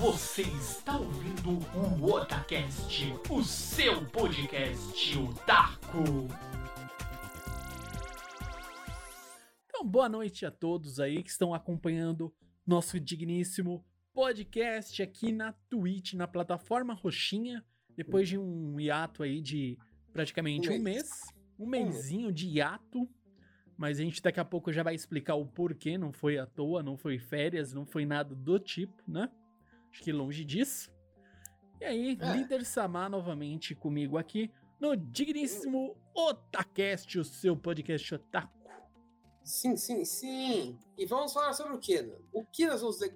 [0.00, 6.26] Você está ouvindo o Otacast, o seu podcast otaku.
[9.66, 12.34] Então, boa noite a todos aí que estão acompanhando
[12.66, 13.84] nosso digníssimo
[14.14, 17.62] podcast aqui na Twitch, na plataforma Roxinha,
[17.94, 19.76] depois de um hiato aí de
[20.14, 21.10] praticamente um mês,
[21.58, 23.06] um mêsinho de hiato,
[23.76, 26.82] mas a gente daqui a pouco já vai explicar o porquê, não foi à toa,
[26.82, 29.28] não foi férias, não foi nada do tipo, né?
[29.90, 30.90] Acho que longe disso.
[31.80, 32.32] E aí, É.
[32.36, 38.58] líder Samar novamente comigo aqui no digníssimo Otacast, o seu podcast otaku.
[39.42, 40.78] Sim, sim, sim.
[40.96, 42.12] E vamos falar sobre o que?
[42.32, 43.12] O que nós vamos de-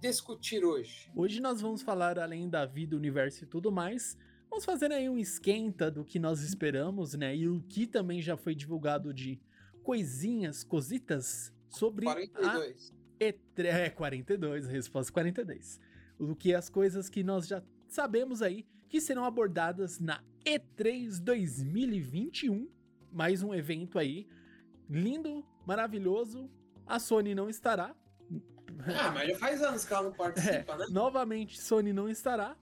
[0.00, 1.10] discutir hoje?
[1.16, 4.16] Hoje nós vamos falar além da vida, universo e tudo mais.
[4.50, 7.34] Vamos fazer aí um esquenta do que nós esperamos, né?
[7.36, 9.40] E o que também já foi divulgado de
[9.82, 12.94] coisinhas, cositas sobre a 42.
[13.18, 13.64] E3.
[13.66, 15.80] É, 42, resposta 42.
[16.18, 22.68] O que as coisas que nós já sabemos aí que serão abordadas na E3 2021.
[23.12, 24.26] Mais um evento aí.
[24.88, 26.50] Lindo, maravilhoso.
[26.86, 27.94] A Sony não estará.
[28.86, 30.86] Ah, mas já faz anos que ela não participa, né?
[30.90, 32.56] Novamente, Sony não estará.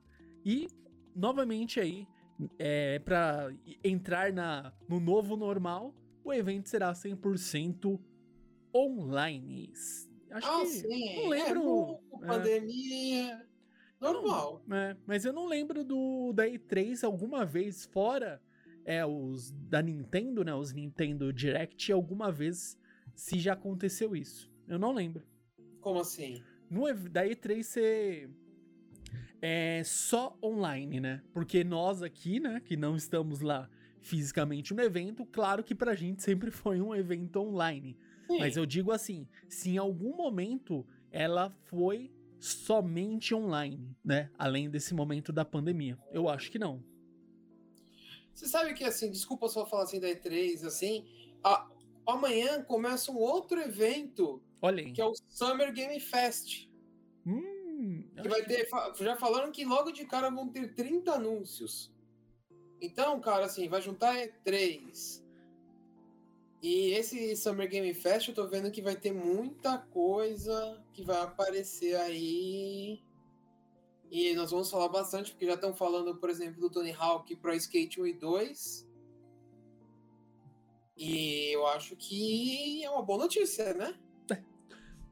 [0.45, 0.69] E,
[1.15, 2.09] novamente aí,
[2.59, 3.53] é, para
[3.85, 8.01] entrar na, no novo normal, o evento será 100%
[8.75, 9.73] online.
[10.37, 10.67] Acho ah, que.
[10.67, 11.17] sim.
[11.17, 12.27] não lembro- É, novo, é.
[12.27, 13.47] pandemia.
[14.01, 14.63] Normal.
[14.71, 18.43] É, mas eu não lembro do da E3 alguma vez, fora
[18.85, 20.55] é, os da Nintendo, né?
[20.55, 22.79] Os Nintendo Direct, alguma vez
[23.15, 24.51] se já aconteceu isso.
[24.69, 25.25] Eu não lembro.
[25.81, 26.43] Como assim?
[26.69, 28.31] no da E3 ser
[29.41, 31.23] é só online, né?
[31.33, 36.23] Porque nós aqui, né, que não estamos lá fisicamente no evento, claro que pra gente
[36.23, 37.97] sempre foi um evento online.
[38.27, 38.39] Sim.
[38.39, 44.31] Mas eu digo assim, se em algum momento ela foi somente online, né?
[44.39, 45.99] Além desse momento da pandemia.
[46.13, 46.83] Eu acho que não.
[48.35, 51.07] Você sabe que, assim, desculpa só falar assim da E3, assim,
[51.43, 51.67] a-
[52.07, 54.93] amanhã começa um outro evento, Olha aí.
[54.93, 56.69] que é o Summer Game Fest.
[57.27, 58.69] Hum, Que vai ter,
[59.01, 61.91] já falaram que logo de cara vão ter 30 anúncios.
[62.81, 65.25] Então, cara, assim, vai juntar E3.
[66.67, 71.23] E esse Summer Game Fest eu tô vendo que vai ter muita coisa que vai
[71.23, 73.01] aparecer aí.
[74.11, 77.55] E nós vamos falar bastante, porque já estão falando, por exemplo, do Tony Hawk Pro
[77.55, 78.89] Skate 1 e 2.
[80.97, 83.97] E eu acho que é uma boa notícia, né?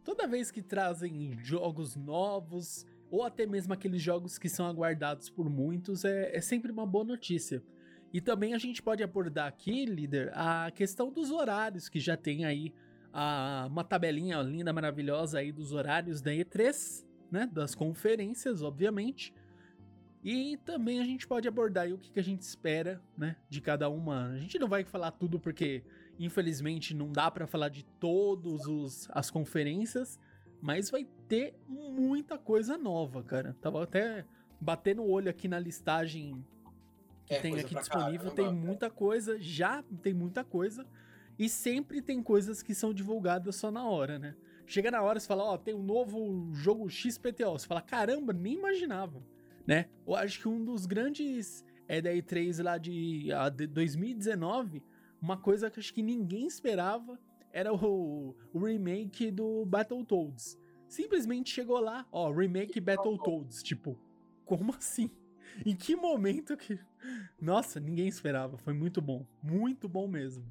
[0.02, 5.48] Toda vez que trazem jogos novos, ou até mesmo aqueles jogos que são aguardados por
[5.48, 7.62] muitos, é, é sempre uma boa notícia.
[8.14, 12.44] E também a gente pode abordar aqui, líder, a questão dos horários, que já tem
[12.44, 12.72] aí
[13.12, 17.50] a- uma tabelinha linda, maravilhosa aí dos horários da E3, né?
[17.52, 19.34] Das conferências, obviamente.
[20.22, 23.36] E também a gente pode abordar o que, que a gente espera, né?
[23.50, 24.28] De cada uma.
[24.30, 25.82] A gente não vai falar tudo porque
[26.16, 30.16] Infelizmente não dá pra falar de todas as conferências,
[30.62, 33.56] mas vai ter muita coisa nova, cara.
[33.60, 34.24] Tava até
[34.60, 36.46] batendo o olho aqui na listagem
[37.26, 40.86] que É tem aqui disponível, tem muita coisa, já tem muita coisa,
[41.38, 44.36] e sempre tem coisas que são divulgadas só na hora, né?
[44.66, 48.54] Chega na hora, você fala, ó, tem um novo jogo XPTO, você fala, caramba, nem
[48.54, 49.22] imaginava,
[49.66, 49.86] né?
[50.06, 54.82] Eu acho que um dos grandes é da E3 lá de, a de 2019,
[55.20, 57.18] uma coisa que acho que ninguém esperava
[57.52, 60.58] era o, o remake do Battletoads.
[60.88, 63.98] Simplesmente chegou lá, ó, remake Battletoads, tipo,
[64.44, 65.10] como assim?
[65.64, 66.78] Em que momento que.
[67.40, 68.56] Nossa, ninguém esperava.
[68.58, 69.26] Foi muito bom.
[69.42, 70.44] Muito bom mesmo.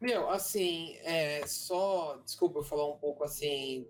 [0.00, 2.20] Meu, assim, é só.
[2.24, 3.86] Desculpa eu falar um pouco assim.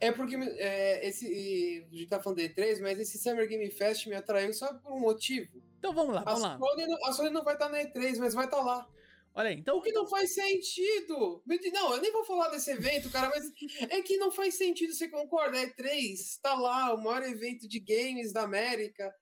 [0.00, 1.86] É porque é, esse.
[1.92, 4.92] A gente tá falando de E3, mas esse Summer Game Fest me atraiu só por
[4.92, 5.62] um motivo.
[5.78, 6.58] Então vamos lá, A vamos lá.
[6.58, 8.88] Sony, não, a Sony não vai estar na E3, mas vai estar lá.
[9.36, 9.78] Olha aí, então.
[9.78, 11.42] O que não faz sentido.
[11.72, 13.44] Não, eu nem vou falar desse evento, cara, mas
[13.90, 15.58] é que não faz sentido, você concorda?
[15.58, 19.12] A E3 tá lá, o maior evento de games da América.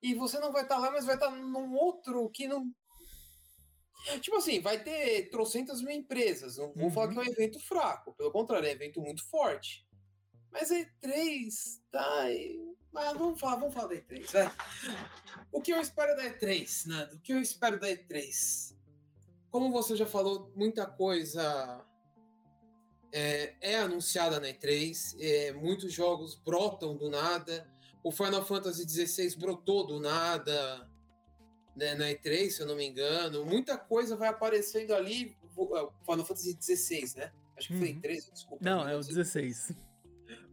[0.00, 2.70] E você não vai estar lá, mas vai estar num outro que não.
[4.20, 6.56] Tipo assim, vai ter trocentas mil empresas.
[6.56, 6.90] Não vou Uhum.
[6.92, 8.14] falar que é um evento fraco.
[8.14, 9.84] Pelo contrário, é um evento muito forte.
[10.52, 12.30] Mas a E3 tá.
[12.32, 14.50] e- Mas vamos falar, vamos falar da E3, vai.
[15.52, 17.16] O que eu espero da E3, Nando?
[17.16, 18.74] O que eu espero da E3?
[19.50, 21.84] Como você já falou, muita coisa
[23.12, 25.16] é, é anunciada na E3.
[25.20, 27.70] é, muitos jogos brotam do nada.
[28.02, 30.88] O Final Fantasy XVI brotou do nada
[31.74, 33.44] né, na E3, se eu não me engano.
[33.44, 35.36] Muita coisa vai aparecendo ali.
[35.56, 37.32] O Final Fantasy XVI, né?
[37.56, 38.00] Acho que foi Uhum.
[38.00, 38.64] E3, desculpa.
[38.64, 39.14] Não, é o sei.
[39.14, 39.72] 16.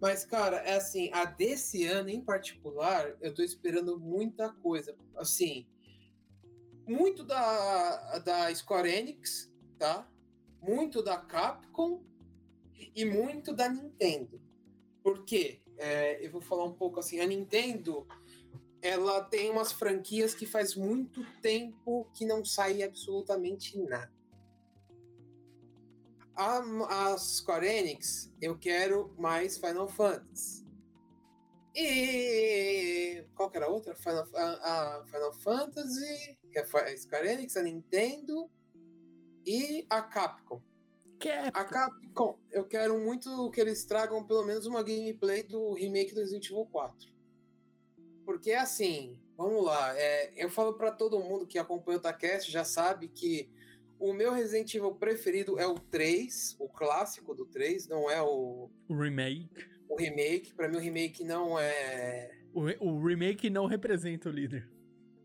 [0.01, 4.95] Mas, cara, é assim, a desse ano em particular, eu tô esperando muita coisa.
[5.15, 5.67] Assim,
[6.87, 10.07] muito da, da Square Enix, tá?
[10.61, 12.03] Muito da Capcom
[12.95, 14.41] e muito da Nintendo.
[15.03, 15.61] Por quê?
[15.77, 18.07] É, eu vou falar um pouco assim, a Nintendo
[18.81, 24.13] ela tem umas franquias que faz muito tempo que não sai absolutamente nada.
[26.35, 26.59] A,
[27.13, 30.64] a Square Enix, eu quero mais Final Fantasy.
[31.75, 33.93] E qual que era a outra?
[33.95, 38.49] Final, a, a Final Fantasy, que é a Square Enix, a Nintendo
[39.45, 40.61] e a Capcom.
[41.19, 41.59] Capcom.
[41.59, 46.21] A Capcom, eu quero muito que eles tragam pelo menos uma gameplay do remake do
[46.21, 47.13] Resident Evil 4.
[48.25, 52.63] Porque assim, vamos lá, é, eu falo para todo mundo que acompanha o Takest já
[52.63, 53.49] sabe que
[53.99, 58.69] o meu Resident Evil preferido é o 3, o clássico do 3, não é o.
[58.89, 59.74] O remake.
[59.89, 60.53] O remake.
[60.53, 62.31] Para mim, o remake não é.
[62.53, 64.69] O, o, remake não representa o líder.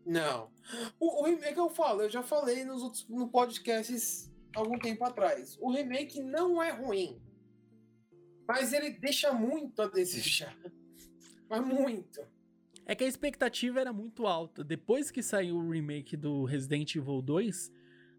[0.05, 0.51] Não.
[0.99, 5.57] O, o remake eu falo, eu já falei nos outros no podcasts algum tempo atrás.
[5.61, 7.21] O remake não é ruim.
[8.47, 10.57] Mas ele deixa muito a desejar.
[11.49, 12.21] Mas muito.
[12.85, 14.63] É que a expectativa era muito alta.
[14.63, 17.71] Depois que saiu o remake do Resident Evil 2,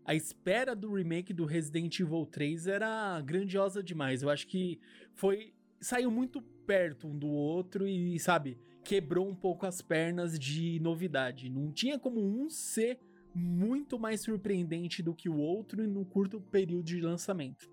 [0.04, 4.22] a espera do remake do Resident Evil 3 era grandiosa demais.
[4.22, 4.80] Eu acho que
[5.14, 5.52] foi.
[5.82, 11.50] Saiu muito perto um do outro e, sabe, quebrou um pouco as pernas de novidade.
[11.50, 12.99] Não tinha como um ser
[13.34, 17.70] muito mais surpreendente do que o outro no curto período de lançamento.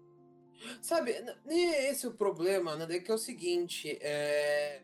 [0.82, 1.16] Sabe,
[1.46, 3.00] nem é esse o problema, né?
[3.00, 4.82] Que é o seguinte, é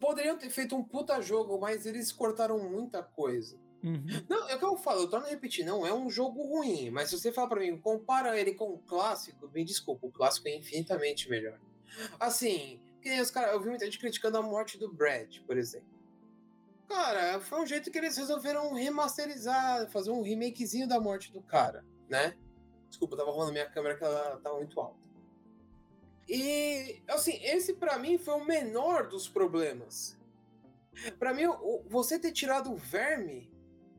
[0.00, 3.56] poderiam ter feito um puta jogo, mas eles cortaram muita coisa.
[3.84, 4.04] Uhum.
[4.28, 6.90] Não, é o que eu falo, eu torno a repetir, não é um jogo ruim,
[6.90, 10.48] mas se você falar para mim, compara ele com o clássico, me desculpa, o clássico
[10.48, 11.58] é infinitamente melhor.
[12.18, 15.88] Assim, que os caras, eu vi muita gente criticando a morte do Brad, por exemplo.
[16.88, 21.84] Cara, foi um jeito que eles resolveram remasterizar, fazer um remakezinho da morte do cara,
[22.08, 22.36] né?
[22.88, 24.98] Desculpa, tava rolando minha câmera que ela tava muito alta.
[26.28, 30.18] E, assim, esse para mim foi o menor dos problemas.
[31.18, 31.44] Para mim,
[31.88, 33.50] você ter tirado o verme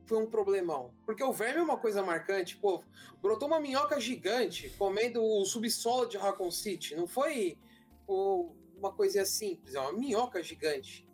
[0.06, 0.94] foi um problemão.
[1.04, 2.56] Porque o verme é uma coisa marcante.
[2.56, 2.82] Pô,
[3.20, 6.94] brotou uma minhoca gigante comendo o subsolo de Raccoon City.
[6.94, 7.58] Não foi
[8.06, 11.08] pô, uma coisa simples, é uma minhoca gigante.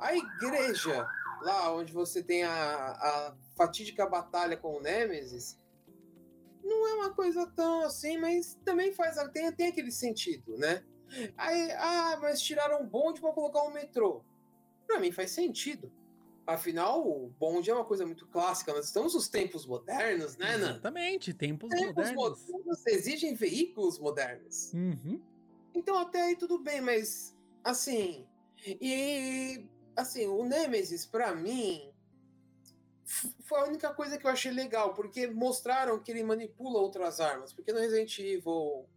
[0.00, 1.08] A igreja,
[1.42, 5.58] lá onde você tem a, a fatídica batalha com o Nemesis,
[6.62, 10.84] não é uma coisa tão assim, mas também faz tem, tem aquele sentido, né?
[11.36, 14.22] Aí, ah, mas tiraram o bonde para colocar um metrô.
[14.86, 15.90] Para mim faz sentido.
[16.46, 18.72] Afinal, o bonde é uma coisa muito clássica.
[18.72, 20.70] Nós estamos nos tempos modernos, né, Nan?
[20.70, 22.46] Exatamente, tempos, tempos modernos.
[22.48, 22.86] modernos.
[22.86, 24.72] exigem veículos modernos.
[24.72, 25.20] Uhum.
[25.78, 28.26] Então até aí tudo bem, mas assim,
[28.66, 29.64] e
[29.94, 31.92] assim, o Nemesis para mim
[33.44, 37.52] foi a única coisa que eu achei legal, porque mostraram que ele manipula outras armas.
[37.52, 38.88] Porque no Resident Evil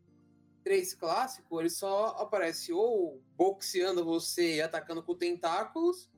[0.64, 6.10] 3 clássico, ele só aparece ou boxeando você e atacando com tentáculos,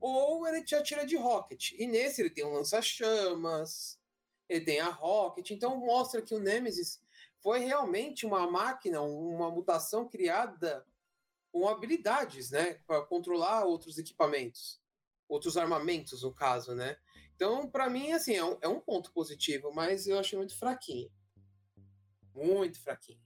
[0.00, 1.72] ou ele te atira de rocket.
[1.72, 4.00] E nesse ele tem um lança-chamas,
[4.48, 5.50] ele tem a rocket.
[5.50, 7.02] Então mostra que o Nemesis
[7.42, 10.84] foi realmente uma máquina, uma mutação criada
[11.50, 12.74] com habilidades, né?
[12.86, 14.80] Para controlar outros equipamentos.
[15.28, 16.96] Outros armamentos, no caso, né?
[17.34, 21.10] Então, para mim, assim, é um, é um, ponto positivo, mas eu achei muito fraquinho.
[22.34, 23.20] Muito fraquinho.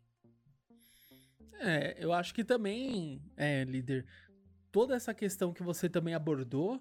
[1.60, 4.06] É, eu acho que também, é, líder,
[4.70, 6.80] toda essa questão que você também abordou,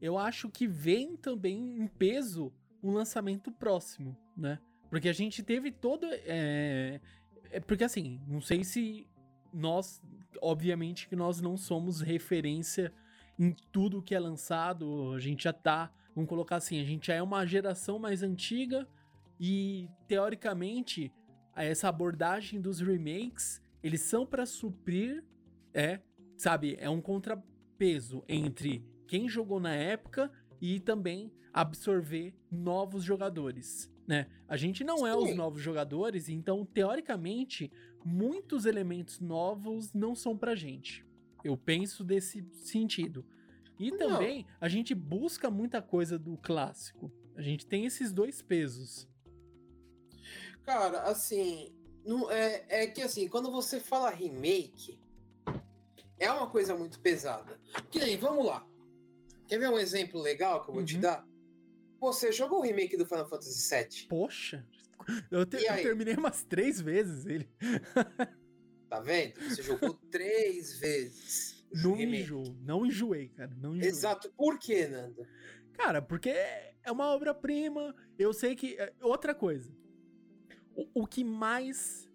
[0.00, 2.52] eu acho que vem também em peso
[2.82, 4.60] um lançamento próximo, né?
[4.92, 6.06] Porque a gente teve todo.
[6.10, 7.00] É,
[7.50, 9.06] é porque assim, não sei se
[9.50, 10.02] nós.
[10.42, 12.92] Obviamente que nós não somos referência
[13.38, 17.14] em tudo que é lançado, a gente já tá Vamos colocar assim, a gente já
[17.14, 18.86] é uma geração mais antiga
[19.40, 21.10] e teoricamente
[21.56, 25.24] essa abordagem dos remakes, eles são para suprir
[25.72, 26.00] é,
[26.36, 30.30] sabe, é um contrapeso entre quem jogou na época
[30.60, 34.26] e também absorver novos jogadores, né?
[34.48, 35.06] A gente não Sim.
[35.06, 37.70] é os novos jogadores, então teoricamente
[38.04, 41.04] muitos elementos novos não são pra gente.
[41.44, 43.24] Eu penso desse sentido.
[43.78, 47.10] E também a gente busca muita coisa do clássico.
[47.34, 49.08] A gente tem esses dois pesos.
[50.64, 55.00] Cara, assim, não, é, é que assim, quando você fala remake,
[56.18, 57.58] é uma coisa muito pesada.
[57.90, 58.64] Que nem, vamos lá.
[59.48, 60.86] Quer ver um exemplo legal que eu vou uhum.
[60.86, 61.26] te dar?
[62.02, 64.08] Você jogou o remake do Final Fantasy VII?
[64.08, 64.66] Poxa,
[65.30, 67.48] eu, te, eu terminei umas três vezes ele.
[68.88, 69.40] Tá vendo?
[69.40, 71.64] Você jogou três vezes.
[71.72, 73.50] Não enjoo, não enjoei, cara.
[73.58, 73.88] Não enjoei.
[73.88, 74.30] Exato.
[74.36, 75.26] Por quê, Nando?
[75.72, 77.96] Cara, porque é uma obra-prima.
[78.18, 78.76] Eu sei que.
[78.78, 79.74] é, Outra coisa.
[80.76, 82.06] O, o que mais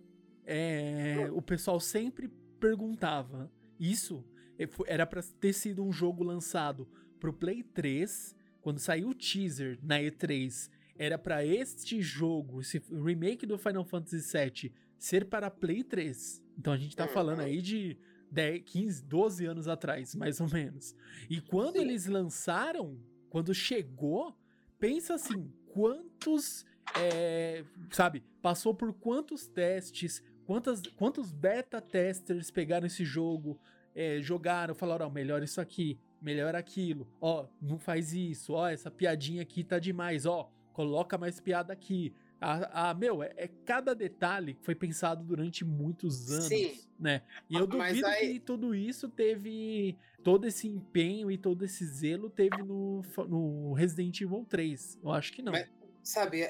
[0.45, 2.29] é, o pessoal sempre
[2.59, 3.51] perguntava.
[3.79, 4.23] Isso
[4.59, 6.87] é, era pra ter sido um jogo lançado
[7.19, 8.36] pro Play 3.
[8.67, 10.69] Quando saiu o teaser na E3,
[10.99, 16.43] era pra este jogo, esse remake do Final Fantasy VII, ser para Play 3.
[16.59, 17.13] Então a gente tá Uhum.
[17.13, 17.97] falando aí de
[18.29, 20.93] 10, 15, 12 anos atrás, mais ou menos.
[21.29, 21.83] E quando Sim.
[21.83, 24.37] eles lançaram, quando chegou,
[24.77, 26.65] pensa assim, quantos,
[26.99, 33.57] é, sabe, passou por quantos testes, quantas, quantos beta testers pegaram esse jogo,
[33.95, 38.89] é, jogaram, falaram, ó, melhor isso aqui, melhor aquilo, ó, não faz isso, ó, essa
[38.91, 42.13] piadinha aqui tá demais, ó, coloca mais piada aqui.
[42.39, 46.79] Ah, ah, meu, é, é cada detalhe que foi pensado durante muitos anos, Sim.
[46.99, 47.23] né?
[47.49, 51.83] E eu Mas duvido aí- que tudo isso teve todo esse empenho e todo esse
[51.85, 54.99] zelo teve no, no Resident Evil 3.
[55.03, 55.51] Eu acho que não.
[55.51, 55.67] Mas-
[56.03, 56.45] Sabe, é,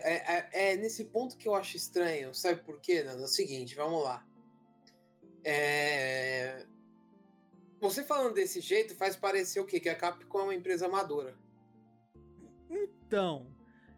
[0.51, 2.31] é- é nesse ponto que eu acho estranho.
[2.35, 3.21] Sabe por quê, Nando?
[3.21, 4.23] É o seguinte, vamos lá.
[5.43, 6.65] É...
[7.79, 9.79] Você falando desse jeito faz parecer o quê?
[9.79, 11.35] Que a Capcom é uma empresa amadora.
[12.69, 13.47] Então,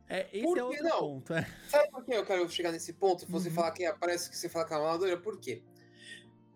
[0.07, 0.99] é, esse Por é que outro não?
[0.99, 1.33] ponto.
[1.33, 1.47] É.
[1.69, 3.25] Sabe por que eu quero chegar nesse ponto?
[3.29, 3.55] Você Uhum.
[3.55, 5.63] falar que é- parece que você fala que é uma amadora, por quê?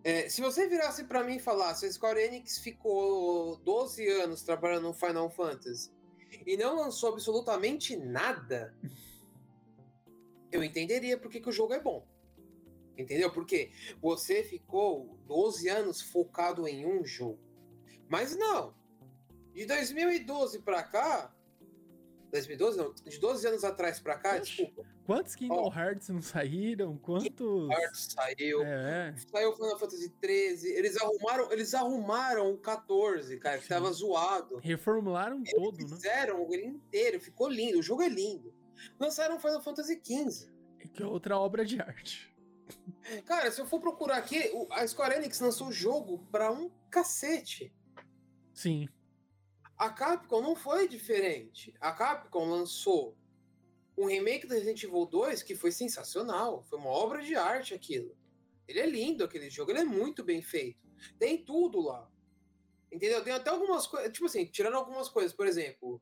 [0.04, 4.84] É, se você virasse pra mim e falasse, a Square Enix ficou 12 anos trabalhando
[4.90, 5.92] no Final Fantasy
[6.46, 8.76] e não lançou absolutamente nada,
[10.52, 12.06] eu entenderia por que, que o jogo é bom.
[12.98, 13.32] Entendeu?
[13.32, 13.72] Porque
[14.02, 17.40] você ficou 12 anos focado em um jogo.
[18.08, 18.74] Mas não.
[19.54, 21.34] De 2012 pra cá.
[22.32, 24.42] 2012 não, de 12 anos atrás pra cá, Oxe.
[24.58, 24.84] desculpa.
[25.06, 25.72] Quantos Kingdom Ó.
[25.74, 26.98] Hearts não saíram?
[26.98, 27.70] Quantos.
[27.70, 28.64] Hearts saiu.
[28.64, 30.70] É, Saiu Final Fantasy 13.
[30.74, 33.70] Eles arrumaram, eles arrumaram o 14, cara, que Sim.
[33.70, 34.58] tava zoado.
[34.58, 35.88] reformularam todo, né?
[35.90, 37.78] Fizeram ele inteiro, ficou lindo.
[37.78, 38.52] O jogo é lindo.
[39.00, 40.52] Lançaram Final Fantasy 15.
[40.92, 42.33] Que é outra obra de arte.
[43.26, 47.74] Cara, se eu for procurar aqui, a Square Enix lançou o jogo pra um cacete.
[48.54, 48.88] Sim.
[49.78, 51.74] A Capcom não foi diferente.
[51.80, 53.18] A Capcom lançou
[53.98, 56.64] um remake do Resident Evil 2 que foi sensacional.
[56.64, 58.16] Foi uma obra de arte aquilo.
[58.68, 59.72] Ele é lindo, aquele jogo.
[59.72, 60.88] Ele é muito bem feito.
[61.20, 62.10] Tem tudo lá.
[62.92, 63.24] Entendeu?
[63.24, 64.12] Tem até algumas coisas.
[64.12, 65.34] Tipo assim, tirando algumas coisas.
[65.34, 66.02] Por exemplo,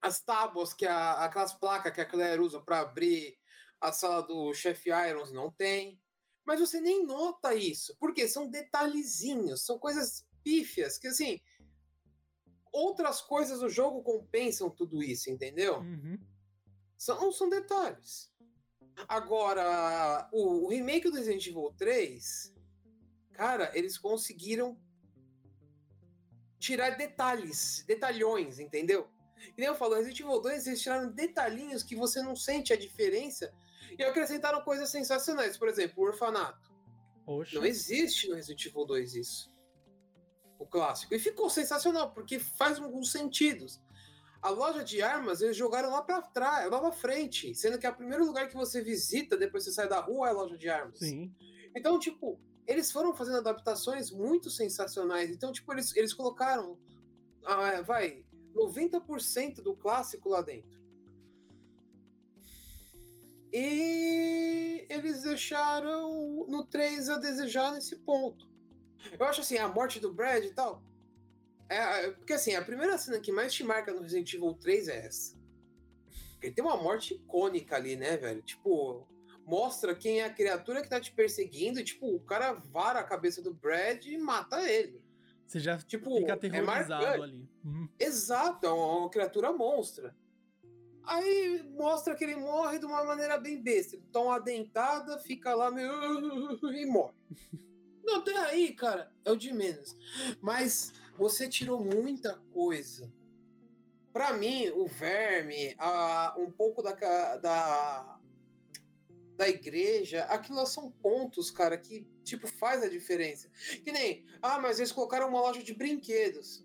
[0.00, 3.38] as tábuas, que a, aquelas placas que a Claire usa para abrir
[3.80, 6.00] a sala do chefe Irons, não tem.
[6.44, 7.96] Mas você nem nota isso.
[7.98, 9.64] Porque são detalhezinhos.
[9.64, 10.98] São coisas pífias.
[10.98, 11.40] Que assim
[12.76, 15.78] outras coisas do jogo compensam tudo isso, entendeu?
[15.78, 16.18] Uhum.
[16.96, 18.30] São, são detalhes.
[19.08, 22.54] Agora, o, o remake do Resident Evil 3,
[23.32, 24.78] cara, eles conseguiram
[26.58, 29.08] tirar detalhes, detalhões, entendeu?
[29.56, 32.76] E nem eu falo, Resident Evil 2, eles tiraram detalhinhos que você não sente a
[32.76, 33.54] diferença
[33.98, 35.56] e acrescentaram coisas sensacionais.
[35.56, 36.74] Por exemplo, o orfanato.
[37.26, 37.54] Oxe.
[37.54, 39.52] Não existe no Resident Evil 2 isso.
[40.58, 41.14] O clássico.
[41.14, 43.80] E ficou sensacional, porque faz alguns sentidos.
[44.40, 47.54] A loja de armas, eles jogaram lá pra trás, lá pra frente.
[47.54, 50.28] Sendo que é o primeiro lugar que você visita depois que você sai da rua
[50.28, 50.98] é a loja de armas.
[50.98, 51.34] Sim.
[51.74, 55.30] Então, tipo, eles foram fazendo adaptações muito sensacionais.
[55.30, 56.78] Então, tipo, eles, eles colocaram,
[57.44, 58.24] ah, vai,
[58.54, 60.75] 90% do clássico lá dentro.
[63.52, 68.48] E eles deixaram no 3 a desejar nesse ponto.
[69.18, 70.82] Eu acho assim, a morte do Brad e tal.
[71.68, 71.76] É,
[72.06, 75.06] é, porque assim, a primeira cena que mais te marca no Resident Evil 3 é
[75.06, 75.36] essa.
[76.32, 78.42] Porque tem uma morte icônica ali, né, velho?
[78.42, 79.06] Tipo,
[79.44, 81.80] mostra quem é a criatura que tá te perseguindo.
[81.80, 85.00] E, tipo, o cara vara a cabeça do Brad e mata ele.
[85.46, 87.22] Você já Tipo, fica é aterrorizado marcante.
[87.22, 87.48] ali.
[87.64, 87.88] Uhum.
[87.98, 90.14] Exato, é uma, uma criatura monstra.
[91.06, 93.94] Aí mostra que ele morre de uma maneira bem besta.
[93.94, 95.88] Ele toma uma dentada, fica lá meio.
[96.74, 97.14] e morre.
[98.04, 99.96] Não, até aí, cara, é o de menos.
[100.40, 103.12] Mas você tirou muita coisa.
[104.12, 106.92] Pra mim, o verme, a, um pouco da,
[107.36, 108.18] da,
[109.36, 113.48] da igreja, aquilo são pontos, cara, que, tipo, faz a diferença.
[113.84, 116.64] Que nem, ah, mas eles colocaram uma loja de brinquedos.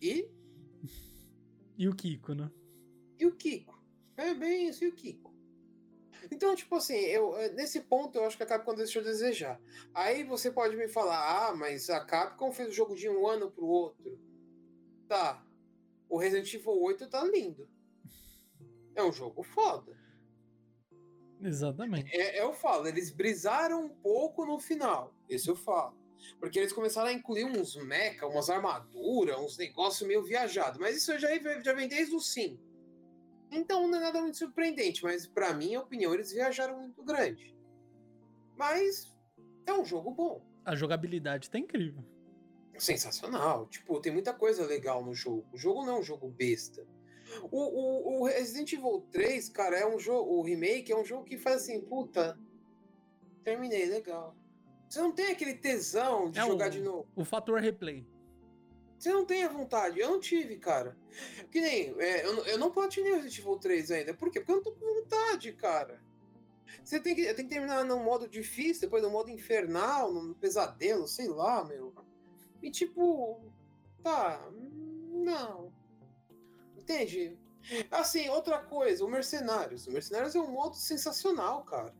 [0.00, 0.30] E
[1.76, 2.50] E o Kiko, né?
[3.18, 3.78] E o Kiko.
[4.16, 5.28] É bem isso, e o Kiko.
[6.30, 9.60] Então, tipo assim, eu, eh, nesse ponto eu acho que a Capcom deixou a desejar.
[9.94, 13.50] Aí você pode me falar, ah, mas a Capcom fez o jogo de um ano
[13.50, 14.18] pro outro.
[15.06, 15.44] Tá.
[16.08, 17.68] O Resident Evil 8 tá lindo.
[18.94, 19.96] É um jogo foda.
[21.40, 22.10] Exatamente.
[22.14, 25.14] É, eu falo, eles brisaram um pouco no final.
[25.28, 25.96] Isso eu falo.
[26.40, 30.80] Porque eles começaram a incluir uns mecha, umas armaduras, uns negócios meio viajados.
[30.80, 31.28] Mas isso já,
[31.62, 32.67] já vem desde o 5.
[33.50, 37.56] Então não é nada muito surpreendente, mas para minha opinião, eles viajaram muito grande.
[38.56, 39.16] Mas
[39.66, 40.44] é um jogo bom.
[40.64, 42.04] A jogabilidade tá incrível.
[42.76, 43.66] Sensacional.
[43.66, 45.46] Tipo, tem muita coisa legal no jogo.
[45.52, 46.86] O jogo não é um jogo besta.
[47.50, 50.30] O, o, o Resident Evil 3, cara, é um jogo.
[50.34, 52.38] O remake é um jogo que faz assim, puta.
[53.44, 54.36] Terminei, legal.
[54.88, 57.08] Você não tem aquele tesão de É jogar o- de novo.
[57.16, 58.06] O fator replay.
[58.98, 60.00] Você não tem a vontade.
[60.00, 60.96] Eu não tive, cara.
[61.50, 61.94] Que nem.
[62.00, 64.14] é, eu, não- eu não platinei o Resident Evil 3 ainda.
[64.14, 64.40] Por quê?
[64.40, 66.02] Porque eu não tô com vontade, cara.
[66.84, 71.06] Você tem que, tem que terminar no modo difícil, depois no modo infernal, no pesadelo,
[71.06, 71.94] sei lá, meu.
[72.62, 73.40] E tipo.
[74.02, 74.44] Tá.
[74.52, 75.72] Não.
[76.76, 77.38] Entende?
[77.90, 79.86] Assim, outra coisa, o Mercenários.
[79.86, 81.94] O Mercenários é um modo sensacional, cara.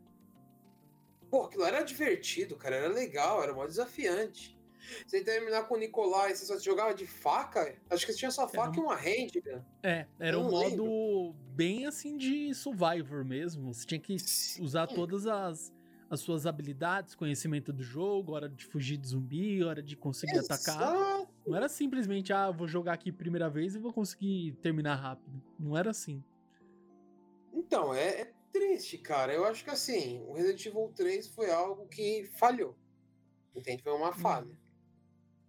[1.30, 2.76] Pô, aquilo era divertido, cara.
[2.76, 4.57] Era legal, era mó desafiante.
[5.06, 7.76] Você terminar com o Nicolai, você só jogava de faca?
[7.90, 9.62] Acho que você tinha só faca um- e uma handgun.
[9.82, 13.72] É, era um modo bem assim de survivor mesmo.
[13.72, 14.16] Você tinha que
[14.60, 14.94] usar Sim.
[14.94, 15.72] todas as,
[16.10, 20.80] as suas habilidades, conhecimento do jogo, hora de fugir de zumbi, hora de conseguir atacar.
[20.82, 21.28] Exato.
[21.46, 25.42] Não era simplesmente, ah, vou jogar aqui primeira vez e vou conseguir terminar rápido.
[25.58, 26.22] Não era assim.
[27.52, 29.32] Então, é, é triste, cara.
[29.32, 32.76] Eu acho que assim, o Resident Evil 3 foi algo que falhou.
[33.54, 33.82] Entende?
[33.82, 33.96] Foi Hum.
[33.96, 34.56] uma falha.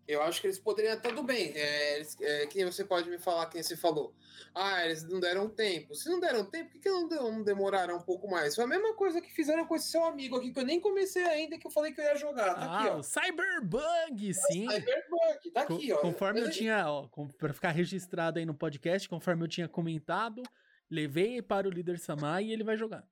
[0.09, 0.99] Eu acho que eles poderiam.
[0.99, 4.11] Tudo bem, é, eles, é, que nem você pode me falar, quem você falou.
[4.55, 5.93] Ah, eles não deram tempo.
[5.93, 8.55] Se não deram tempo, por que, que não, não demoraram um pouco mais?
[8.55, 11.23] Foi a mesma coisa que fizeram com esse seu amigo aqui, que eu nem comecei
[11.25, 12.55] ainda, que eu falei que eu ia jogar.
[12.55, 13.03] Tá ah, aqui, o ó.
[13.03, 14.67] Cyberbug, sim.
[14.67, 15.97] Cyberpunk, tá Co- aqui, ó.
[15.97, 20.41] Conforme eu Mas- tinha, ó, pra ficar registrado aí no podcast, conforme eu tinha comentado,
[20.89, 23.07] levei para o líder Samar e ele vai jogar.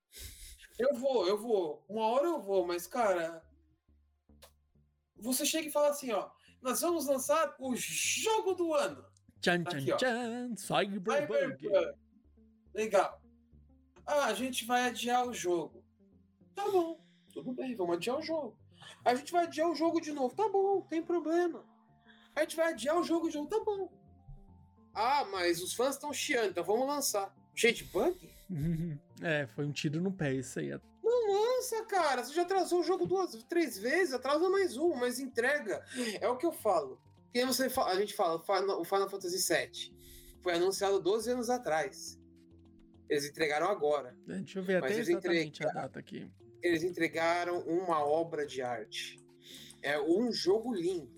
[0.80, 1.86] Eu vou, eu vou.
[1.88, 3.44] Uma hora eu vou, mas, cara.
[5.16, 6.27] Você chega e fala assim, ó.
[6.68, 9.01] Nós vamos lançar o jogo do ano.
[9.40, 11.22] Tchan, Tá tchan, aqui, tchan, Cyberbug.
[11.22, 11.96] Cyberpunk.
[12.74, 13.22] Legal.
[14.06, 15.82] Ah, a gente vai adiar o jogo.
[16.53, 17.00] Tá bom.
[17.32, 18.60] Tudo bem, vamos adiar o jogo.
[19.06, 20.36] A gente vai adiar o jogo de novo.
[20.36, 21.64] Tá bom, tem problema.
[22.36, 23.48] A gente vai adiar o jogo de novo.
[23.48, 23.90] Tá bom.
[24.94, 27.34] Ah, mas os fãs estão chiando, então vamos lançar.
[27.56, 28.30] Gente, bug?
[29.24, 30.77] é, foi um tiro no pé isso aí.
[31.27, 32.24] Lança, cara.
[32.24, 35.83] Você já atrasou o jogo duas, três vezes, atrasa mais uma, mas entrega.
[36.22, 37.00] É o que eu falo.
[37.33, 38.35] Quem você a gente fala,
[38.79, 39.96] o Final, Fantasy VII
[40.42, 42.20] foi anunciado 12 anos atrás.
[43.09, 44.18] Eles entregaram agora.
[44.25, 46.29] Deixa eu ver até exatamente a data aqui.
[46.61, 49.20] Eles entregaram uma obra de arte.
[49.81, 51.16] É um jogo lindo.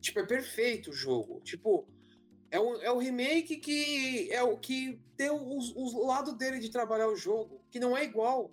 [0.00, 1.40] Tipo, é perfeito o jogo.
[1.42, 1.86] Tipo,
[2.50, 6.70] é o, é o remake que é o que tem os- o lado dele de
[6.70, 8.50] trabalhar o jogo, que não é igual.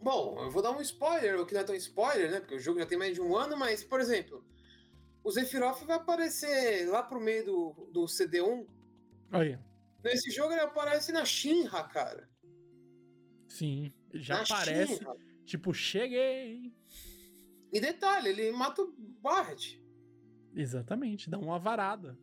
[0.00, 2.40] Bom, eu vou dar um spoiler, o que não é tão spoiler, né?
[2.40, 4.42] Porque o jogo já tem mais de um ano, mas, por exemplo,
[5.22, 8.66] o Sephiroth vai aparecer lá pro meio do, do CD1.
[9.32, 9.62] Olha,
[10.02, 12.26] Nesse jogo ele aparece na Shinra, cara.
[13.46, 15.16] sim, já na aparece, Shinra.
[15.44, 16.72] tipo, cheguei.
[17.70, 19.78] E detalhe, ele mata o Barret.
[20.54, 22.18] Exatamente, dá uma varada.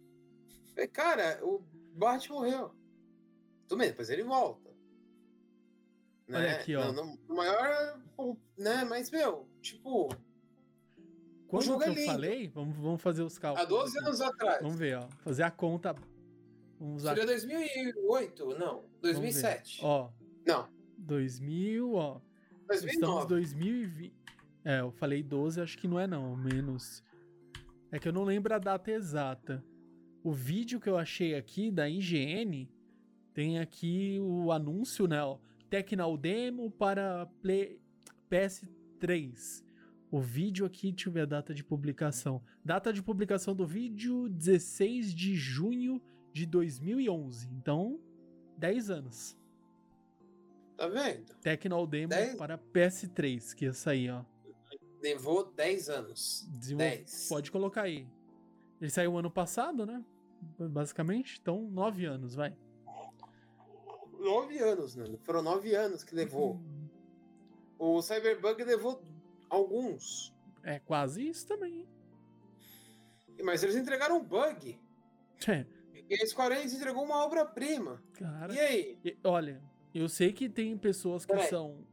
[0.75, 1.59] É, Cara, o
[1.93, 2.75] Barret morreu.
[3.67, 4.66] Tudo bem, depois ele volta.
[6.27, 6.37] Né?
[6.39, 6.91] Olha aqui, ó.
[6.91, 7.99] No, no- maior.
[8.57, 8.83] Né?
[8.85, 10.09] Mas, meu, tipo,
[11.47, 12.05] Quando jogo que é eu lindo.
[12.07, 12.47] falei?
[12.49, 13.69] Vamos, vamos fazer os há cálculos.
[13.69, 14.07] 12 aqui.
[14.07, 14.61] anos atrás.
[14.61, 15.07] Vamos ver, ó.
[15.19, 15.95] Fazer a conta.
[16.79, 17.15] Vamos usar.
[17.15, 18.45] Seria 2008?
[18.59, 18.83] Não.
[19.01, 19.79] 2007.
[19.83, 20.09] Ó,
[20.45, 20.67] Não.
[20.97, 22.19] 2000, ó.
[22.69, 23.23] Estamos 2009.
[23.23, 24.13] em 2020.
[24.65, 27.01] É, eu falei 12, acho que não é não, menos.
[27.89, 29.63] É que eu não lembro a data exata.
[30.21, 32.69] O vídeo que eu achei aqui da IGN
[33.33, 35.37] tem aqui o anúncio, né, ó,
[35.69, 37.79] Tecnal Demo para Play
[38.29, 39.63] PS3.
[40.09, 42.41] O vídeo aqui, deixa eu ver a data de publicação.
[42.63, 46.01] Data de publicação do vídeo 16 de junho
[46.31, 47.49] de 2011.
[47.51, 47.99] Então,
[48.57, 49.37] 10 anos.
[50.77, 51.33] Tá vendo?
[51.41, 52.35] Tecnal Demo Dez?
[52.35, 54.23] para PS3, que ia sair, ó.
[55.01, 56.47] Levou 10 anos.
[56.57, 57.27] Desenvol- 10.
[57.29, 58.07] Pode colocar aí.
[58.79, 60.03] Ele saiu ano passado, né?
[60.59, 61.37] Basicamente.
[61.41, 62.55] Então, nove anos, vai.
[64.27, 65.05] 9 anos, né?
[65.23, 66.59] Foram 9 anos que levou.
[67.79, 69.01] O Cyberbug levou
[69.49, 70.33] alguns.
[70.63, 71.87] É quase isso também.
[73.43, 74.79] Mas eles entregaram um bug.
[75.47, 75.65] É,
[76.09, 78.01] E a Square Enix entregou uma obra-prima.
[78.13, 78.53] cara.
[78.53, 78.97] E aí?
[79.05, 79.61] E- olha,
[79.93, 81.49] eu sei que tem pessoas que Peraí.
[81.49, 81.85] são.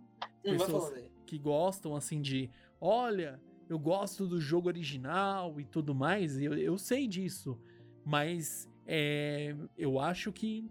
[0.42, 0.92] Pessoas-
[1.26, 2.50] que gostam assim de.
[2.80, 6.38] Olha, eu gosto do jogo original e tudo mais.
[6.38, 7.58] Eu, eu sei disso.
[8.04, 10.70] Mas é, eu acho que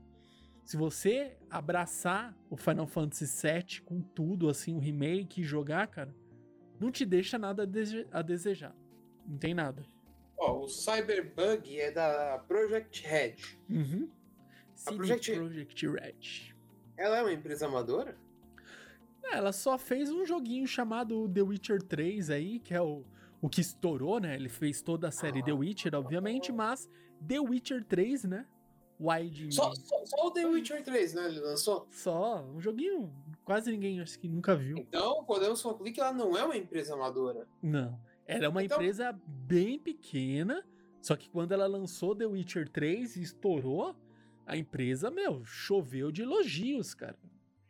[0.63, 6.15] Se você abraçar o Final Fantasy VII com tudo, assim, o remake e jogar, cara,
[6.79, 8.75] não te deixa nada a, dese- a desejar.
[9.27, 9.85] Não tem nada.
[10.37, 13.35] Ó, o Cyberbug é da Project Red.
[13.69, 14.09] Uhum.
[14.73, 16.53] CD Project- Project Red.
[16.97, 18.17] Ela é uma empresa amadora?
[19.25, 23.03] É, Ela só fez um joguinho chamado The Witcher 3 aí, que é o,
[23.41, 24.35] o que estourou, né?
[24.35, 25.45] Ele fez toda a série Ah.
[25.45, 26.89] The Witcher, obviamente, mas
[27.25, 28.45] The Witcher 3, né?
[28.99, 29.53] Wide.
[29.53, 31.25] Só, só, só o The Witcher 3, né?
[31.27, 31.87] Ele lançou.
[31.91, 33.11] Só, um joguinho
[33.43, 34.77] quase ninguém acho que nunca viu.
[34.77, 37.47] Então, podemos concluir que ela não é uma empresa amadora.
[37.61, 37.99] Não.
[38.25, 40.63] Era uma Então- empresa bem pequena,
[41.01, 43.95] só que quando ela lançou The Witcher 3 e estourou,
[44.45, 47.17] a empresa, meu, choveu de elogios, cara.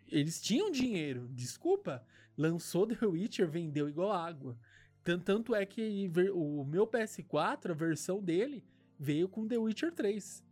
[0.07, 2.05] Eles tinham dinheiro, desculpa.
[2.37, 4.57] Lançou The Witcher, vendeu igual água.
[5.03, 8.63] Tan- Tanto é que o meu PS4, a versão dele,
[8.99, 10.43] veio com The Witcher 3.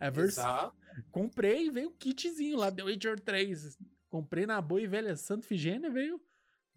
[0.00, 0.72] A versão.
[1.10, 3.78] Comprei, veio um kitzinho lá, The Witcher 3.
[4.08, 6.20] Comprei na boa e velha Santa Figênia, veio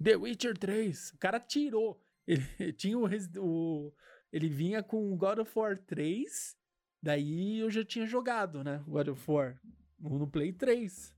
[0.03, 1.11] The Witcher 3.
[1.11, 2.01] O cara tirou.
[2.25, 2.41] Ele
[2.73, 3.05] tinha o,
[3.39, 3.93] o-
[4.31, 6.55] Ele vinha com God of War 3.
[7.01, 8.83] Daí eu já tinha jogado, né?
[8.87, 9.59] God of War.
[9.99, 11.15] No no Play 3.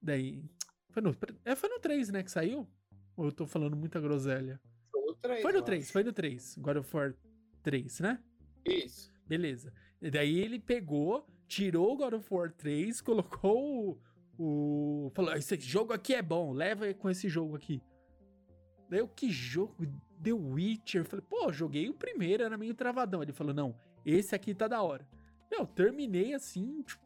[0.00, 0.44] Daí.
[0.90, 2.22] Foi no, é, foi no 3, né?
[2.22, 2.68] Que saiu?
[3.16, 4.60] Ou eu tô falando muita groselha?
[4.90, 5.42] Foi o 3.
[5.42, 5.92] Foi no eu 3, acho.
[5.92, 6.56] foi no 3.
[6.58, 7.14] God of War
[7.62, 8.22] 3, né?
[8.64, 9.12] Isso.
[9.26, 9.72] Beleza.
[10.06, 13.98] E daí ele pegou, tirou o God of War 3, colocou
[14.38, 15.06] o.
[15.06, 17.82] o falou: esse jogo aqui é bom, leva com esse jogo aqui.
[18.88, 19.74] Daí eu, que jogo?
[20.22, 21.00] The Witcher.
[21.00, 23.20] Eu falei, pô, joguei o primeiro, era meio travadão.
[23.20, 25.04] Ele falou: não, esse aqui tá da hora.
[25.50, 27.02] Meu, terminei assim, tipo,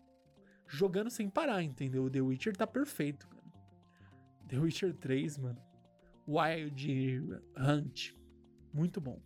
[0.67, 2.05] jogando sem parar, entendeu?
[2.05, 3.41] O The Witcher tá perfeito, cara.
[4.47, 5.63] The Witcher 3, mano.
[6.29, 8.13] Wild Hunt.
[8.75, 9.19] Muito bom.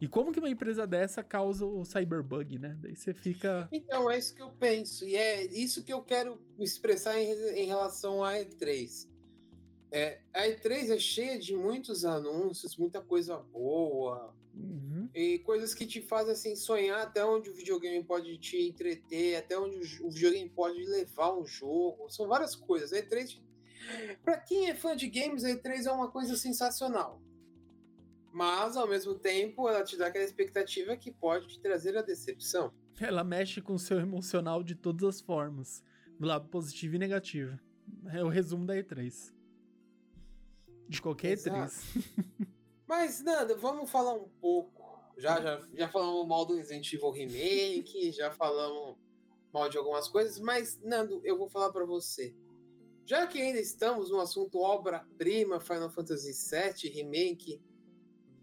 [0.00, 2.76] E como que uma empresa dessa causa o cyberbug, né?
[2.80, 3.68] Daí você fica.
[3.72, 5.06] Então, é isso que eu penso.
[5.06, 9.08] E é isso que eu quero expressar em, em relação à E3.
[9.90, 15.08] É, a E3 é cheia de muitos anúncios, muita coisa boa, Uhum.
[15.12, 19.58] e coisas que te fazem assim, sonhar até onde o videogame pode te entreter, até
[19.58, 22.08] onde o videogame pode levar um jogo.
[22.08, 22.92] São várias coisas.
[22.92, 23.40] A E3,
[24.22, 27.20] para quem é fã de games, a E3 é uma coisa sensacional.
[28.34, 32.74] Mas, ao mesmo tempo, ela te dá aquela expectativa que pode te trazer a decepção.
[33.00, 35.84] Ela mexe com o seu emocional de todas as formas.
[36.18, 37.56] Do lado positivo e negativo.
[38.12, 39.32] É o resumo da E3.
[40.88, 41.70] De qualquer Exato.
[41.70, 42.48] E3.
[42.88, 44.98] Mas, Nanda, vamos falar um pouco.
[45.16, 48.96] Já, já, já falamos mal do Resident Evil Remake, já falamos
[49.52, 52.34] mal de algumas coisas, mas, Nando, eu vou falar pra você.
[53.06, 57.62] Já que ainda estamos no assunto obra-prima, Final Fantasy VII Remake,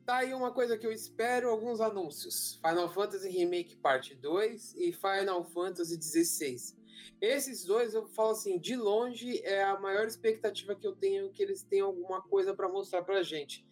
[0.05, 2.59] tá aí uma coisa que eu espero, alguns anúncios.
[2.65, 6.81] Final Fantasy Remake Parte 2 e Final Fantasy XVI.
[7.19, 11.41] Esses dois, eu falo assim, de longe, é a maior expectativa que eu tenho que
[11.41, 13.65] eles tenham alguma coisa pra mostrar pra gente.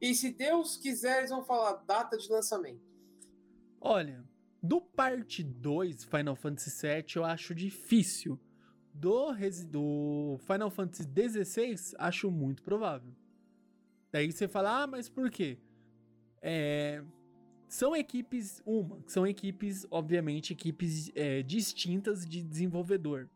[0.00, 2.82] E se Deus quiser, eles vão falar data de lançamento.
[3.80, 4.24] Olha,
[4.62, 8.38] do parte 2 Final Fantasy VII eu acho difícil.
[8.92, 9.32] Do,
[9.68, 13.12] do Final Fantasy XVI, acho muito provável.
[14.10, 15.58] Daí você fala, ah, mas por quê?
[16.42, 17.02] É,
[17.68, 23.28] são equipes, uma, são equipes, obviamente, equipes é, distintas de desenvolvedor.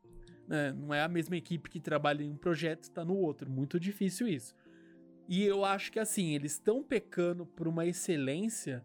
[0.48, 0.72] né?
[0.72, 3.50] Não é a mesma equipe que trabalha em um projeto e está no outro.
[3.50, 4.54] Muito difícil isso.
[5.28, 8.84] E eu acho que assim, eles estão pecando por uma excelência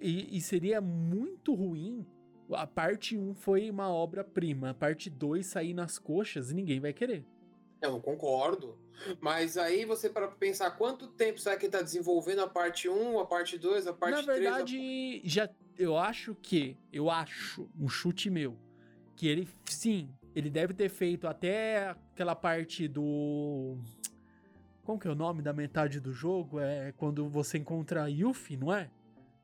[0.00, 2.06] e, e seria muito ruim.
[2.52, 6.92] A parte 1 foi uma obra-prima, a parte 2 sair nas coxas e ninguém vai
[6.92, 7.24] querer.
[7.80, 8.78] Eu não concordo.
[9.20, 13.18] Mas aí você para pensar quanto tempo será que ele tá desenvolvendo a parte 1,
[13.18, 14.38] a parte 2, a parte Na 3?
[14.38, 18.58] a- verdade, já eu acho que, eu acho, um chute meu,
[19.16, 23.78] que ele, sim, ele deve ter feito até aquela parte do.
[24.84, 26.58] Como que é o nome da metade do jogo?
[26.60, 28.90] É quando você encontra a Yuffie, não é?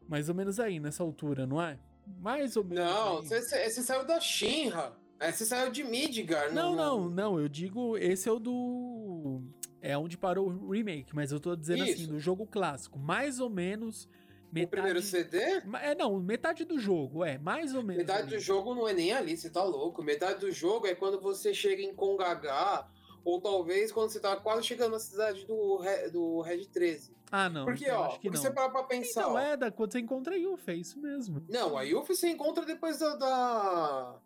[0.08, 1.78] Mais ou menos aí, nessa altura, não é?
[2.20, 2.84] Mais ou menos.
[2.84, 4.94] Não, você saiu da Shinra.
[5.18, 6.52] É, Você saiu de Midgar.
[6.52, 9.42] Não, não, não, eu digo, esse é o do.
[9.80, 12.08] É onde parou o remake, mas eu tô dizendo assim, Isso.
[12.08, 12.98] do jogo clássico.
[12.98, 14.08] Mais ou menos.
[14.50, 14.70] O Metade.
[14.70, 15.38] primeiro CD?
[15.82, 18.02] É, não, metade do jogo, é, mais ou menos.
[18.02, 18.36] Metade ali.
[18.36, 20.02] do jogo não é nem ali, você tá louco.
[20.02, 22.88] Metade do jogo é quando você chega em Kongagá,
[23.24, 27.14] ou talvez quando você tá quase chegando na cidade do, do Red 13.
[27.30, 27.64] Ah, não.
[27.64, 28.42] Porque, então ó, acho que porque não.
[28.42, 29.22] você para pra pensar.
[29.22, 31.44] Então, ó, é, da, quando você encontra a Yuffie, é isso mesmo.
[31.48, 34.20] Não, a Yuffie você encontra depois da, da,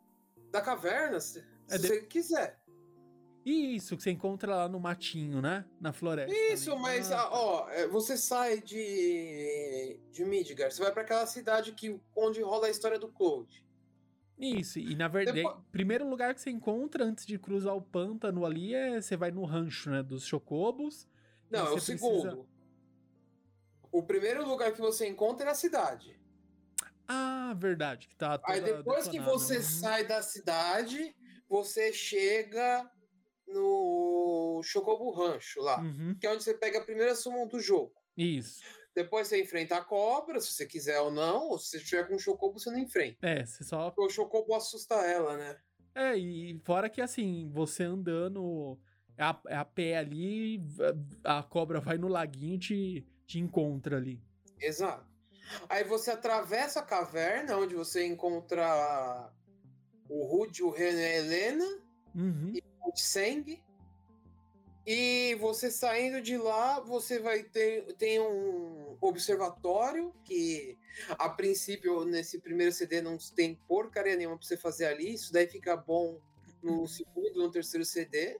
[0.50, 2.58] da caverna, se, É de- você quiser.
[3.44, 5.64] E isso, que você encontra lá no matinho, né?
[5.80, 6.34] Na floresta.
[6.52, 6.82] Isso, ali.
[6.82, 11.72] mas, Ah, ah, ó, é, você sai de, de Midgar, você vai pra aquela cidade
[11.72, 13.64] que, onde rola a história do Cloud.
[14.38, 18.44] Isso, e na verdade, Depois- primeiro lugar que você encontra antes de cruzar o pântano
[18.44, 21.06] ali é você vai no rancho, né, dos chocobos.
[21.50, 22.22] Não, é o você segundo.
[22.22, 22.46] precisa-
[23.92, 26.19] O primeiro lugar que você encontra é a cidade.
[27.12, 29.62] Ah, verdade, que tá Aí depois que você Uhum.
[29.62, 31.12] sai da cidade,
[31.49, 32.88] você chega
[33.49, 35.81] no Chocobo Rancho lá.
[35.81, 37.92] Uhum, Que é onde você pega a primeira summon do jogo.
[38.16, 38.62] Isso.
[38.94, 41.49] Depois você enfrenta a cobra, se você quiser ou não.
[41.49, 43.27] Ou se você tiver com o Chocobo, você não enfrenta.
[43.27, 43.90] É, você só.
[43.90, 45.59] Porque o Chocobo assusta ela, né?
[45.94, 48.79] É, e fora que assim, você andando
[49.16, 50.62] é a, é a pé ali,
[51.25, 54.23] a cobra vai no laguinho e te, te encontra ali.
[54.61, 55.10] Exato.
[55.68, 59.30] Aí você atravessa a caverna, onde você encontra
[60.08, 61.66] o Rude, o e a Helena,
[62.14, 62.52] Uhum.
[62.84, 63.62] o Seng.
[64.86, 70.76] E você saindo de lá, você vai ter tem um observatório que
[71.10, 75.46] a princípio nesse primeiro CD não tem porcaria nenhuma pra você fazer ali, isso daí
[75.46, 76.18] fica bom
[76.62, 78.38] no segundo, no terceiro CD.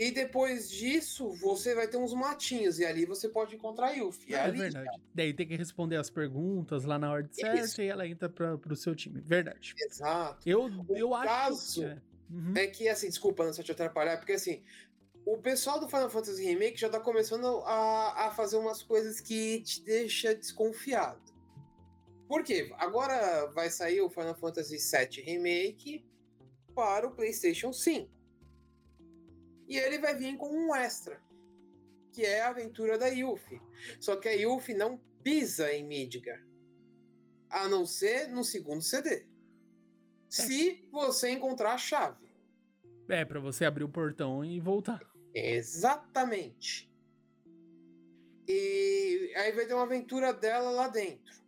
[0.00, 4.32] E depois disso, você vai ter uns matinhos e ali você pode encontrar a Yuffie.
[4.32, 4.88] É ali verdade.
[5.14, 7.82] Daí tem que responder as perguntas lá na ordem certa Isso.
[7.82, 9.20] e ela entra pra, pro seu time.
[9.20, 9.74] Verdade.
[9.78, 10.48] Exato.
[10.48, 11.84] Eu, O eu acho caso que.
[11.84, 11.98] É.
[12.30, 12.54] Uhum.
[12.56, 14.62] É que, assim, desculpa, não só te atrapalhar, porque assim,
[15.26, 19.60] o pessoal do Final Fantasy Remake já tá começando a, a fazer umas coisas que
[19.60, 21.20] te deixa desconfiado.
[22.26, 22.72] Por quê?
[22.78, 26.06] Agora vai sair o Final Fantasy VII Remake
[26.74, 28.19] para o PlayStation 5.
[29.70, 31.22] E ele vai vir com um extra,
[32.12, 33.62] que é a aventura da Yuffie.
[34.00, 36.44] Só que a Yuffie não pisa em Midgar,
[37.48, 39.28] a não ser no segundo CD.
[40.28, 42.28] Se você encontrar a chave.
[43.08, 45.00] É, pra você abrir o portão e voltar.
[45.32, 46.92] Exatamente.
[48.48, 51.44] E aí vai ter uma aventura dela lá dentro.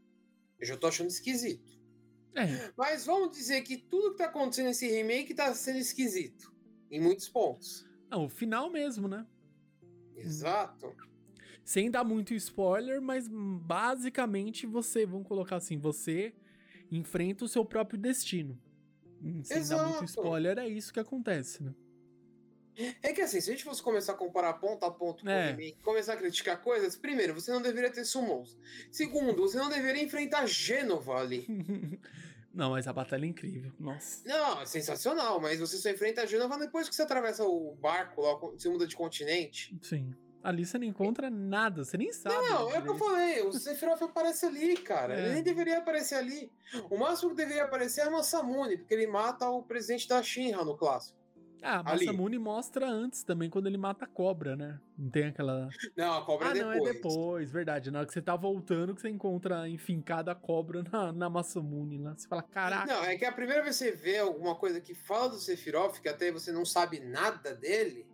[0.60, 1.72] Eu já tô achando esquisito.
[2.36, 6.52] É, Mas vamos dizer que tudo que tá acontecendo nesse remake tá sendo esquisito.
[6.88, 7.90] Em muitos pontos.
[8.12, 9.26] Não, o final mesmo, né?
[10.16, 10.94] Exato.
[11.64, 16.34] Sem dar muito spoiler, mas basicamente você, vamos colocar assim, você
[16.90, 18.60] enfrenta o seu próprio destino.
[19.22, 20.04] Hum, Sem dar muito Exato.
[20.04, 21.74] spoiler, é isso que acontece, né?
[23.02, 25.50] É que assim, se a gente fosse começar a comparar ponto a ponto com É.
[25.50, 28.58] remake, começar a criticar coisas, primeiro, você não deveria ter summons.
[28.90, 31.46] Segundo, você não deveria enfrentar Gênova ali.
[32.54, 33.72] Não, mas a batalha é incrível.
[33.78, 34.22] Nossa.
[34.26, 38.20] Não, é sensacional, mas você só enfrenta a Gênova depois que você atravessa o barco
[38.20, 39.76] lá, você muda de continente.
[39.82, 40.14] Sim.
[40.42, 42.34] Ali você não encontra nada, você nem sabe.
[42.34, 45.14] Não, é o que eu falei, o Sephiroth aparece ali, cara.
[45.14, 45.24] É.
[45.24, 46.52] Ele nem deveria aparecer ali.
[46.90, 50.64] O máximo que deveria aparecer é a Masamune, porque ele mata o presidente da Shinra
[50.64, 51.21] no clássico.
[51.62, 52.06] Ah, a ali.
[52.06, 54.80] Masamune mostra antes também, quando ele mata a cobra, né?
[54.98, 55.68] Não tem aquela.
[55.96, 56.90] Não, a cobra ah, é não, depois.
[56.90, 57.90] é depois, verdade.
[57.90, 61.98] Na hora que você tá voltando, que você encontra enfincada a cobra na, na Masamune
[61.98, 62.14] lá.
[62.16, 62.92] Você fala, caraca.
[62.92, 66.00] Não, é que a primeira vez que você vê alguma coisa que fala do Sephiroth,
[66.00, 68.06] que até você não sabe nada dele,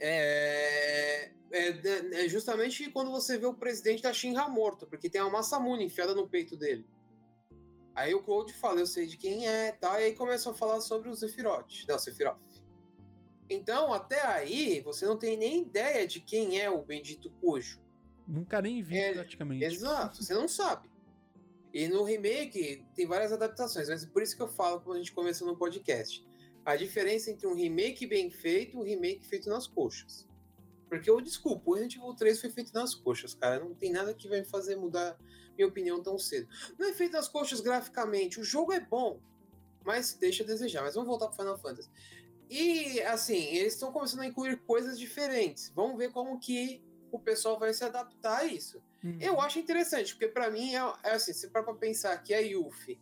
[0.00, 5.30] é, é, é justamente quando você vê o presidente da Shinra morto, porque tem uma
[5.30, 6.86] Masamune enfiada no peito dele.
[7.98, 10.00] Aí o Cloud fala, eu sei de quem é, tá?
[10.00, 11.84] E aí começam a falar sobre o Sephiroth.
[11.88, 12.38] Não, Sephiroth.
[13.50, 17.80] Então, até aí, você não tem nem ideia de quem é o bendito Cujo.
[18.24, 19.64] Nunca nem vi É, praticamente.
[19.64, 20.88] Exato, você não sabe.
[21.74, 25.12] E no remake tem várias adaptações, mas por isso que eu falo quando a gente
[25.12, 26.24] começou no podcast.
[26.64, 30.28] A diferença entre um remake bem feito e um remake feito nas coxas.
[30.88, 33.58] Porque eu desculpo, o Resident Evil 3 foi feito nas coxas, cara.
[33.58, 35.18] Não tem nada que vai me fazer mudar
[35.58, 36.48] minha opinião tão cedo.
[36.78, 39.20] Não é feito nas coxas graficamente, o jogo é bom,
[39.84, 40.82] mas deixa a desejar.
[40.82, 41.90] Mas vamos voltar pro Final Fantasy.
[42.48, 45.70] E assim, eles estão começando a incluir coisas diferentes.
[45.74, 48.82] Vamos ver como que o pessoal vai se adaptar a isso.
[49.04, 49.18] Uhum.
[49.20, 52.98] Eu acho interessante, porque pra mim é, é assim, se para pensar que a Yuffie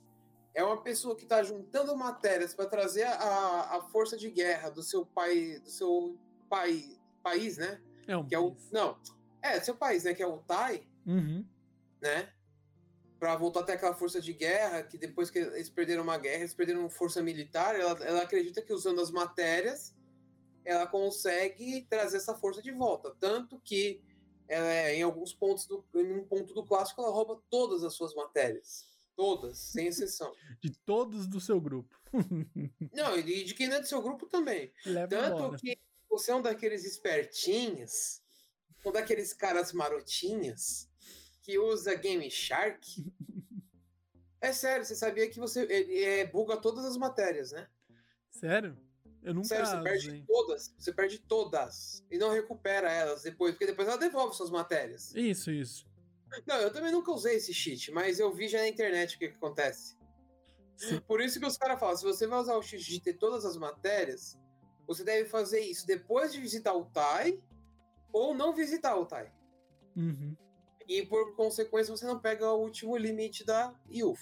[0.54, 4.82] é uma pessoa que tá juntando matérias para trazer a, a força de guerra do
[4.82, 7.80] seu pai, do seu pai, país, né?
[8.06, 8.70] É um Que é o país.
[8.70, 8.98] não,
[9.42, 10.14] é seu país, né?
[10.14, 11.44] Que é o Tai, Uhum.
[12.00, 12.32] né?
[13.18, 16.54] Pra voltar até aquela força de guerra, que depois que eles perderam uma guerra, eles
[16.54, 17.74] perderam força militar.
[17.74, 19.94] Ela, ela acredita que usando as matérias,
[20.64, 23.14] ela consegue trazer essa força de volta.
[23.18, 24.02] Tanto que
[24.48, 27.94] ela, é, em alguns pontos do, em um ponto do clássico, ela rouba todas as
[27.94, 28.84] suas matérias.
[29.16, 30.30] Todas, sem exceção.
[30.60, 31.96] De todos do seu grupo.
[32.92, 34.72] não, e de quem não é do seu grupo também.
[34.84, 35.58] Leva Tanto embora.
[35.58, 38.22] que você é um daqueles espertinhos,
[38.84, 40.88] um daqueles caras marotinhos
[41.46, 43.06] que usa Game Shark.
[44.40, 47.68] É sério, você sabia que você ele, é, buga todas as matérias, né?
[48.32, 48.76] Sério?
[49.22, 50.24] Eu nunca Sério, você perde usei.
[50.26, 50.74] todas.
[50.76, 52.04] Você perde todas.
[52.10, 55.14] E não recupera elas depois, porque depois ela devolve suas matérias.
[55.14, 55.86] Isso, isso.
[56.44, 59.28] Não, eu também nunca usei esse cheat, mas eu vi já na internet o que,
[59.28, 59.96] que acontece.
[60.76, 61.00] Sim.
[61.00, 63.44] Por isso que os caras falam, se você vai usar o X de ter todas
[63.44, 64.36] as matérias,
[64.84, 67.40] você deve fazer isso depois de visitar o TAI
[68.12, 69.32] ou não visitar o TAI.
[69.96, 70.36] Uhum.
[70.88, 74.20] E por consequência você não pega o último limite da IUF.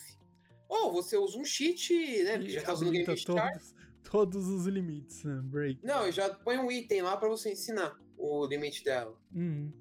[0.68, 2.38] Ou você usa um cheat, né?
[2.38, 5.40] Porque E já tá usando Game todos, todos os limites, né?
[5.44, 5.84] Break.
[5.84, 9.16] Não, já põe um item lá pra você ensinar o limite dela.
[9.34, 9.72] Uhum.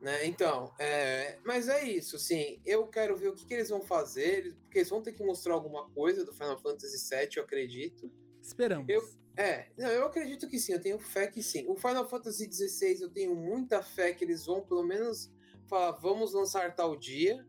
[0.00, 0.26] Né?
[0.26, 1.38] Então, é...
[1.44, 4.90] mas é isso, assim, eu quero ver o que, que eles vão fazer, porque eles
[4.90, 8.10] vão ter que mostrar alguma coisa do Final Fantasy VII, eu acredito.
[8.42, 8.88] Esperamos.
[8.88, 11.64] Eu- É, não, eu acredito que sim, eu tenho fé que sim.
[11.68, 15.32] O Final Fantasy XVI eu tenho muita fé que eles vão pelo menos
[15.72, 17.46] falar, vamos lançar tal dia.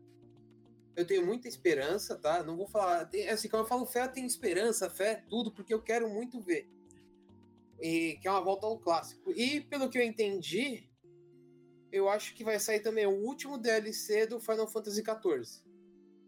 [0.96, 2.42] Eu tenho muita esperança, tá?
[2.42, 3.04] Não vou falar.
[3.06, 6.40] tem- assim, quando eu falo fé, eu tenho esperança, fé, tudo, porque eu quero muito
[6.40, 6.68] ver.
[7.80, 9.30] E que é uma volta ao clássico.
[9.32, 10.88] E pelo que eu entendi,
[11.92, 15.62] eu acho que vai sair também o último DLC do Final Fantasy XIV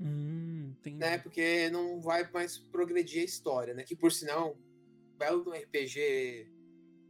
[0.01, 0.97] Hum, entendi.
[0.99, 1.19] né?
[1.19, 3.85] Porque não vai mais progredir a história, né?
[3.85, 4.57] Que por sinal,
[5.15, 6.47] é belo um RPG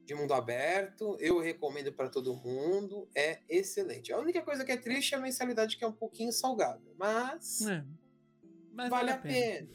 [0.06, 4.12] de mundo aberto, eu recomendo para todo mundo, é excelente.
[4.12, 7.66] A única coisa que é triste é a mensalidade que é um pouquinho salgada, mas
[7.66, 7.84] É.
[8.72, 9.68] Mas vale a pena.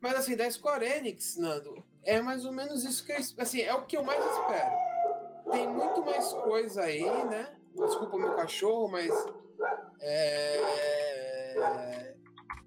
[0.00, 3.74] Mas assim, da Square Enix, Nando, é mais ou menos isso que eu, assim, é
[3.74, 4.74] o que eu mais espero.
[5.50, 7.56] Tem muito mais coisa aí, né?
[7.74, 9.10] Desculpa o meu cachorro, mas
[10.00, 10.74] é,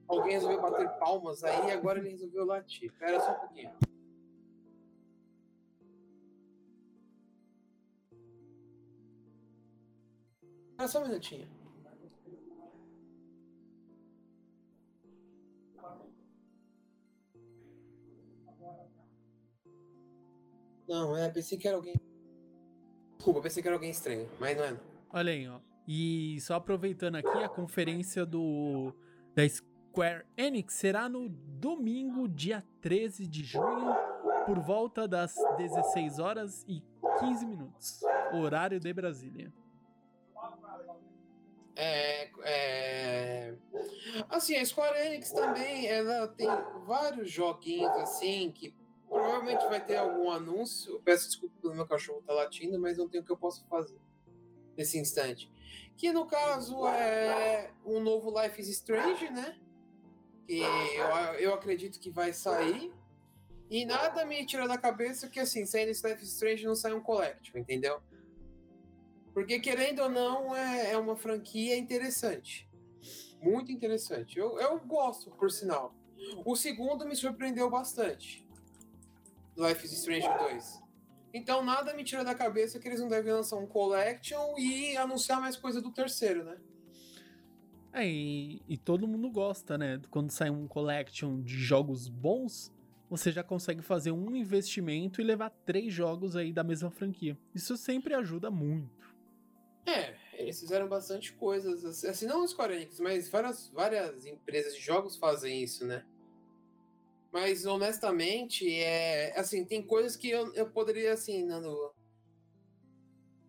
[0.08, 2.92] alguém resolveu bater palmas aí e agora ele resolveu latir.
[2.92, 3.72] Espera só um pouquinho.
[10.78, 11.48] Espera só um minutinho.
[20.88, 21.96] Não, é, pensei que era alguém.
[23.18, 24.80] Desculpa, pensei que era alguém estranho, mas não é.
[25.10, 25.60] Olha aí, ó.
[25.88, 28.94] E só aproveitando aqui, a conferência do
[29.34, 33.96] da Square Enix será no domingo, dia 13 de junho,
[34.46, 36.84] por volta das 16 horas e
[37.20, 38.00] 15 minutos,
[38.32, 39.52] horário de Brasília.
[41.80, 43.54] É, é...
[44.30, 46.48] Assim, a Square Enix também, ela tem
[46.88, 48.76] vários joguinhos assim que
[49.08, 51.00] provavelmente vai ter algum anúncio.
[51.06, 54.00] Peço desculpa pelo meu cachorro tá latindo, mas não tem o que eu posso fazer
[54.76, 55.52] nesse instante.
[55.96, 59.56] Que no caso é um novo Life is Strange, né?
[60.48, 61.08] Que eu,
[61.40, 62.92] eu acredito que vai sair.
[63.70, 66.94] E nada me tira da cabeça que assim, saindo esse Life is Strange não sai
[66.94, 68.02] um Collective, entendeu?
[69.38, 72.68] Porque, querendo ou não, é, é uma franquia interessante.
[73.40, 74.40] Muito interessante.
[74.40, 75.94] Eu, eu gosto, por sinal.
[76.44, 78.44] O segundo me surpreendeu bastante.
[79.56, 80.84] Life is Strange 2.
[81.36, 85.40] Então, nada me tira da cabeça que eles não devem lançar um Collection e anunciar
[85.40, 86.58] mais coisa do terceiro, né?
[87.94, 90.02] É, e, e todo mundo gosta, né?
[90.10, 92.74] Quando sai um collection de jogos bons,
[93.08, 97.38] você já consegue fazer um investimento e levar três jogos aí da mesma franquia.
[97.54, 98.97] Isso sempre ajuda muito.
[99.88, 102.04] É, eles fizeram bastante coisas.
[102.04, 106.06] assim, não os Square Enix, mas várias, várias empresas de jogos fazem isso, né?
[107.32, 109.38] Mas, honestamente, é.
[109.40, 111.94] Assim, tem coisas que eu, eu poderia, assim, Nando.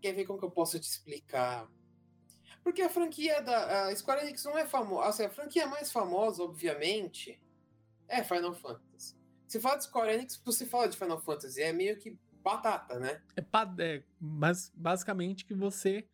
[0.00, 1.68] Quer ver como que eu posso te explicar?
[2.62, 3.88] Porque a franquia da.
[3.88, 5.08] A Square Enix não é famosa.
[5.08, 7.40] Assim, a franquia mais famosa, obviamente,
[8.06, 9.16] é Final Fantasy.
[9.48, 11.60] Se fala de Square Enix, você fala de Final Fantasy.
[11.62, 13.20] É meio que batata, né?
[13.36, 13.44] É,
[13.82, 16.06] é mas basicamente que você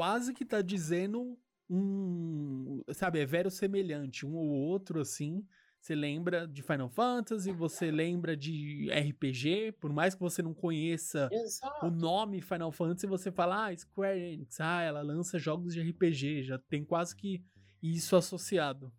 [0.00, 5.46] quase que tá dizendo um, sabe, é verossemelhante, um ou outro assim.
[5.78, 11.28] Você lembra de Final Fantasy, você lembra de RPG, por mais que você não conheça
[11.30, 11.84] Exato.
[11.84, 16.44] o nome Final Fantasy, você fala, ah, Square Enix, ah, ela lança jogos de RPG,
[16.44, 17.44] já tem quase que
[17.82, 18.90] isso associado.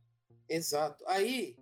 [0.48, 1.04] Exato.
[1.08, 1.58] Aí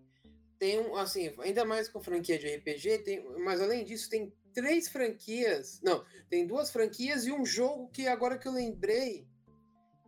[0.57, 4.89] tem um, assim, ainda mais com franquia de RPG, tem, mas além disso, tem três
[4.89, 5.79] franquias.
[5.81, 9.28] Não, tem duas franquias e um jogo que agora que eu lembrei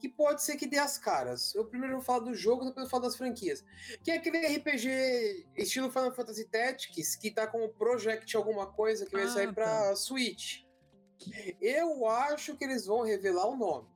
[0.01, 1.53] que pode ser que dê as caras.
[1.53, 3.63] Eu primeiro vou falar do jogo, depois eu falo das franquias.
[4.03, 9.05] Que é aquele RPG estilo Final Fantasy Tactics, que tá com o Project alguma coisa
[9.05, 10.63] que vai Ah, sair pra Switch.
[11.61, 13.87] Eu acho que eles vão revelar o nome.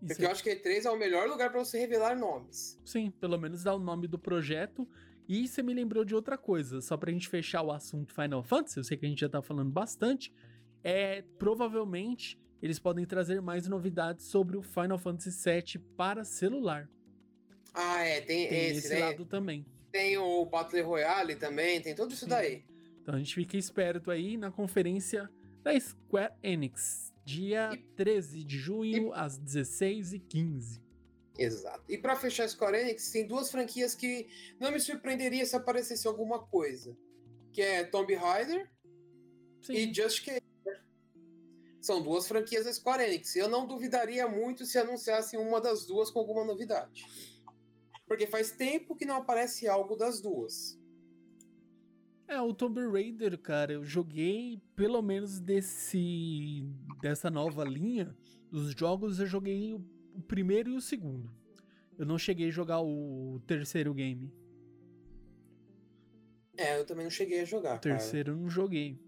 [0.00, 2.80] Isso Porque eu acho que E3 é o melhor lugar para você revelar nomes.
[2.84, 4.88] Sim, pelo menos dá o nome do projeto.
[5.28, 8.78] E você me lembrou de outra coisa, só pra gente fechar o assunto Final Fantasy,
[8.78, 10.32] eu sei que a gente já tá falando bastante,
[10.82, 16.88] é provavelmente eles podem trazer mais novidades sobre o Final Fantasy VII para celular.
[17.72, 19.00] Ah, é, tem, Tem esse, esse né?
[19.00, 19.64] lado também.
[19.92, 22.30] Tem o Battle Royale também, tem tudo isso Sim.
[22.30, 22.64] daí.
[23.02, 25.30] Então a gente fica esperto aí na conferência
[25.62, 30.80] da Square Enix, dia E- 13 de junho, às 16h15.
[31.38, 31.84] Exato.
[31.88, 34.26] E para fechar a Square Enix, tem duas franquias que
[34.58, 36.96] não me surpreenderia se aparecesse alguma coisa.
[37.52, 38.68] Que é Tomb Raider
[39.62, 39.74] Sim.
[39.74, 40.40] e Just Cause.
[41.88, 43.34] São duas franquias da Square Enix.
[43.34, 47.06] Eu não duvidaria muito se anunciassem uma das duas com alguma novidade.
[48.06, 50.78] Porque faz tempo que não aparece algo das duas.
[52.26, 56.62] É, o Tomb Raider, cara, eu joguei pelo menos desse
[57.00, 58.14] dessa nova linha
[58.50, 59.82] dos jogos, eu joguei o,
[60.14, 61.32] o primeiro e o segundo.
[61.96, 64.30] Eu não cheguei a jogar o terceiro game.
[66.54, 67.76] É, eu também não cheguei a jogar.
[67.76, 69.07] O terceiro eu não joguei.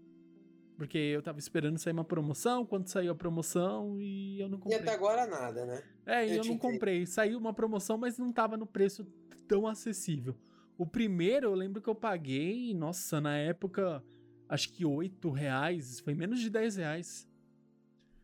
[0.81, 4.73] Porque eu tava esperando sair uma promoção, quando saiu a promoção e eu não Cara.
[4.73, 4.89] E comprei.
[4.89, 5.83] até agora nada, né?
[6.07, 7.05] É, e eu eu não comprei.
[7.05, 9.05] Saiu uma promoção, mas não tava no preço
[9.47, 10.35] tão acessível.
[10.75, 14.03] O primeiro, eu lembro que eu paguei, nossa, na época,
[14.49, 15.99] acho que 8 reais.
[15.99, 17.29] Foi menos de 10 reais.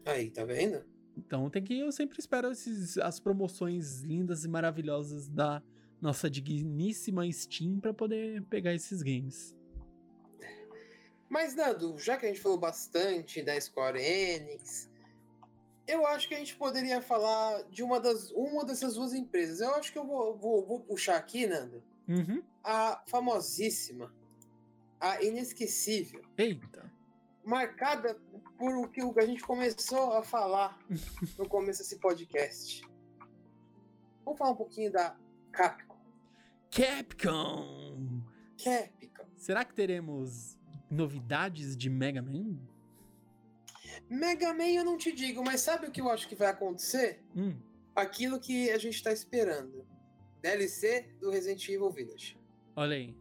[0.03, 0.83] Aí, tá vendo?
[1.15, 1.77] Então tem que.
[1.77, 5.61] Eu sempre espero esses, as promoções lindas e maravilhosas da
[6.01, 9.55] nossa digníssima Steam pra poder pegar esses games.
[11.29, 14.89] Mas, Nando, já que a gente falou bastante da Square Enix,
[15.85, 19.59] eu acho que a gente poderia falar de uma, das, uma dessas duas empresas.
[19.61, 22.41] Eu acho que eu vou, vou, vou puxar aqui, Nando, Uhum.
[22.63, 24.13] a famosíssima,
[24.99, 26.89] a inesquecível, Eita.
[27.43, 28.17] marcada
[28.57, 30.79] por o que a gente começou a falar
[31.37, 32.81] no começo desse podcast.
[34.23, 35.15] Vamos falar um pouquinho da
[35.51, 35.95] Capcom.
[36.71, 38.21] Capcom!
[38.63, 39.25] Capcom.
[39.35, 40.57] Será que teremos
[40.89, 42.57] novidades de Mega Man?
[44.09, 47.21] Mega Man eu não te digo, mas sabe o que eu acho que vai acontecer?
[47.35, 47.55] Hum.
[47.95, 49.85] Aquilo que a gente tá esperando.
[50.41, 52.37] DLC do Resident Evil Village.
[52.75, 53.15] Olha aí.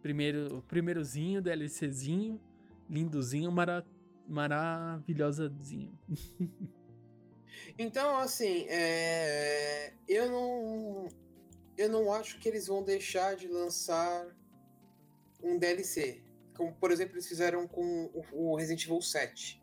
[0.00, 2.40] Primeiro, primeirozinho, DLCzinho,
[2.88, 3.84] lindozinho, mara,
[4.28, 5.98] maravilhosazinho.
[7.78, 11.08] Então, assim, é, eu não.
[11.76, 14.26] Eu não acho que eles vão deixar de lançar
[15.42, 16.23] um DLC.
[16.56, 19.62] Como, por exemplo, eles fizeram com o- Resident Evil 7.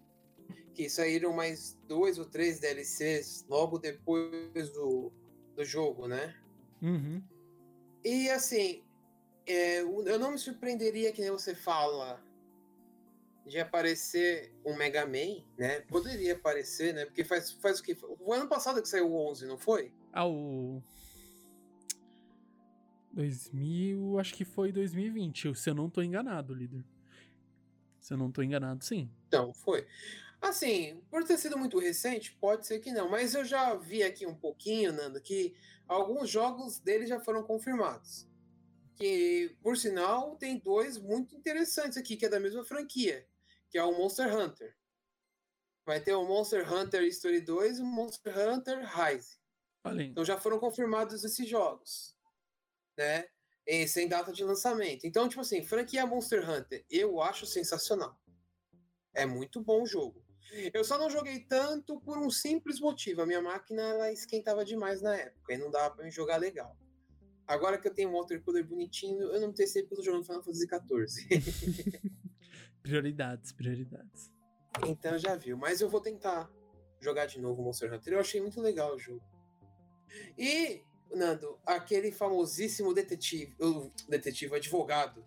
[0.74, 5.12] Que saíram mais dois ou três DLCs logo depois do,
[5.56, 6.36] do jogo, né?
[6.82, 7.22] Uhum.
[8.04, 8.84] E assim,
[9.46, 12.24] é, eu não me surpreenderia que nem você fala
[13.46, 15.82] de aparecer um Mega Man, né?
[15.82, 17.06] Poderia aparecer, né?
[17.06, 17.98] Porque faz, faz o que?
[18.20, 19.92] O ano passado que saiu o 11, não foi?
[20.14, 20.82] Ah, o.
[23.14, 26.84] 2000, acho que foi 2020, se eu não tô enganado, líder.
[28.00, 29.10] Se eu não tô enganado, sim.
[29.28, 29.86] Então, foi.
[30.42, 33.10] Assim, por ter sido muito recente, pode ser que não.
[33.10, 35.54] Mas eu já vi aqui um pouquinho, Nando, que
[35.88, 38.28] alguns jogos dele já foram confirmados.
[38.96, 43.26] Que, por sinal, tem dois muito interessantes aqui, que é da mesma franquia,
[43.70, 44.76] que é o Monster Hunter.
[45.86, 49.40] Vai ter o Monster Hunter Story 2 e o Monster Hunter Rise.
[49.84, 50.08] Aí.
[50.08, 52.16] Então já foram confirmados esses jogos,
[52.98, 53.26] né?
[53.66, 55.06] E sem data de lançamento.
[55.06, 58.20] Então, tipo assim, franquia Monster Hunter, eu acho sensacional.
[59.14, 60.24] É muito bom o jogo.
[60.74, 63.22] Eu só não joguei tanto por um simples motivo.
[63.22, 66.78] A minha máquina ela esquentava demais na época e não dava pra me jogar legal.
[67.48, 70.44] Agora que eu tenho um water cooler bonitinho, eu não testei pelo jogo no Final
[70.44, 72.12] Fantasy XIV.
[72.82, 74.32] Prioridades, prioridades.
[74.88, 75.58] Então já viu.
[75.58, 76.50] Mas eu vou tentar
[77.00, 78.14] jogar de novo o Monster Hunter.
[78.14, 79.24] Eu achei muito legal o jogo.
[80.38, 80.84] E,
[81.14, 85.26] Nando, aquele famosíssimo detetive, o detetive, advogado,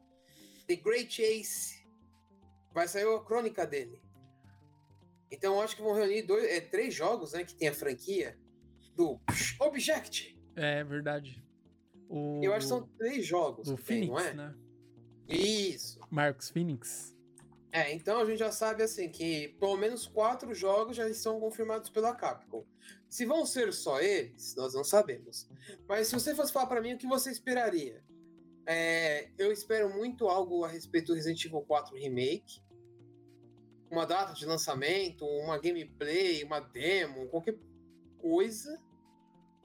[0.66, 1.86] The Great Ace,
[2.72, 4.02] vai sair a crônica dele.
[5.30, 8.38] Então eu acho que vão reunir dois, é, três jogos, né, que tem a franquia
[8.94, 9.20] do
[9.60, 10.38] Object.
[10.56, 11.42] É verdade.
[12.08, 14.34] O, Eu acho que são três jogos do que tem, Phoenix, não é?
[14.34, 14.54] né?
[15.28, 15.98] Isso.
[16.10, 17.14] Marcos Phoenix.
[17.72, 21.90] É, então a gente já sabe assim que pelo menos quatro jogos já estão confirmados
[21.90, 22.64] pela Capcom.
[23.14, 25.48] Se vão ser só eles, nós não sabemos.
[25.88, 28.02] Mas se você fosse falar pra mim o que você esperaria,
[28.66, 32.60] É, eu espero muito algo a respeito do Resident Evil 4 Remake.
[33.88, 37.56] Uma data de lançamento, uma gameplay, uma demo, qualquer
[38.18, 38.82] coisa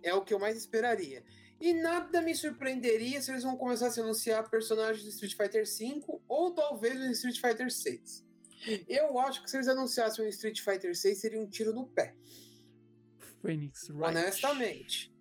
[0.04, 1.24] é o que eu mais esperaria.
[1.60, 5.66] E nada me surpreenderia se eles vão começar a se anunciar personagens do Street Fighter
[5.66, 8.04] V ou talvez do Street Fighter VI.
[8.88, 12.14] Eu acho que se eles anunciassem um Street Fighter VI seria um tiro no pé.
[13.42, 14.18] Phoenix Wright.
[14.18, 15.14] Honestamente.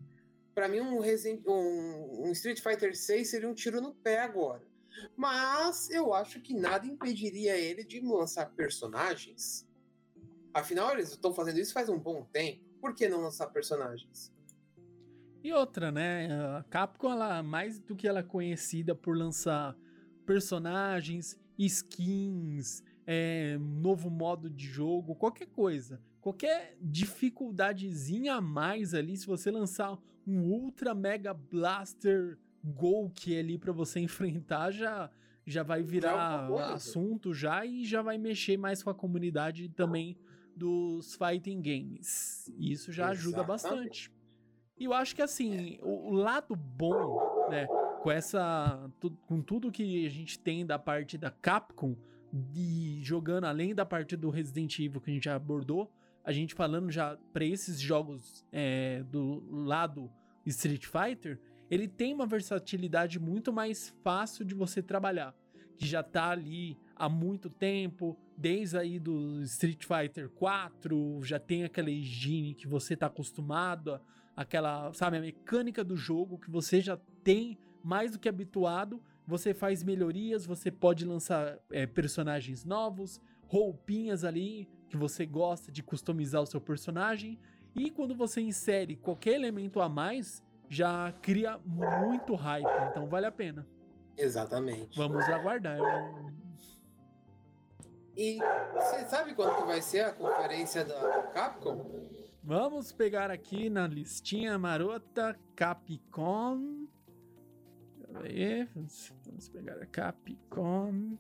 [0.55, 4.67] Pra mim, um, Resident, um, um Street Fighter 6 seria um tiro no pé agora.
[5.17, 9.67] Mas eu acho que nada impediria ele de lançar personagens.
[10.53, 12.65] Afinal, eles estão fazendo isso faz um bom tempo.
[12.81, 14.33] Por que não lançar personagens?
[15.43, 16.29] E outra, né?
[16.57, 19.77] A Capcom, ela, mais do que ela é conhecida por lançar
[20.27, 26.01] personagens, skins, é, novo modo de jogo, qualquer coisa.
[26.29, 33.73] Qualquer dificuldadezinha a mais ali, se você lançar um Ultra Mega Blaster Golk ali para
[33.73, 35.11] você enfrentar, já,
[35.47, 40.19] já vai virar já assunto já e já vai mexer mais com a comunidade também
[40.55, 42.47] dos fighting games.
[42.59, 43.21] E isso já Exatamente.
[43.21, 44.13] ajuda bastante.
[44.79, 47.67] E eu acho que assim, o, o lado bom, né,
[48.03, 48.91] com essa
[49.23, 51.97] com tudo que a gente tem da parte da Capcom
[52.31, 55.91] de jogando além da parte do Resident Evil que a gente já abordou,
[56.29, 60.13] a gente falando já para esses jogos é, do lado
[60.45, 65.35] Street Fighter, ele tem uma versatilidade muito mais fácil de você trabalhar,
[65.79, 71.65] que já tá ali há muito tempo, desde aí do Street Fighter 4, já tem
[71.65, 73.99] aquela higiene que você tá acostumado,
[74.37, 79.55] aquela, sabe, a mecânica do jogo que você já tem mais do que habituado, você
[79.55, 86.43] faz melhorias, você pode lançar é, personagens novos, roupinhas ali que você gosta de customizar
[86.43, 87.39] o seu personagem,
[87.75, 93.33] e quando você insere qualquer elemento a mais, já cria muito hype, então vale a
[93.33, 93.67] pena.
[94.17, 94.97] Exatamente.
[94.99, 95.79] Vamos aguardar.
[98.17, 98.39] E
[98.75, 102.09] você sabe quando que vai ser a conferência da Capcom?
[102.43, 106.87] Vamos pegar aqui na listinha marota Capcom.
[108.15, 111.17] Aí, vamos pegar a Capcom.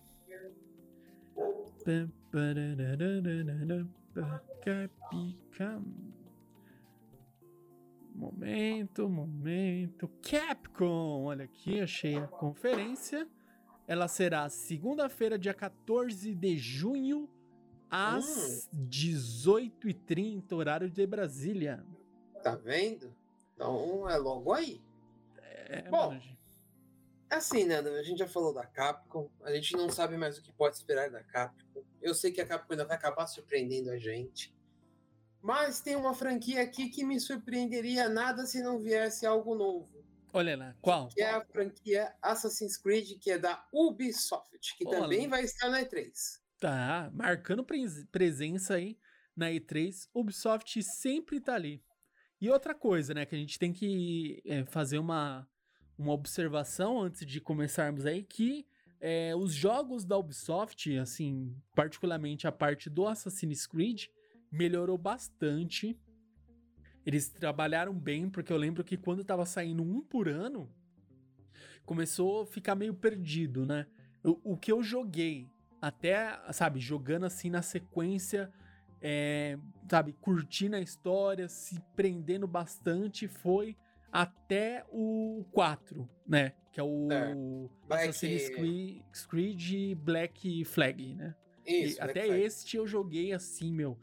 [8.15, 10.09] Momento, momento.
[10.21, 11.25] Capcom!
[11.25, 13.27] Olha aqui, achei a conferência.
[13.87, 17.27] Ela será segunda-feira, dia 14 de junho,
[17.91, 18.87] às hum.
[18.87, 21.87] 18h30, horário de Brasília.
[22.43, 23.15] Tá vendo?
[23.55, 24.83] Então é logo aí.
[25.39, 26.23] É, Bom, mano.
[27.31, 27.79] assim, né?
[27.79, 31.11] A gente já falou da Capcom, a gente não sabe mais o que pode esperar
[31.11, 31.68] da Capcom.
[32.01, 34.55] Eu sei que a Capcom ainda vai acabar surpreendendo a gente.
[35.41, 40.05] Mas tem uma franquia aqui que me surpreenderia nada se não viesse algo novo.
[40.33, 41.09] Olha lá, qual?
[41.09, 45.01] Que é a franquia Assassin's Creed, que é da Ubisoft, que Olha.
[45.01, 46.13] também vai estar na E3.
[46.61, 47.65] Tá, marcando
[48.11, 48.99] presença aí
[49.35, 50.09] na E3.
[50.13, 51.83] Ubisoft sempre tá ali.
[52.41, 55.49] E outra coisa, né, que a gente tem que é, fazer uma,
[55.97, 58.67] uma observação antes de começarmos aí, que
[59.01, 64.07] é, os jogos da Ubisoft, assim, particularmente a parte do Assassin's Creed,
[64.51, 65.99] melhorou bastante.
[67.07, 70.69] Eles trabalharam bem, porque eu lembro que quando tava saindo um por ano,
[71.85, 73.87] começou a ficar meio perdido, né?
[74.23, 75.49] O, o que eu joguei,
[75.81, 78.53] até, sabe, jogando assim na sequência,
[79.01, 79.57] é,
[79.89, 83.77] sabe, curtindo a história, se prendendo bastante, foi
[84.13, 86.53] até o 4, né?
[86.79, 91.35] Que é o é, Assassin's Creed, Creed Black Flag, né?
[91.67, 92.41] Isso, até Flag.
[92.41, 93.99] este eu joguei assim, meu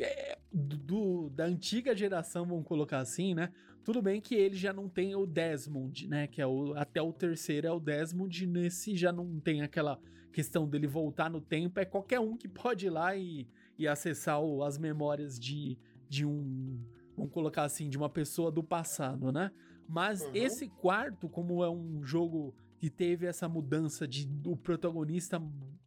[0.00, 3.52] é, do, da antiga geração, vamos colocar assim, né?
[3.84, 6.26] Tudo bem que ele já não tem o Desmond, né?
[6.26, 9.96] Que é o, até o terceiro é o Desmond, nesse já não tem aquela
[10.32, 13.46] questão dele voltar no tempo, é qualquer um que pode ir lá e,
[13.78, 16.84] e acessar o, as memórias de, de um,
[17.16, 19.52] vamos colocar assim, de uma pessoa do passado, né?
[19.88, 20.30] Mas uhum.
[20.34, 25.42] esse quarto, como é um jogo que teve essa mudança de o protagonista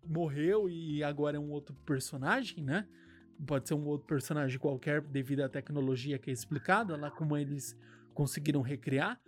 [0.06, 2.88] morreu e agora é um outro personagem, né?
[3.45, 7.78] pode ser um outro personagem qualquer devido à tecnologia que é explicada, lá como eles
[8.14, 9.20] conseguiram recriar.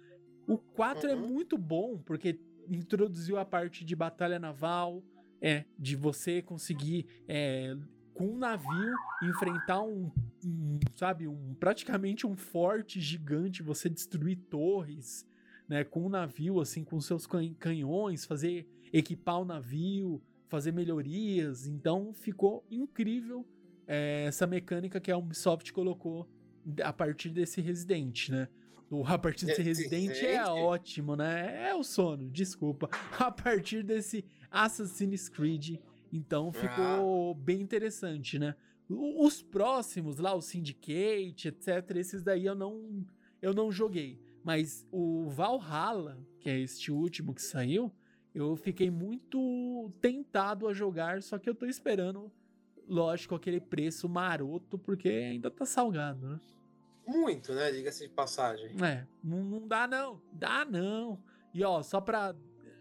[0.48, 1.24] O 4 é uhum.
[1.24, 5.04] é muito bom porque introduziu a parte de batalha naval,
[5.42, 7.76] é, de você conseguir é,
[8.14, 8.94] com um navio
[9.24, 10.12] enfrentar um,
[10.46, 15.26] um, sabe, um praticamente um forte gigante, você destruir torres,
[15.68, 17.28] né, com um navio assim, com seus
[17.60, 21.66] canhões, fazer equipar o navio, fazer melhorias.
[21.68, 23.48] Então ficou incrível
[23.88, 26.30] é, essa mecânica que a Ubisoft colocou
[26.84, 28.48] a partir desse Resident, né?
[28.90, 31.70] O a partir desse Resident é ótimo, né?
[31.70, 32.90] É o sono, desculpa.
[33.18, 35.78] A partir desse Assassin's Creed,
[36.12, 37.36] então ficou ah.
[37.36, 38.56] bem interessante, né?
[38.90, 43.06] Os próximos lá, o Syndicate, etc, esses daí eu não
[43.42, 47.92] eu não joguei, mas o Valhalla, que é este último que saiu,
[48.36, 52.32] eu fiquei muito tentado a jogar, só que eu tô esperando
[52.92, 56.40] lógico, aquele preço maroto, porque ainda tá salgado, né?
[57.08, 57.72] Muito, né?
[57.72, 58.76] Diga-se de passagem.
[58.84, 61.22] É, não, não dá não, dá não.
[61.54, 62.36] E ó, só pra,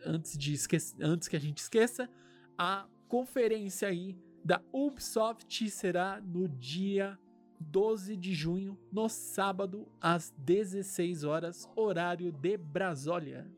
[0.04, 2.10] antes, de esquecer, antes que a gente esqueça,
[2.58, 7.18] a conferência aí da Ubisoft será no dia
[7.58, 13.50] 12 de junho, no sábado, às 16 horas, horário de Brasólia.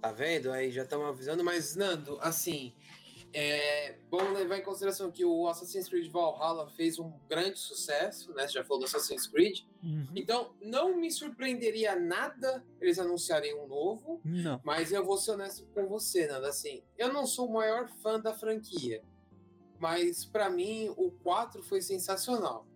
[0.00, 0.50] Tá vendo?
[0.50, 2.72] Aí já estamos avisando, mas Nando, assim,
[3.34, 8.46] É bom levar em consideração que o Assassin's Creed Valhalla fez um grande sucesso, né?
[8.46, 9.60] Você já falou do Assassin's Creed.
[9.82, 10.06] Uhum.
[10.14, 14.60] Então, não me surpreenderia nada eles anunciarem um novo, Não.
[14.62, 16.48] mas eu vou ser honesto com você, Nanda.
[16.48, 19.02] Assim, eu não sou o maior fã da franquia,
[19.78, 22.66] mas pra mim o 4 foi sensacional.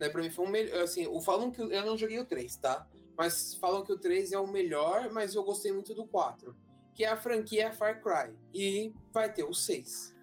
[0.00, 0.08] Né?
[0.08, 0.82] Pra mim foi um melhor.
[0.82, 2.88] Assim, o, falam que eu não joguei o 3, tá?
[3.16, 6.56] Mas falam que o 3 é o melhor, mas eu gostei muito do 4.
[6.94, 8.34] Que é a franquia Far Cry.
[8.54, 10.14] E vai ter o 6.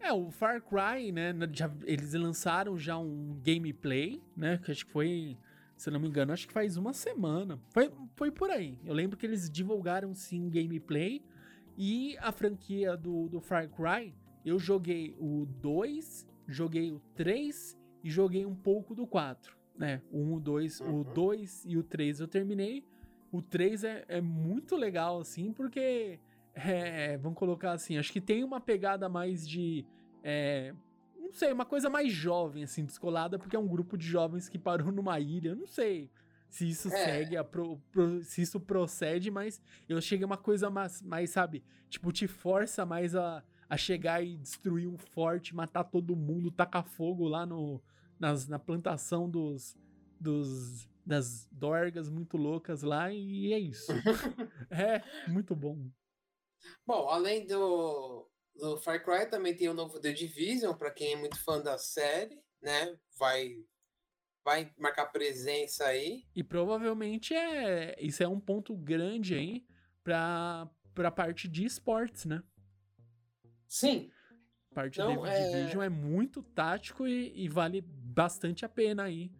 [0.00, 1.32] É, o Far Cry, né?
[1.52, 4.58] já- eles lançaram já um gameplay, né?
[4.62, 5.36] Que acho que foi,
[5.76, 7.58] se eu não me engano, acho que faz uma semana.
[7.70, 8.78] Foi, foi por aí.
[8.84, 11.22] Eu lembro que eles divulgaram sim um gameplay.
[11.76, 18.10] E a franquia do, do Far Cry, eu joguei o 2, joguei o 3 e
[18.10, 19.56] joguei um pouco do 4.
[19.76, 20.02] Né?
[20.12, 21.02] O 1, o 2, o Uhum.
[21.14, 22.84] 2 e o 3 eu terminei.
[23.36, 26.20] O 3 é, é muito legal, assim, porque.
[26.54, 29.84] É, vamos colocar assim, acho que tem uma pegada mais de.
[30.22, 30.72] é,
[31.18, 34.56] não sei, uma coisa mais jovem, assim, descolada, porque é um grupo de jovens que
[34.56, 35.48] parou numa ilha.
[35.48, 36.08] Eu não sei
[36.48, 36.90] se isso É.
[37.04, 41.64] segue, pro- pro- se isso procede, mas eu cheguei uma coisa mais, mais, sabe?
[41.90, 46.84] Tipo, te força mais a, a chegar e destruir um forte, matar todo mundo, tacar
[46.84, 47.82] fogo lá no,
[48.16, 49.76] nas, na plantação dos,
[50.20, 53.92] dos das dorgas muito loucas lá e é isso.
[54.70, 55.90] é, muito bom.
[56.86, 61.16] Bom, além do, do Far Cry, também tem o novo The Division, para quem é
[61.16, 62.96] muito fã da série, né?
[63.18, 63.64] Vai,
[64.42, 66.24] vai marcar presença aí.
[66.34, 69.66] E provavelmente é isso é um ponto grande aí
[70.02, 72.42] pra, pra parte de esportes, né?
[73.68, 74.10] Sim,
[74.70, 79.02] A parte Não, de é- Division é muito tático e, e vale bastante a pena
[79.04, 79.30] aí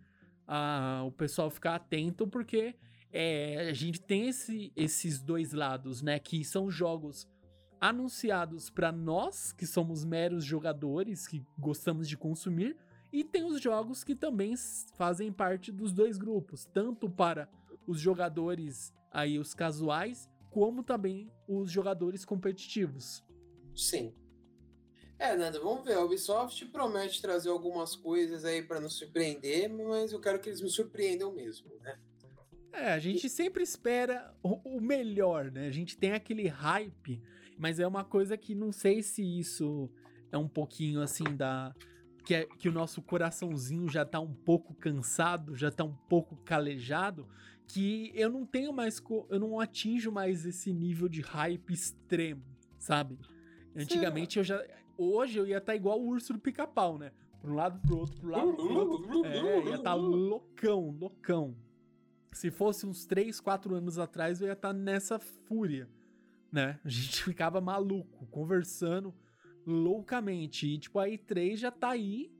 [0.46, 2.74] a, o pessoal ficar atento, porque
[3.12, 6.18] é, a gente tem esse- esses dois lados, né?
[6.18, 7.28] Que são jogos
[7.80, 12.76] anunciados pra nós, que somos meros jogadores, que gostamos de consumir,
[13.12, 14.54] e tem os jogos que também
[14.96, 17.48] fazem parte dos dois grupos, tanto para
[17.86, 23.22] os jogadores aí, os casuais, como também os jogadores competitivos.
[23.76, 24.12] sim.
[25.18, 25.94] É, Nanda, vamos ver.
[25.94, 30.60] A Ubisoft promete trazer algumas coisas aí para nos surpreender, mas eu quero que eles
[30.60, 31.98] me surpreendam mesmo, né?
[32.72, 35.68] É, a gente sempre espera o, melhor, né?
[35.68, 37.22] A gente tem aquele hype,
[37.56, 39.88] mas é uma coisa que não sei se isso
[40.32, 41.72] é um pouquinho assim da.
[42.24, 46.36] Que, é- que o nosso coraçãozinho já tá um pouco cansado, já tá um pouco
[46.38, 47.28] calejado,
[47.68, 49.00] que eu não tenho mais.
[49.30, 52.42] Eu não atinjo mais esse nível de hype extremo,
[52.78, 53.18] sabe?
[53.76, 54.64] Antigamente eu já.
[54.96, 57.12] Hoje eu ia estar igual o urso do pica-pau, né?
[57.40, 59.26] Pra um lado, pro outro, pro lado, pro outro.
[59.26, 61.56] É, ia estar loucão, loucão.
[62.32, 65.88] Se fosse uns 3, 4 anos atrás, eu ia estar nessa fúria,
[66.50, 66.80] né?
[66.84, 69.14] A gente ficava maluco, conversando
[69.66, 70.66] loucamente.
[70.66, 72.32] E, tipo, a E3 já tá aí.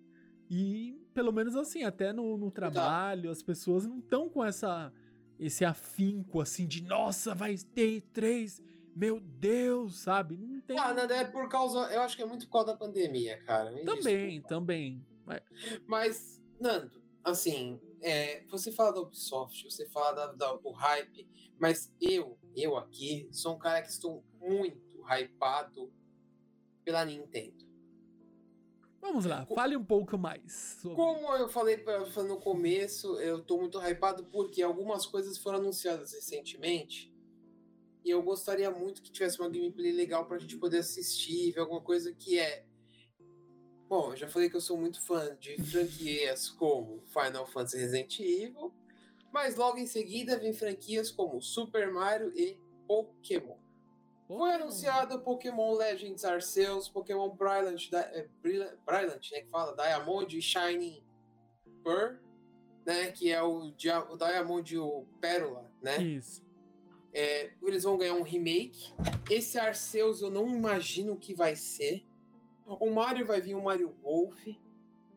[0.51, 4.93] E, pelo menos assim, até no, no trabalho, as pessoas não estão com essa
[5.39, 8.63] esse afinco, assim, de nossa, vai ter E3,
[8.95, 10.37] meu Deus, sabe?
[10.37, 10.79] Não tem...
[10.79, 11.79] Ah, Nanda, é por causa.
[11.93, 13.71] Eu acho que é muito por causa da pandemia, cara.
[13.71, 14.49] Me também, desculpa.
[14.49, 15.07] também.
[15.27, 15.43] Mas-
[15.87, 21.29] Mas, Nando, assim, é, você fala da Ubisoft, você fala da- da- do hype,
[21.59, 25.93] mas eu, eu aqui, sou um cara que estou muito hypado
[26.85, 27.65] pela Nintendo.
[29.01, 30.79] Vamos lá, fale um pouco mais.
[30.81, 35.59] sobre- Como eu falei pra- no começo, eu tô muito hypado porque algumas coisas foram
[35.59, 37.14] anunciadas recentemente
[38.05, 41.81] e eu gostaria muito que tivesse uma gameplay legal pra gente poder assistir, ver alguma
[41.81, 42.65] coisa que é.
[43.89, 48.19] Bom, eu já falei que eu sou muito fã de franquias como Final Fantasy Resident
[48.21, 48.73] Evil,
[49.33, 53.57] mas logo em seguida vem franquias como Super Mario e Pokémon.
[54.27, 60.41] Foi anunciado Pokémon Legends Arceus, Pokémon Brilliant, é, Brilliant, Brilliant né, que fala Diamond e
[60.43, 61.05] Shining
[61.83, 62.17] Pearl,
[62.87, 66.03] né, que é o, Dia- o Diamond e o Pérola, né?
[66.03, 66.44] Isso.
[67.15, 68.93] É, eles vão ganhar um remake.
[69.31, 72.05] Esse Arceus eu não imagino o que vai ser.
[72.67, 74.37] O Mario vai vir um Mario Golf.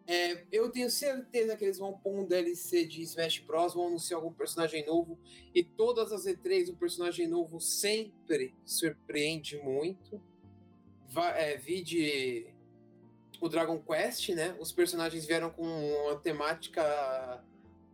[0.06, 3.74] É, eu tenho certeza que eles vão pôr um DLC de Smash Bros.
[3.74, 5.20] Vão anunciar algum personagem novo.
[5.54, 10.22] E todas as E3, o personagem novo sempre surpreende muito.
[11.10, 12.54] Va é, vide
[13.42, 14.56] o Dragon Quest, né?
[14.60, 17.44] Os personagens vieram com uma temática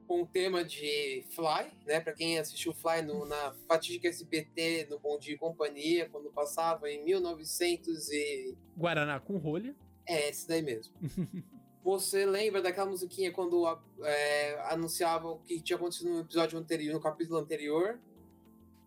[0.04, 2.00] com o tema de Fly, né?
[2.00, 6.90] Para quem assistiu Fly no- na fatídica SBT no Bom Dia e Companhia, quando passava
[6.90, 9.76] em 1900 e Guaraná com rolha.
[10.08, 10.94] é esse daí mesmo.
[11.84, 13.66] Você lembra daquela musiquinha quando
[14.04, 18.00] é, anunciavam o que tinha acontecido no episódio anterior, no capítulo anterior?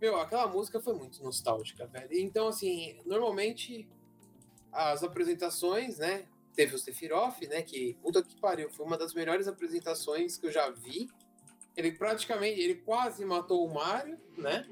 [0.00, 2.08] Meu, aquela música foi muito nostálgica, velho.
[2.12, 3.86] Então, assim, normalmente
[4.72, 6.26] as apresentações, né?
[6.56, 7.62] Teve o Sephiroth, né?
[7.62, 11.08] Que puta que pariu, foi uma das melhores apresentações que eu já vi.
[11.76, 14.66] Ele praticamente, ele quase matou o Mario, né?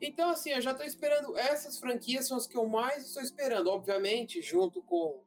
[0.00, 1.36] Então, assim, eu já tô esperando.
[1.38, 5.22] Essas franquias são as que eu mais estou esperando, obviamente, junto com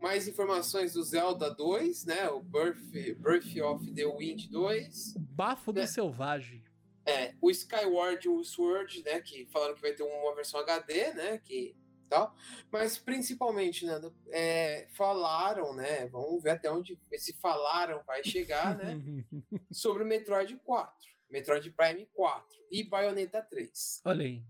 [0.00, 2.28] mais informações do Zelda 2, né?
[2.28, 5.14] O Birth, Birth of the Wind 2.
[5.18, 5.82] Bafo né?
[5.82, 6.62] do Selvagem.
[7.06, 9.20] É, o Skyward e o Sword, né?
[9.20, 11.38] Que falaram que vai ter uma versão HD, né?
[11.38, 11.74] Que
[12.08, 12.34] tal.
[12.70, 13.86] Mas principalmente,
[14.30, 16.06] é, falaram, né?
[16.08, 19.00] Vamos ver até onde esse falaram vai chegar, né?
[19.70, 20.92] sobre o Metroid 4,
[21.30, 24.02] Metroid Prime 4 e Bayonetta 3.
[24.04, 24.42] Olha aí.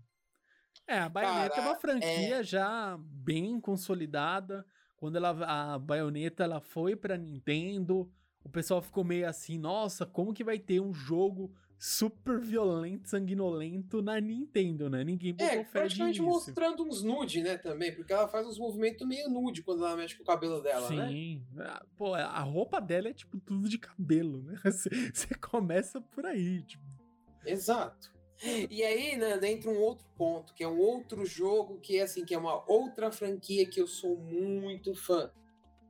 [0.87, 4.65] É, a Bayonetta é uma Cara, franquia já bem consolidada.
[4.97, 8.11] Quando ela, a Bayonetta ela foi pra Nintendo,
[8.43, 14.01] o pessoal ficou meio assim, nossa, como que vai ter um jogo super violento, sanguinolento
[14.01, 15.01] na Nintendo, né?
[15.01, 16.29] Ninguém botou É, fé praticamente nisso.
[16.29, 20.17] mostrando uns nude, né, também, porque ela faz uns movimentos meio nude quando ela mexe
[20.17, 21.07] com o cabelo dela, né?
[21.07, 21.41] Sim.
[21.57, 24.55] Ah, Pô, a roupa dela é tipo tudo de cabelo, né?
[24.65, 26.83] Você você começa por aí, tipo.
[27.45, 28.11] Exato.
[28.69, 32.25] E aí, né, entra um outro ponto, que é um outro jogo que é assim,
[32.25, 35.31] que é uma outra franquia que eu sou muito fã,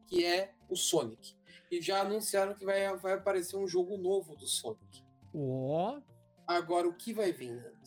[0.07, 1.35] que é o Sonic.
[1.71, 5.03] E já anunciaram que vai, vai aparecer um jogo novo do Sonic.
[5.33, 6.01] Ó,
[6.47, 7.77] Agora, o que vai vir, Nando?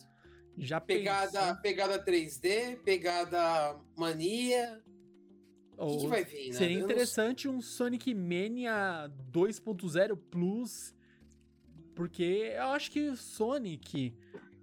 [0.57, 4.81] já Pegada, pegada 3D, pegada mania.
[5.77, 6.53] O que, vai vir, né?
[6.53, 10.93] Seria interessante um Sonic Mania 2.0 Plus,
[11.95, 14.13] porque eu acho que o Sonic,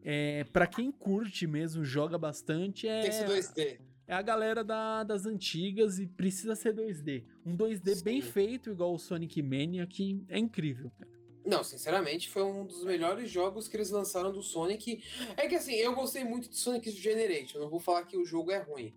[0.03, 3.81] é, para quem curte mesmo, joga bastante, é, Tem que ser 2D.
[4.07, 7.25] é a galera da- das antigas e precisa ser 2D.
[7.45, 8.31] Um 2D bem Sim.
[8.31, 11.11] feito, igual o Sonic Mania, que é incrível, cara.
[11.51, 15.03] Não, sinceramente, foi um dos melhores jogos que eles lançaram do Sonic.
[15.37, 17.59] É que assim, eu gostei muito de Sonic Generation.
[17.59, 18.95] Não vou falar que o jogo é ruim.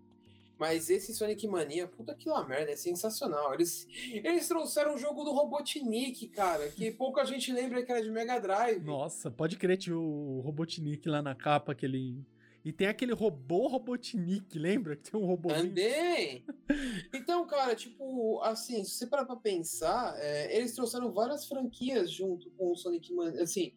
[0.56, 3.52] Mas esse Sonic Mania, puta que lá merda, é sensacional.
[3.52, 8.08] Eles, eles trouxeram o jogo do Robotnik, cara, que pouca gente lembra que era de
[8.08, 8.84] Mega Drive.
[8.84, 12.24] Nossa, pode crer, tinha o Robotnik lá na capa, aquele...
[12.64, 14.96] E tem aquele robô Robotnik, lembra?
[14.96, 16.44] Que tem um robô Também!
[17.12, 22.50] Então, cara, tipo, assim, se você parar pra pensar, é, eles trouxeram várias franquias junto
[22.52, 23.72] com o Sonic Mania, assim,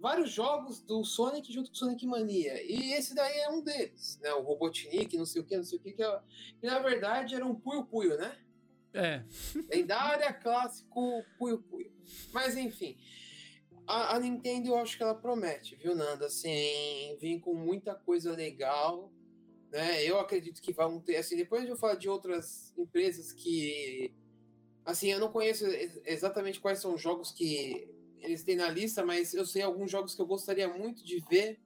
[0.00, 2.60] vários jogos do Sonic junto com o Sonic Mania.
[2.64, 4.32] E esse daí é um deles, né?
[4.32, 6.20] O Robotnik, não sei o que, não sei o que, que, é-
[6.60, 8.36] que na verdade era um Puyo Puyo, né?
[8.94, 9.22] É,
[9.70, 11.92] Lendária, clássico, Puyo Puyo.
[12.32, 12.96] Mas enfim,
[13.86, 16.26] a, a Nintendo eu acho que ela promete, viu, Nanda?
[16.26, 19.10] Assim, vir com muita coisa legal,
[19.70, 20.02] né?
[20.04, 24.12] Eu acredito que vão ter, assim, depois eu falar de outras empresas que,
[24.84, 27.88] assim, eu não conheço ex- exatamente quais são os jogos que
[28.20, 31.60] eles têm na lista, mas eu sei alguns jogos que eu gostaria muito de ver,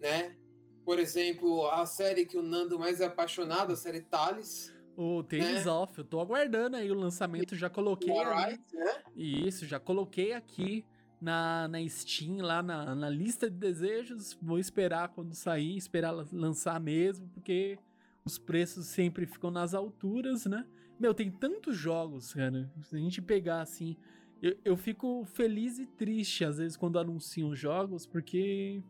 [0.00, 0.36] né?
[0.84, 5.66] Por exemplo, a série que o Nando mais é apaixonado, a série Thales, o Tales
[5.66, 5.70] É.
[5.70, 8.12] of, eu tô aguardando aí o lançamento, já coloquei.
[8.12, 9.02] Alright, né?
[9.16, 10.84] Isso, já coloquei aqui
[11.22, 14.36] na, na Steam, lá na, na lista de desejos.
[14.42, 17.78] Vou esperar quando sair, esperar la- lançar mesmo, porque
[18.24, 20.66] os preços sempre ficam nas alturas, né?
[20.98, 22.70] Meu, tem tantos jogos, cara.
[22.82, 23.96] Se a gente pegar assim.
[24.40, 28.82] Eu, eu fico feliz e triste às vezes quando anunciam jogos, porque.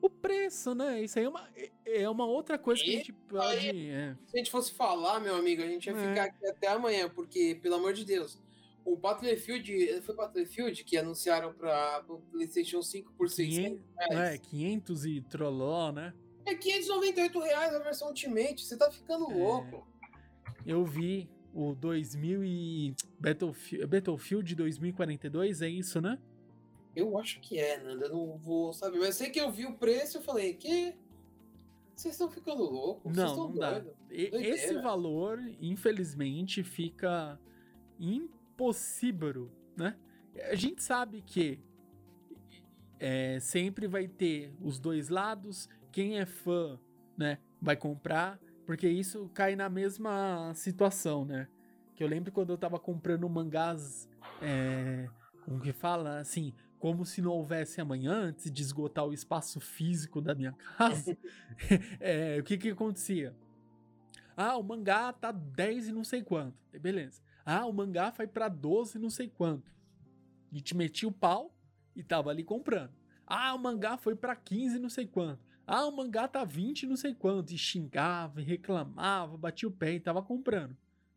[0.00, 1.02] O preço, né?
[1.02, 3.68] Isso aí é uma, é- é uma outra coisa que a gente pode.
[3.90, 4.14] é.
[4.26, 6.08] Se a gente fosse falar, meu amigo, a gente ia É.
[6.08, 8.38] ficar aqui até amanhã, porque, pelo amor de Deus,
[8.84, 14.40] o Battlefield, foi Battlefield que anunciaram para o PlayStation 5 por 600 500, é, reais.
[14.40, 16.12] 500 e troló, né?
[16.44, 19.34] É 598 reais a versão Ultimate, você tá ficando É.
[19.34, 19.86] louco.
[20.66, 26.18] Eu vi o 2000 e Battlefield, Battlefield 2042, é isso, né?
[26.94, 29.74] Eu acho que é, Nanda, eu não vou saber, mas sei que eu vi o
[29.74, 30.94] preço e eu falei, que?
[31.96, 33.16] Vocês estão ficando loucos?
[33.16, 33.78] Não, não dá.
[33.78, 34.48] Doideira.
[34.48, 37.38] Esse valor, infelizmente, fica
[38.54, 39.96] impossível, né?
[40.50, 41.60] A gente sabe que
[42.98, 45.68] é, sempre vai ter os dois lados.
[45.92, 46.78] Quem é fã,
[47.16, 51.48] né, vai comprar, porque isso cai na mesma situação, né?
[51.94, 54.08] Que eu lembro quando eu tava comprando mangás,
[54.40, 55.08] é,
[55.44, 60.20] como que fala, assim, como se não houvesse amanhã, antes de esgotar o espaço físico
[60.20, 61.16] da minha casa.
[62.00, 63.34] é, o que que acontecia?
[64.36, 66.56] Ah, o mangá tá 10 e não sei quanto.
[66.80, 67.22] Beleza.
[67.44, 69.72] Ah, o mangá foi pra 12 e não sei quanto.
[70.52, 71.54] E te metia o pau
[71.94, 72.92] e tava ali comprando.
[73.26, 75.42] Ah, o mangá foi pra 15 e não sei quanto.
[75.66, 77.52] Ah, o mangá tá 20 e não sei quanto.
[77.52, 80.76] E xingava, e reclamava, batia o pé e tava comprando,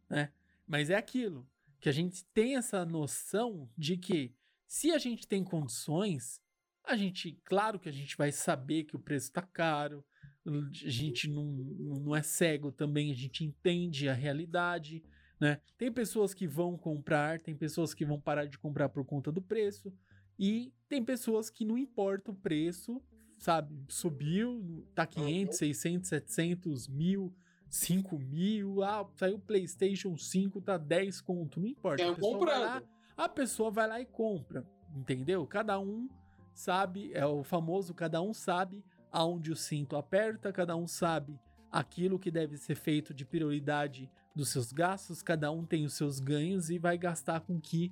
[0.09, 0.31] né?
[0.65, 1.47] Mas é aquilo,
[1.79, 4.33] que a gente tem essa noção de que
[4.65, 6.41] se a gente tem condições,
[6.83, 10.03] a gente, claro que a gente vai saber que o preço tá caro,
[10.45, 15.03] a gente não, não é cego também, a gente entende a realidade,
[15.39, 15.59] né?
[15.77, 19.41] Tem pessoas que vão comprar, tem pessoas que vão parar de comprar por conta do
[19.41, 19.93] preço,
[20.39, 23.01] e tem pessoas que não importa o preço,
[23.37, 23.75] sabe?
[23.87, 27.33] Subiu, tá 500, 600, 700, mil,
[27.69, 32.03] 5 mil, ah, saiu o PlayStation 5, tá 10 conto, não importa.
[32.03, 32.83] Quer a pessoa, vai lá,
[33.15, 34.65] a pessoa vai lá e compra,
[34.95, 35.45] entendeu?
[35.45, 36.07] Cada um
[36.53, 41.39] sabe, é o famoso, cada um sabe aonde o cinto aperta, cada um sabe
[41.71, 46.19] aquilo que deve ser feito de prioridade dos seus gastos, cada um tem os seus
[46.19, 47.91] ganhos e vai gastar com o que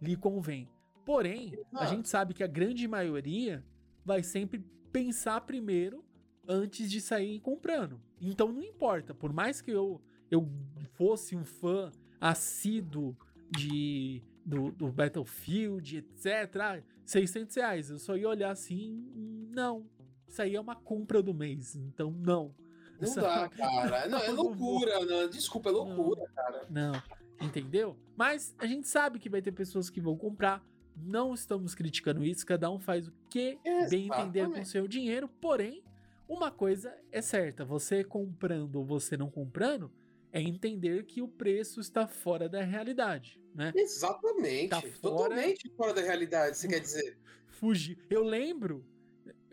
[0.00, 0.68] lhe convém.
[1.04, 3.64] Porém, a gente sabe que a grande maioria
[4.04, 6.04] vai sempre pensar primeiro
[6.46, 8.00] antes de sair comprando.
[8.20, 10.48] Então não importa, por mais que eu, eu
[10.94, 11.90] fosse um fã
[12.20, 13.16] assíduo
[13.50, 19.86] de, do, do Battlefield, etc., ah, 600 reais, eu só ia olhar assim, "Hum, não,
[20.26, 22.54] isso aí é uma compra do mês, então não.
[23.00, 24.08] Não Essa- dá, cara.
[24.08, 25.28] Não, é Não loucura, né?
[25.28, 26.66] Desculpa, é loucura, cara.
[26.70, 26.92] Não,
[27.40, 27.96] entendeu?
[28.16, 30.64] Mas a gente sabe que vai ter pessoas que vão comprar.
[30.96, 33.58] Não estamos criticando isso, cada um faz o que
[33.90, 34.68] bem entender com o Exatamente.
[34.68, 35.28] seu dinheiro.
[35.40, 35.82] Porém,
[36.26, 39.92] uma coisa é certa: você comprando ou você não comprando,
[40.32, 43.72] é entender que o preço está fora da realidade, né?
[43.76, 44.70] Exatamente.
[44.70, 47.18] Tá fora- Totalmente fora da realidade, você quer dizer.
[47.48, 47.98] Fugir.
[48.08, 48.82] Eu lembro,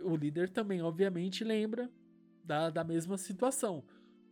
[0.01, 1.89] o líder também, obviamente, lembra
[2.43, 3.83] da, da mesma situação.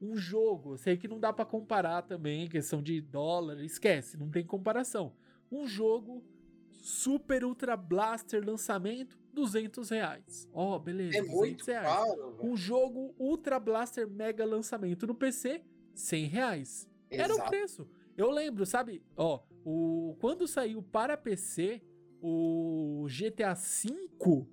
[0.01, 4.43] Um jogo, sei que não dá pra comparar também, questão de dólar, esquece, não tem
[4.45, 5.13] comparação.
[5.51, 6.23] Um jogo
[6.69, 10.49] Super Ultra Blaster lançamento, 200 reais.
[10.51, 11.87] Ó, beleza, É 200 muito reais.
[11.87, 12.37] caro.
[12.41, 15.61] Um jogo Ultra Blaster Mega lançamento no PC,
[15.93, 16.89] 100 reais.
[17.09, 17.49] Era o Exato.
[17.49, 17.87] preço.
[18.17, 19.03] Eu lembro, sabe?
[19.15, 21.81] Ó, o, quando saiu para PC,
[22.21, 24.47] o GTA V,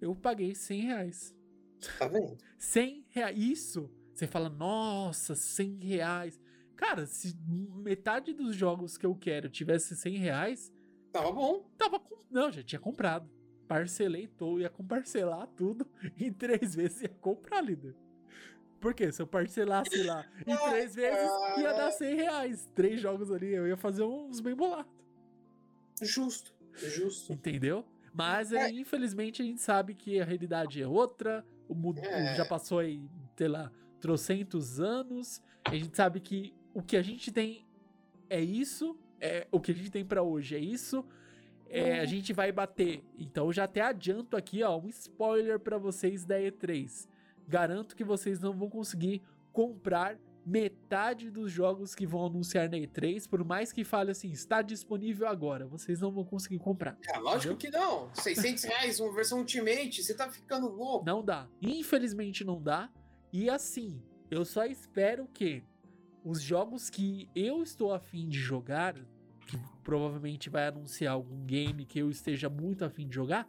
[0.00, 1.34] eu paguei 100 reais.
[1.98, 2.36] Tá vendo?
[2.58, 3.38] 100 reais.
[3.38, 3.90] Isso.
[4.14, 6.40] Você fala, nossa, 100 reais.
[6.76, 7.36] Cara, se
[7.76, 10.72] metade dos jogos que eu quero tivesse 100 reais,
[11.12, 11.68] Tava bom.
[11.76, 12.16] tava com.
[12.30, 13.28] Não, já tinha comprado.
[13.66, 15.86] Parcelei, tô, ia parcelar tudo.
[16.18, 17.94] Em três vezes ia comprar, líder.
[18.80, 19.12] Por quê?
[19.12, 21.92] Se eu parcelasse lá em três vezes, ia dar cara.
[21.92, 22.70] 100 reais.
[22.74, 24.90] Três jogos ali, eu ia fazer uns bem bolados.
[26.00, 26.54] Justo.
[26.72, 27.32] Justo.
[27.32, 27.84] Entendeu?
[28.12, 28.70] Mas É.
[28.70, 31.44] infelizmente, a gente sabe que a realidade é outra.
[31.70, 32.34] O mundo É.
[32.34, 35.40] já passou aí, sei lá, trocentos anos.
[35.64, 37.64] A gente sabe que o que a gente tem
[38.28, 38.98] é isso.
[39.20, 41.04] É, o que a gente tem pra hoje é isso.
[41.68, 43.04] É, a gente vai bater.
[43.16, 47.06] Então, eu já até adianto aqui, ó, um spoiler pra vocês da E3.
[47.46, 53.28] Garanto que vocês não vão conseguir comprar metade dos jogos que vão anunciar na E3,
[53.28, 56.96] por mais que fale assim, está disponível agora, vocês não vão conseguir comprar.
[57.06, 58.12] É, lógico que não.
[58.14, 61.04] 600 reais, uma versão Ultimate, você tá ficando louco.
[61.04, 61.48] Não dá.
[61.60, 62.90] Infelizmente não dá.
[63.32, 65.62] E assim, eu só espero que
[66.24, 68.94] os jogos que eu estou afim de jogar,
[69.46, 73.48] que provavelmente vai anunciar algum game que eu esteja muito afim de jogar,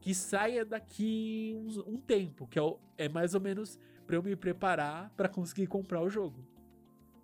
[0.00, 2.62] que saia daqui uns- um tempo, que é,
[2.98, 3.78] é mais ou menos
[4.12, 6.44] pra eu me preparar pra conseguir comprar o jogo.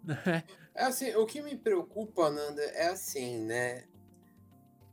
[0.02, 0.42] Né?
[0.74, 3.84] É assim, o que me preocupa, Nanda, é assim, né?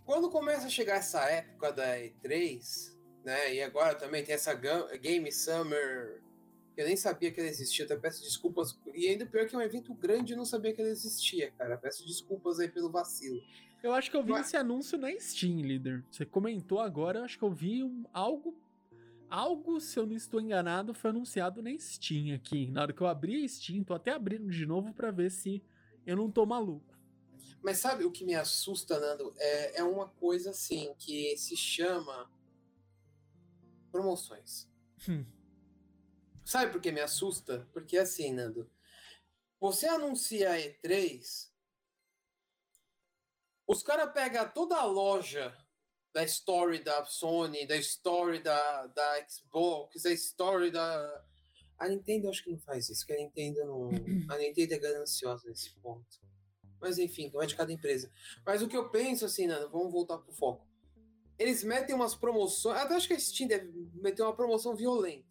[0.04, 2.94] Quando começa a chegar essa época da E3,
[3.24, 3.54] né?
[3.56, 6.22] E agora também tem essa Ga- Game Summer.
[6.76, 8.78] que Eu nem sabia que ela existia, até peço desculpas.
[8.94, 11.78] E ainda pior que é um evento grande eu não sabia que ela existia, cara.
[11.78, 13.42] Peço desculpas aí pelo vacilo.
[13.82, 16.04] Eu acho que eu vi Mas- esse anúncio na Steam, líder.
[16.12, 18.54] Você comentou agora, eu acho que eu vi um- algo.
[19.30, 22.68] Algo, se eu não estou enganado, foi anunciado na Steam aqui.
[22.68, 25.64] Na hora que eu abri a Steam, tô até abrindo de novo pra ver se
[26.06, 26.96] eu não tô maluco.
[27.62, 29.34] Mas sabe o que me assusta, Nando?
[29.38, 32.32] É, é uma coisa assim que se chama
[33.92, 34.70] promoções.
[35.10, 35.26] Hum.
[36.44, 37.68] Sabe por que me assusta?
[37.74, 38.70] Porque assim, Nando,
[39.60, 41.50] você anuncia a E3,
[43.68, 45.58] os caras pegam toda a loja
[46.16, 51.26] da story da Sony, da story da, da Xbox, da story da.
[51.78, 53.90] A Nintendo acho que não faz isso, que a Nintendo não.
[54.34, 56.22] A Nintendo é gananciosa nesse ponto.
[56.80, 58.10] Mas enfim, vai de cada empresa.
[58.46, 60.66] Mas o que eu penso assim, Nando, vamos voltar pro foco.
[61.38, 62.78] Eles metem umas promoções.
[62.78, 65.28] Até acho que a Steam deve meter uma promoção violenta.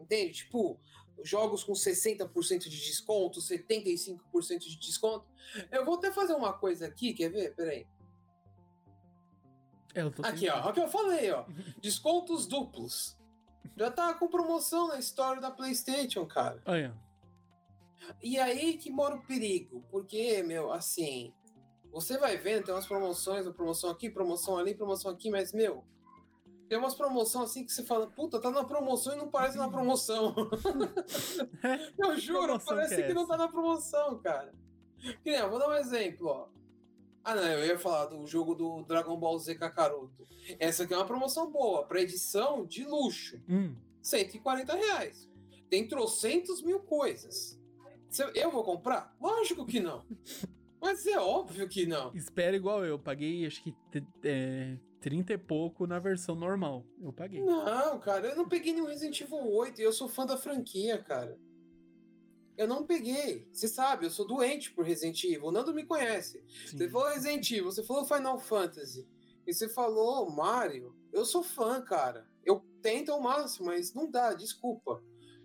[0.00, 0.32] Entende?
[0.32, 0.80] Tipo,
[1.22, 5.26] jogos com 60% de desconto, 75% de desconto.
[5.70, 7.54] Eu vou até fazer uma coisa aqui, quer ver?
[7.54, 7.86] Peraí.
[9.94, 10.68] É, tô Aqui, ó.
[10.68, 11.44] Aqui eu falei, ó.
[11.80, 13.16] Descontos duplos.
[13.76, 16.60] Já tá com promoção na história da PlayStation, cara.
[16.66, 16.94] Olha,
[18.22, 21.32] E aí que mora o perigo, porque, meu, assim,
[21.90, 25.84] você vai vendo, tem umas promoções, uma promoção aqui, promoção ali, promoção aqui, mas, meu,
[26.68, 29.68] Tem umas promoções assim que você fala, puta, tá na promoção e não parece na
[29.68, 30.34] promoção.
[31.98, 34.54] eu juro, parece que é que, não tá na promoção, cara.
[35.22, 36.61] Que vou dar um exemplo, ó.
[37.24, 40.26] Ah, não, eu ia falar do jogo do Dragon Ball Z Kakaroto.
[40.58, 43.40] Essa aqui é uma promoção boa, pra edição de luxo.
[43.48, 45.30] Hum, 140 reais.
[45.70, 47.58] Tem trocentos mil coisas.
[48.34, 49.14] Eu- vou comprar?
[49.20, 50.04] Lógico que não.
[50.80, 52.12] Mas é óbvio que não.
[52.14, 52.98] espera igual eu.
[52.98, 53.74] Paguei acho que
[54.24, 56.84] é, 30 e pouco na versão normal.
[57.00, 57.40] Eu paguei.
[57.40, 60.98] Não, cara, eu não peguei nenhum Resident Evil 8 e eu sou fã da franquia,
[60.98, 61.38] cara.
[62.56, 63.48] Eu não peguei.
[63.52, 65.46] Você sabe, eu sou doente por Resident Evil.
[65.46, 66.42] O Nando me conhece.
[66.66, 66.78] Sim.
[66.78, 69.08] Você falou Resident Evil, você falou Final Fantasy.
[69.46, 70.94] E você falou Mario.
[71.12, 72.26] Eu sou fã, cara.
[72.44, 75.02] Eu tento ao máximo, mas não dá, desculpa.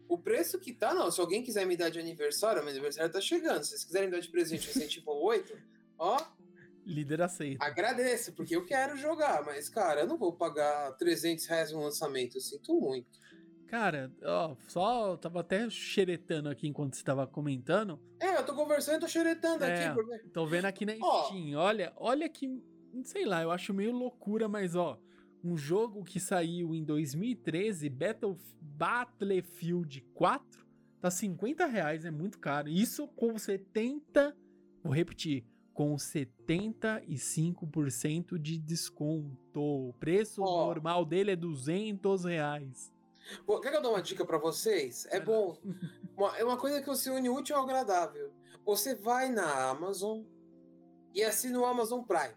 [0.08, 1.12] O preço que tá, não.
[1.12, 3.64] Se alguém quiser me dar de aniversário, meu aniversário tá chegando.
[3.64, 5.58] Se vocês quiserem me dar de presente Resident Evil 8,
[5.99, 6.18] ó,
[6.86, 7.66] Líder aceita.
[7.66, 9.43] agradeço, porque eu quero jogar.
[9.43, 12.38] Mas, cara, eu não vou pagar 300 reais no lançamento.
[12.38, 13.20] Eu sinto muito.
[13.68, 17.99] Cara, ó, só tava até xeretando aqui enquanto você tava comentando.
[18.20, 19.86] É, eu tô conversando e tô xeretando É.
[19.88, 19.95] aqui.
[19.95, 20.20] Porque...
[20.30, 20.93] Tô vendo aqui na.
[20.93, 21.55] Steam.
[21.57, 22.61] Olha, olha que.
[23.03, 24.97] Sei lá, eu acho meio loucura, mas ó.
[25.43, 30.65] Um jogo que saiu em 2013, Battle, Battlefield 4,
[30.99, 32.68] tá 50 reais, é muito caro.
[32.70, 34.36] Isso com 70.
[34.84, 35.45] Vou repetir.
[35.74, 39.61] Com 75% de desconto.
[39.61, 40.65] O preço Ó.
[40.65, 42.91] normal dele é 200 reais.
[43.45, 45.07] Pô, quer que eu dou uma dica pra vocês?
[45.09, 45.57] É bom.
[46.17, 48.34] Uma, é uma coisa que você une útil ao agradável.
[48.65, 50.23] Você vai na Amazon
[51.13, 52.34] e assina o Amazon Prime.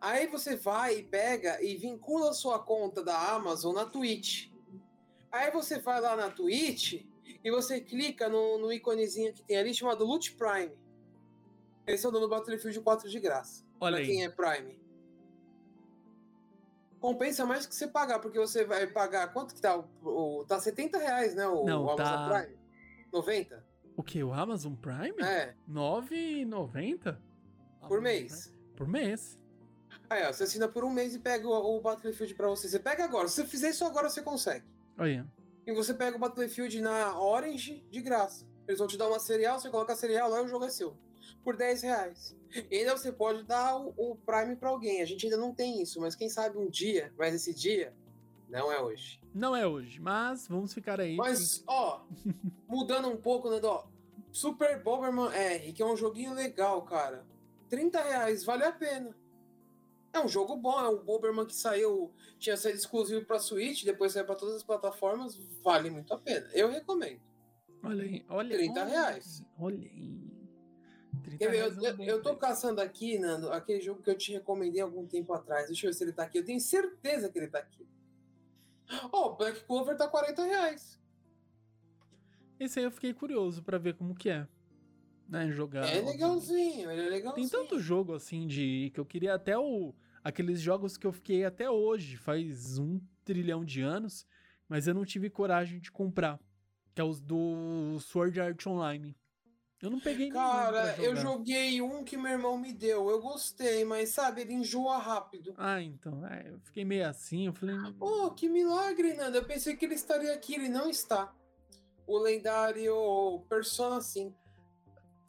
[0.00, 4.50] Aí você vai e pega e vincula a sua conta da Amazon na Twitch.
[5.30, 7.04] Aí você vai lá na Twitch
[7.44, 10.72] e você clica no, no íconezinho que tem ali chamado Loot Prime.
[11.86, 13.64] Eles estão dando Battlefield 4 de graça.
[13.80, 14.06] Olha pra aí.
[14.06, 14.78] quem é Prime.
[17.00, 19.32] Compensa mais que você pagar, porque você vai pagar.
[19.32, 19.76] Quanto que tá?
[19.76, 21.46] O, o- tá 70 reais, né?
[21.46, 22.58] O, Não, o Amazon tá- Prime?
[23.12, 23.64] 90?
[23.96, 24.22] O que?
[24.22, 25.14] O Amazon Prime?
[25.22, 27.18] É, 9,90?
[27.86, 28.52] por mês.
[28.76, 29.38] Por mês.
[30.10, 32.68] Aí, ó, você assina por um mês e pega o, o Battlefield pra você.
[32.68, 33.28] Você pega agora.
[33.28, 34.64] Se você fizer isso agora, você consegue.
[34.98, 35.26] Olha.
[35.66, 38.46] E você pega o Battlefield na Orange de graça.
[38.66, 40.70] Eles vão te dar uma cereal, você coloca a cereal lá e o jogo é
[40.70, 40.96] seu.
[41.42, 42.36] Por 10 reais.
[42.70, 45.02] E ainda você pode dar o, o Prime pra alguém.
[45.02, 47.94] A gente ainda não tem isso, mas quem sabe um dia, mas esse dia
[48.48, 49.20] não é hoje.
[49.34, 51.16] Não é hoje, mas vamos ficar aí.
[51.16, 52.02] Mas, ó,
[52.66, 53.84] mudando um pouco, né, ó,
[54.32, 57.24] Super Bomberman R, que é um joguinho legal, cara.
[57.68, 59.14] 30 reais, vale a pena.
[60.12, 64.12] É um jogo bom, é um Bomberman que saiu, tinha saído exclusivo pra Switch, depois
[64.12, 66.48] saiu pra todas as plataformas, vale muito a pena.
[66.54, 67.20] Eu recomendo.
[67.82, 69.44] Olha aí, olha 30 olha reais.
[69.58, 70.37] Olha aí.
[71.40, 74.80] Eu, um eu, bom eu tô caçando aqui, Nando, aquele jogo que eu te recomendei
[74.80, 75.66] algum tempo atrás.
[75.66, 76.38] Deixa eu ver se ele tá aqui.
[76.38, 77.86] Eu tenho certeza que ele tá aqui.
[79.12, 80.98] Ó, o Black Clover tá 40 reais.
[82.58, 84.46] Esse aí eu fiquei curioso pra ver como que é.
[85.28, 85.86] Né, jogar.
[85.86, 87.48] É legalzinho, ele é legalzinho.
[87.48, 88.90] Tem tanto jogo assim de.
[88.94, 89.94] que eu queria até o.
[90.24, 94.26] Aqueles jogos que eu fiquei até hoje, faz um trilhão de anos,
[94.68, 96.40] mas eu não tive coragem de comprar.
[96.94, 99.14] Que é os do Sword Art Online.
[99.80, 103.08] Eu não peguei Cara, eu joguei um que meu irmão me deu.
[103.08, 105.54] Eu gostei, mas sabe, ele enjoa rápido.
[105.56, 106.26] Ah, então.
[106.26, 107.76] É, eu fiquei meio assim, eu falei.
[108.00, 109.36] Oh, que milagre, Nando.
[109.36, 111.32] Eu pensei que ele estaria aqui, ele não está.
[112.06, 114.34] O lendário Persona 5.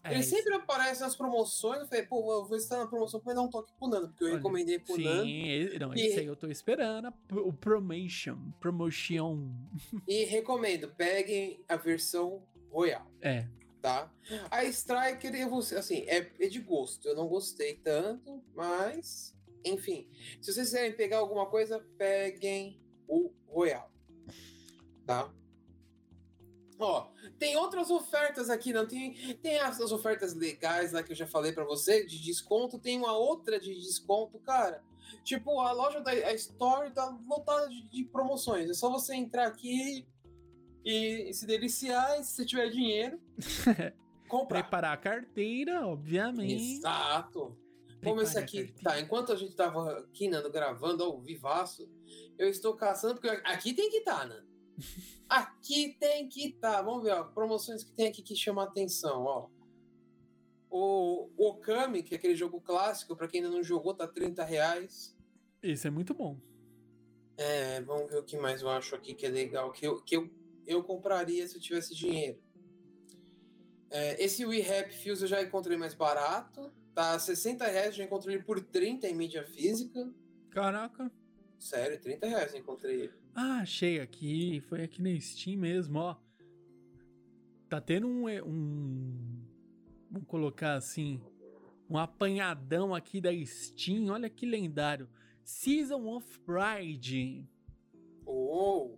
[0.03, 1.81] é, ele isso- sempre aparece nas promoções.
[1.81, 4.23] Eu falei, pô, eu vou estar na promoção pra dar um toque pro Nando, porque
[4.23, 5.25] eu Olha, recomendei pro Sim, Nando.
[5.27, 7.13] e- não, E- esse aí eu tô esperando.
[7.31, 8.37] O Promotion.
[8.59, 9.51] Promotion.
[10.07, 12.41] E recomendo, peguem a versão
[12.71, 13.47] Royal, É.
[13.81, 14.11] tá?
[14.49, 17.07] A Striker, eu vou, assim, é, é de gosto.
[17.07, 19.35] Eu não gostei tanto, mas.
[19.63, 20.09] Enfim,
[20.41, 23.91] se vocês quiserem pegar alguma coisa, peguem o Royal,
[25.05, 25.33] tá?
[26.79, 31.27] Ó, tem outras ofertas aqui, não tem, tem essas ofertas legais lá que eu já
[31.27, 34.81] falei pra você de desconto, tem uma outra de desconto, cara.
[35.25, 38.69] Tipo, a loja da a Store tá lotada de, de promoções.
[38.69, 40.07] É só você entrar aqui
[40.89, 43.19] e, se deliciar, e se você tiver dinheiro,
[44.27, 44.63] comprar.
[44.63, 46.77] Preparar a carteira, obviamente.
[46.77, 47.57] Exato.
[48.03, 48.99] Como esse aqui, tá?
[48.99, 51.89] Enquanto a gente tava aqui, Nando, gravando ao vivaço,
[52.37, 54.47] eu estou caçando, porque aqui tem que estar, Nando.
[55.29, 56.81] Aqui tem que estar.
[56.81, 59.47] Vamos ver, ó, promoções que tem aqui que chamam a atenção, ó.
[60.71, 65.15] O Okami, que é aquele jogo clássico, pra quem ainda não jogou, tá 30 reais.
[65.61, 66.39] Esse é muito bom.
[67.37, 70.17] É, vamos ver o que mais eu acho aqui que é legal, que eu, que
[70.17, 70.29] eu,
[70.69, 72.39] eu compraria se eu tivesse dinheiro.
[73.89, 78.35] É, esse We Happy Fuse eu já encontrei mais barato, tá 60 reais, já encontrei
[78.35, 80.13] ele por 30 em mídia física.
[80.51, 81.11] Caraca.
[81.57, 83.13] Sério, 30 reais eu encontrei ele.
[83.33, 84.61] Ah, achei aqui.
[84.61, 86.15] Foi aqui na Steam mesmo, ó.
[87.67, 88.29] Tá tendo um.
[88.29, 89.43] eh, um
[90.09, 91.19] vamos colocar assim.
[91.89, 94.09] Um apanhadão aqui da Steam.
[94.09, 95.09] Olha que lendário.
[95.43, 97.43] Season of Pride.
[98.25, 98.97] Oh,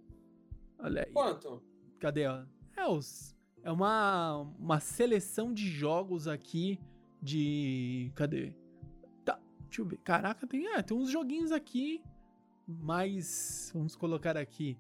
[0.81, 1.11] Olha aí.
[1.11, 1.61] quanto?
[1.99, 2.43] Cadê, ó?
[2.75, 6.79] É, os, é uma, uma seleção de jogos aqui
[7.21, 8.11] de.
[8.15, 8.53] Cadê?
[9.23, 9.97] Tá, deixa eu ver.
[9.97, 12.03] Caraca, tem, é, tem uns joguinhos aqui,
[12.67, 14.77] mas vamos colocar aqui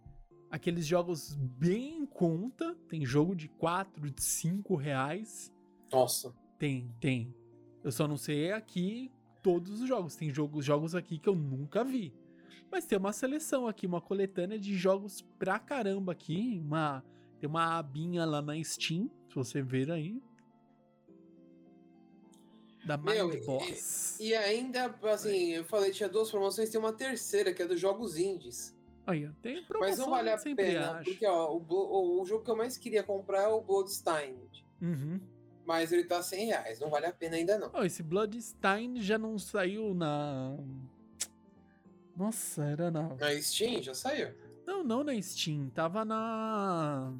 [0.49, 2.75] aqueles jogos bem em conta.
[2.89, 5.53] Tem jogo de 4, de 5 reais.
[5.91, 6.33] Nossa.
[6.57, 7.33] Tem, tem.
[7.83, 10.15] Eu só não sei aqui todos os jogos.
[10.15, 12.13] Tem jogos, jogos aqui que eu nunca vi.
[12.71, 16.61] Mas tem uma seleção aqui, uma coletânea de jogos pra caramba aqui.
[16.63, 17.03] Uma,
[17.39, 20.21] tem uma abinha lá na Steam, se você ver aí.
[22.85, 24.19] Da Meu, Mind e- Boss.
[24.19, 28.17] E ainda, assim, eu falei, tinha duas promoções, tem uma terceira, que é dos jogos
[28.17, 28.75] indies.
[29.05, 31.11] Aí, tem promoção, Mas não vale a pena, acho.
[31.11, 34.65] porque ó, o, o, jogo que eu mais queria comprar é o Bloodstained.
[34.81, 35.19] Uhum.
[35.65, 37.69] Mas ele tá 100 reais, não vale a pena ainda não.
[37.73, 40.57] Ó, esse Bloodstein já não saiu na...
[42.25, 43.15] Nossa, era na...
[43.15, 44.31] Na Steam já saiu.
[44.63, 45.71] Não, não na Steam.
[45.71, 47.11] Tava na.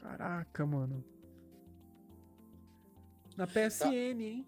[0.00, 1.04] Caraca, mano.
[3.36, 4.46] Na PSN, hein?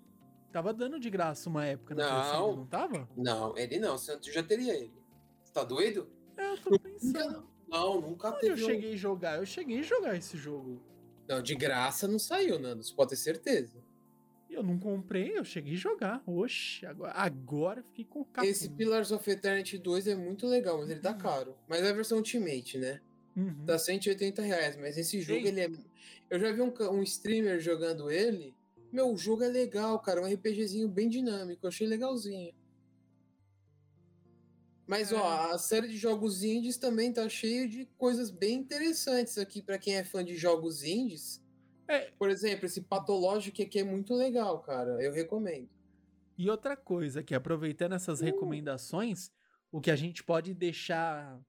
[0.52, 2.20] Tava dando de graça uma época na Não.
[2.22, 3.08] PSN, não tava?
[3.16, 4.92] Não, ele não, tu já teria ele.
[5.42, 6.08] Você tá doido?
[6.36, 7.48] É, eu tô pensando.
[7.68, 9.38] Não, nunca Onde eu teve um- cheguei a jogar?
[9.38, 10.80] Eu cheguei a jogar esse jogo.
[11.28, 13.76] Não, de graça não saiu, Nando, você pode ter certeza.
[14.50, 16.22] Eu não comprei, eu cheguei a jogar.
[16.26, 20.90] Oxe, agora, agora fiquei com o Esse Pillars of Eternity 2 é muito legal, mas
[20.90, 21.18] ele tá Uhum.
[21.18, 21.56] caro.
[21.68, 23.00] Mas é a versão Ultimate, né?
[23.36, 23.64] Uhum.
[23.64, 25.48] Tá 180 reais, mas esse jogo, Ei.
[25.48, 25.70] ele é...
[26.28, 28.54] Eu já vi um, um streamer jogando ele.
[28.92, 30.20] Meu, o jogo é legal, cara.
[30.20, 31.64] Um RPGzinho bem dinâmico.
[31.64, 32.52] Eu achei legalzinho.
[34.86, 35.54] Mas, ó, É.
[35.54, 39.94] a série de jogos indies também tá cheio de coisas bem interessantes aqui pra quem
[39.94, 41.40] é fã de jogos indies.
[41.90, 42.10] É.
[42.18, 45.02] Por exemplo, esse Pathologic aqui é muito legal, cara.
[45.02, 45.68] Eu recomendo.
[46.38, 48.24] E outra coisa, que aproveitando essas Uh.
[48.24, 49.30] recomendações,
[49.72, 51.40] o que a gente pode deixar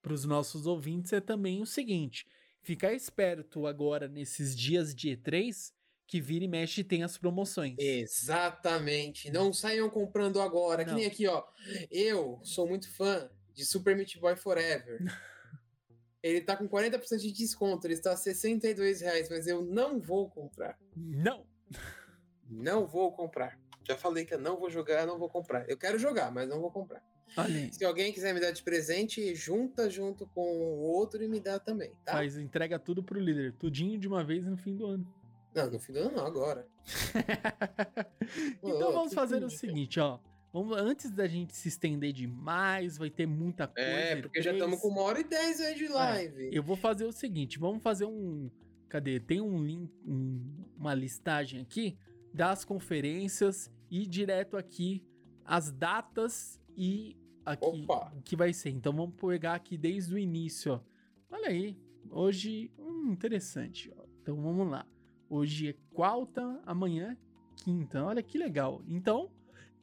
[0.00, 2.26] para os nossos ouvintes é também o seguinte:
[2.62, 5.72] ficar esperto agora nesses dias de E3,
[6.06, 7.76] que vira e mexe tem as promoções.
[7.78, 9.30] Exatamente.
[9.30, 10.84] Não saiam comprando agora.
[10.84, 10.98] Que Não.
[10.98, 11.44] nem aqui, ó.
[11.90, 15.00] Eu sou muito fã de Super Meat Boy Forever.
[16.26, 17.86] Ele tá com 40% de desconto.
[17.86, 20.76] Ele está a 62 reais, mas eu não vou comprar.
[20.96, 21.46] Não!
[22.48, 23.58] Não vou comprar.
[23.86, 25.68] Já falei que eu não vou jogar, não vou comprar.
[25.68, 27.02] Eu quero jogar, mas não vou comprar.
[27.36, 27.72] Olha.
[27.72, 31.58] Se alguém quiser me dar de presente, junta junto com o outro e me dá
[31.58, 32.12] também, tá?
[32.12, 35.06] Faz, entrega tudo pro líder, tudinho de uma vez no fim do ano.
[35.54, 36.66] Não, no fim do ano não, agora.
[38.62, 40.18] então vamos fazer o seguinte, ó.
[40.56, 43.86] Vamos, antes da gente se estender demais, vai ter muita coisa.
[43.90, 44.54] É, porque já E3.
[44.54, 46.48] estamos com uma hora e dez aí de live.
[46.50, 48.50] Eu vou fazer o seguinte, vamos fazer um.
[48.88, 49.20] Cadê?
[49.20, 51.98] Tem um link, um- uma listagem aqui
[52.32, 55.04] das conferências e direto aqui
[55.44, 58.10] as datas e aqui Opa.
[58.16, 58.70] o que vai ser.
[58.70, 60.80] Então vamos pegar aqui desde o início, ó.
[61.30, 61.76] Olha aí,
[62.10, 63.92] hoje, hum, interessante.
[63.94, 64.04] ó.
[64.22, 64.86] Então vamos lá.
[65.28, 67.16] Hoje é quarta, amanhã é
[67.62, 68.02] quinta.
[68.02, 68.82] Olha que legal.
[68.88, 69.30] Então,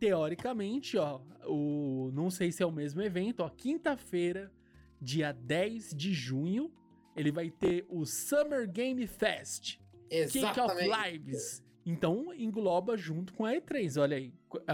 [0.03, 4.51] teoricamente, ó, o não sei se é o mesmo evento, ó, quinta-feira,
[4.99, 6.69] dia 10 de junho,
[7.15, 9.77] ele vai ter o Summer Game Fest.
[10.09, 10.89] Kick of Exatamente.
[11.09, 11.63] Lives.
[11.85, 14.34] Então engloba junto com a E3, olha aí.
[14.67, 14.73] É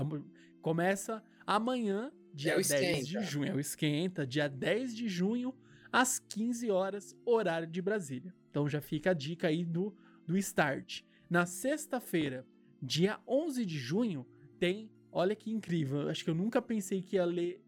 [0.63, 2.67] Começa amanhã, dia É o 10
[3.07, 3.21] de esquenta.
[3.23, 3.51] junho.
[3.51, 5.53] É o esquenta, dia 10 de junho,
[5.91, 8.33] às 15 horas, horário de Brasília.
[8.49, 9.95] Então já fica a dica aí do,
[10.25, 11.03] do start.
[11.29, 12.47] Na sexta-feira,
[12.81, 14.25] dia 11 de junho,
[14.59, 14.89] tem.
[15.11, 16.09] Olha que incrível.
[16.09, 17.61] Acho que eu nunca pensei que ia ler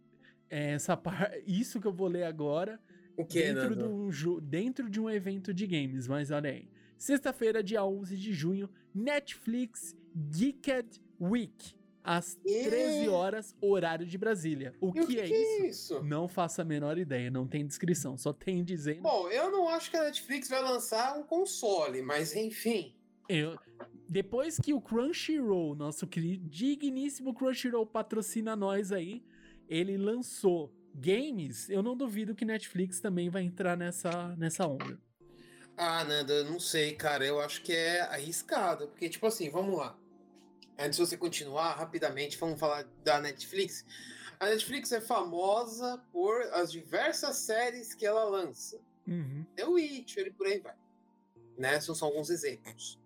[0.50, 1.44] eh, essa parte.
[1.48, 2.80] Isso que eu vou ler agora
[3.18, 6.70] O que, dentro, de um jo- dentro de um evento de games, mas olha aí.
[6.98, 11.74] Sexta-feira, dia 11 de junho, Netflix Geeked Week,
[12.04, 14.74] às E- 13 horas, horário de Brasília.
[14.80, 15.64] O que, o que, é que isso?
[15.64, 16.04] é isso?
[16.04, 19.02] Não faço a menor ideia, não tem descrição, só tem dizendo.
[19.02, 22.96] Bom, eu não acho que a Netflix vai lançar um console, mas enfim.
[23.30, 23.58] Eu-
[24.08, 29.24] depois que o Crunchyroll, nosso querido, digníssimo Crunchyroll patrocina nós aí,
[29.70, 35.00] ele lançou games, eu não duvido que Netflix também vai entrar nessa, nessa onda.
[35.78, 37.26] Ah, Nanda, eu não sei, cara.
[37.26, 38.88] Eu acho que é arriscado.
[38.90, 39.98] Porque, tipo assim, vamos lá.
[40.78, 43.86] Antes de você continuar, rapidamente, vamos falar da Netflix.
[44.40, 48.80] A Netflix é famosa por as diversas séries que ela lança.
[49.08, 49.46] Uhum.
[49.56, 50.76] The Witcher e por aí vai.
[51.58, 51.80] Né?
[51.80, 53.00] São só alguns exemplos.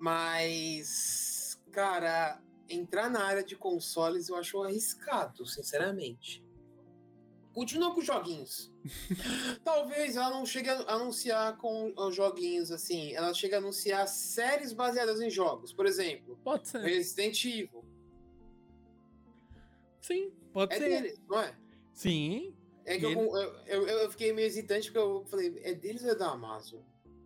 [0.00, 6.42] Mas, cara, entrar na área de consoles eu acho arriscado, sinceramente.
[7.52, 8.72] Continua com os joguinhos.
[9.62, 13.12] Talvez ela não chegue a anunciar com os joguinhos assim.
[13.14, 15.70] Ela chega a anunciar séries baseadas em jogos.
[15.72, 16.78] Por exemplo, Pode ser.
[16.80, 17.84] Resident Evil.
[20.00, 20.88] Sim, pode É ser.
[20.88, 21.54] deles, não é?
[21.92, 22.54] Sim.
[22.86, 26.10] É que eu, eu, eu, eu fiquei meio hesitante porque eu falei, é deles ou
[26.10, 26.80] é da Amazon?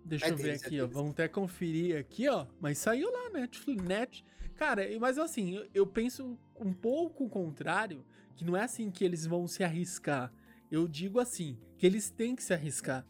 [0.05, 0.87] Deixa É eu ver deles, é aqui, ó.
[0.87, 2.47] Vamos até conferir aqui, ó.
[2.61, 4.25] Mas saiu lá, Netflix, net.
[4.57, 8.05] Cara, mas assim, eu, eu penso um pouco o contrário,
[8.37, 10.33] que não é assim que eles vão se arriscar.
[10.71, 13.07] Eu digo assim, que eles têm que se arriscar.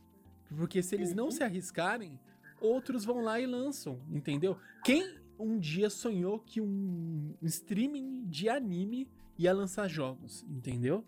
[0.56, 1.30] Porque se eles não Uhum.
[1.30, 2.18] se arriscarem,
[2.60, 4.56] outros vão lá e lançam, entendeu?
[4.84, 11.04] Quem um dia sonhou que um streaming de anime ia lançar jogos, entendeu?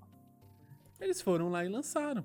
[1.01, 2.25] Eles foram lá e lançaram.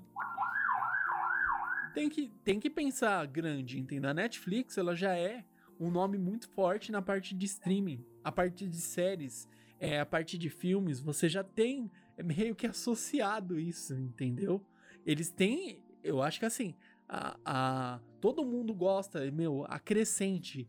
[1.94, 4.10] Tem que, tem que pensar grande, entendeu?
[4.10, 5.44] A Netflix, ela já é
[5.78, 9.48] um nome muito forte na parte de streaming, a parte de séries,
[9.78, 11.90] é, a parte de filmes, você já tem
[12.24, 14.64] meio que associado isso, entendeu?
[15.04, 16.74] Eles têm, eu acho que assim,
[17.08, 20.68] a, a- todo mundo gosta, meu, a crescente.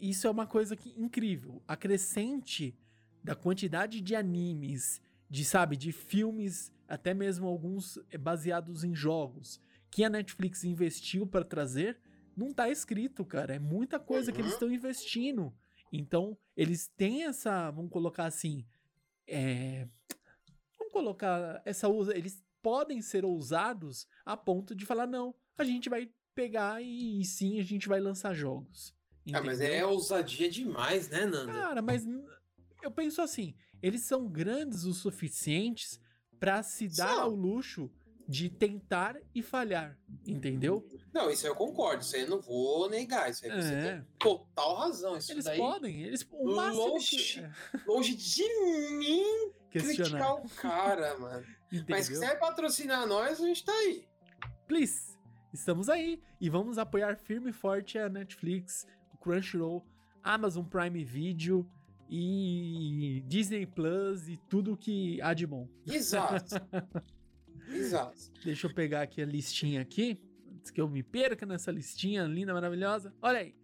[0.00, 1.62] Isso é uma coisa que incrível.
[1.68, 2.74] A crescente
[3.22, 9.60] da quantidade de animes, de sabe, de filmes, até mesmo alguns eh, baseados em jogos,
[9.90, 11.98] que a Netflix investiu para trazer,
[12.36, 13.54] não tá escrito, cara.
[13.54, 14.56] É muita coisa que eles Uhum.
[14.56, 15.54] estão investindo.
[15.92, 18.64] Então, eles têm essa, vamos colocar assim,
[19.26, 19.88] é,
[20.78, 26.10] vamos colocar essa eles podem ser ousados a ponto de falar não, a gente vai
[26.34, 28.94] pegar e, e sim a gente vai lançar jogos.
[29.32, 29.78] Ah, mas entendeu?
[29.78, 31.52] é ousadia demais, né, Nando?
[31.52, 32.06] Cara, mas
[32.82, 36.00] eu penso assim, eles são grandes o suficientes
[36.38, 37.90] pra se dar ao luxo
[38.30, 40.86] de tentar e falhar, entendeu?
[41.12, 43.82] Não, isso aí eu concordo, isso aí eu não vou negar, isso aí você É.
[43.96, 45.16] tem total razão.
[45.16, 47.40] Isso Eles daí, podem, eles o máximo que, Longe.
[47.40, 47.50] é,
[47.88, 48.44] longe de
[48.98, 51.44] mim criticar o cara, mano.
[51.88, 54.06] Mas se quiser patrocinar nós, a gente tá aí.
[54.68, 55.18] Please,
[55.52, 59.84] estamos aí e vamos apoiar firme e forte a Netflix, o Crunchyroll,
[60.22, 61.68] Amazon Prime Video
[62.08, 65.68] e Disney Plus e tudo que há de bom.
[65.84, 66.54] Exato.
[67.72, 68.30] Exato.
[68.44, 70.20] Deixa eu pegar aqui a listinha aqui,
[70.54, 73.14] antes que eu me perca nessa listinha linda, maravilhosa.
[73.22, 73.54] Olha aí.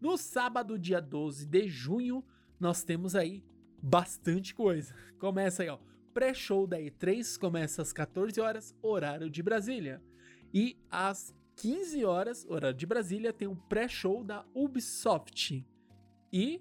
[0.00, 2.24] No sábado, dia 12 de junho,
[2.58, 3.44] nós temos aí
[3.80, 4.94] bastante coisa.
[5.18, 5.78] Começa aí, ó.
[6.12, 10.02] Pré-show da E3 começa às 14 horas, horário de Brasília.
[10.52, 15.64] E às 15 horas, horário de Brasília, tem o pré-show da Ubisoft.
[16.30, 16.60] E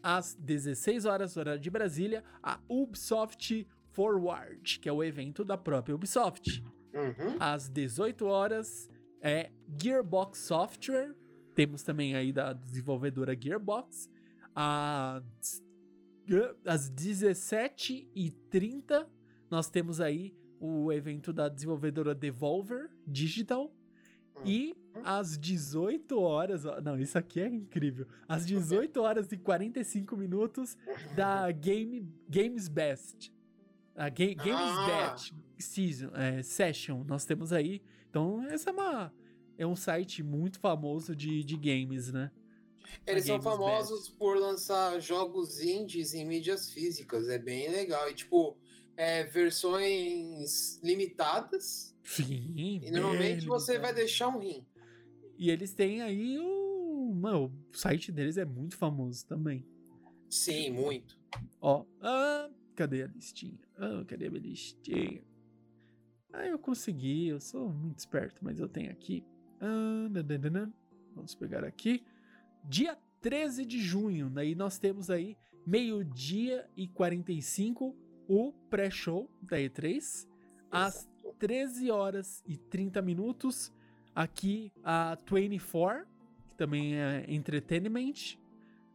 [0.00, 5.94] às 16 horas, horário de Brasília, a Ubisoft Forward, que é o evento da própria
[5.94, 6.62] Ubisoft.
[6.92, 7.36] Uhum.
[7.38, 8.90] Às 18 horas
[9.20, 9.50] é
[9.80, 11.14] Gearbox Software.
[11.54, 14.10] Temos também aí da desenvolvedora Gearbox.
[14.54, 15.62] Às,
[16.66, 19.06] às 17h30
[19.50, 23.72] nós temos aí o evento da desenvolvedora Devolver Digital.
[24.44, 24.74] E
[25.04, 28.06] às 18 horas, não, isso aqui é incrível.
[28.28, 30.76] Às 18 horas e 45 minutos
[31.14, 33.32] da Game Games Best.
[33.94, 35.16] A Ga Games Ah.
[35.58, 37.82] Season, é, Session, nós temos aí.
[38.08, 39.12] Então, essa é uma
[39.58, 42.30] é um site muito famoso de, de games, né?
[43.06, 47.28] Eles são famosos por lançar jogos indies em mídias físicas.
[47.28, 48.10] É bem legal.
[48.10, 48.56] E, tipo,
[48.96, 51.94] é, versões limitadas.
[52.02, 52.80] Sim.
[52.82, 54.66] E normalmente você vai deixar um rim.
[55.38, 57.12] E eles têm aí o.
[57.14, 59.66] Mano, o site deles é muito famoso também.
[60.28, 61.18] Sim, muito.
[61.60, 61.84] Ó.
[62.00, 63.58] Ah, cadê a listinha?
[63.76, 65.22] Ah, cadê a minha listinha?
[66.32, 69.24] Ah, eu consegui, eu sou muito esperto, mas eu tenho aqui.
[69.60, 70.72] Ah, nananana.
[71.14, 72.04] Vamos pegar aqui.
[72.64, 75.36] Dia 13 de junho, daí nós temos aí
[75.66, 77.96] meio-dia e 45
[78.28, 80.26] o pré-show da E3.
[80.70, 81.08] Às
[81.38, 83.72] 13 horas e 30 minutos,
[84.14, 86.06] aqui a 24,
[86.48, 88.38] que também é Entertainment.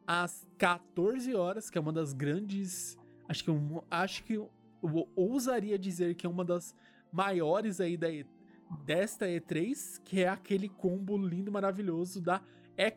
[0.06, 2.98] Às 14 horas, que é uma das grandes.
[3.28, 4.50] Acho que eu, acho que eu,
[5.16, 6.76] ousaria dizer que é uma das
[7.12, 8.26] maiores aí da E-
[8.86, 12.42] desta E3, que é aquele combo lindo, maravilhoso da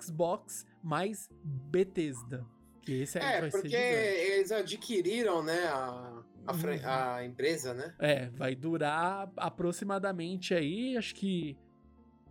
[0.01, 2.45] Xbox mais Bethesda.
[2.83, 7.17] Que esse É, vai porque eles adquiriram, né, a, a, Uhum.
[7.19, 7.95] a empresa, né?
[7.99, 11.57] É, vai durar aproximadamente aí, acho que.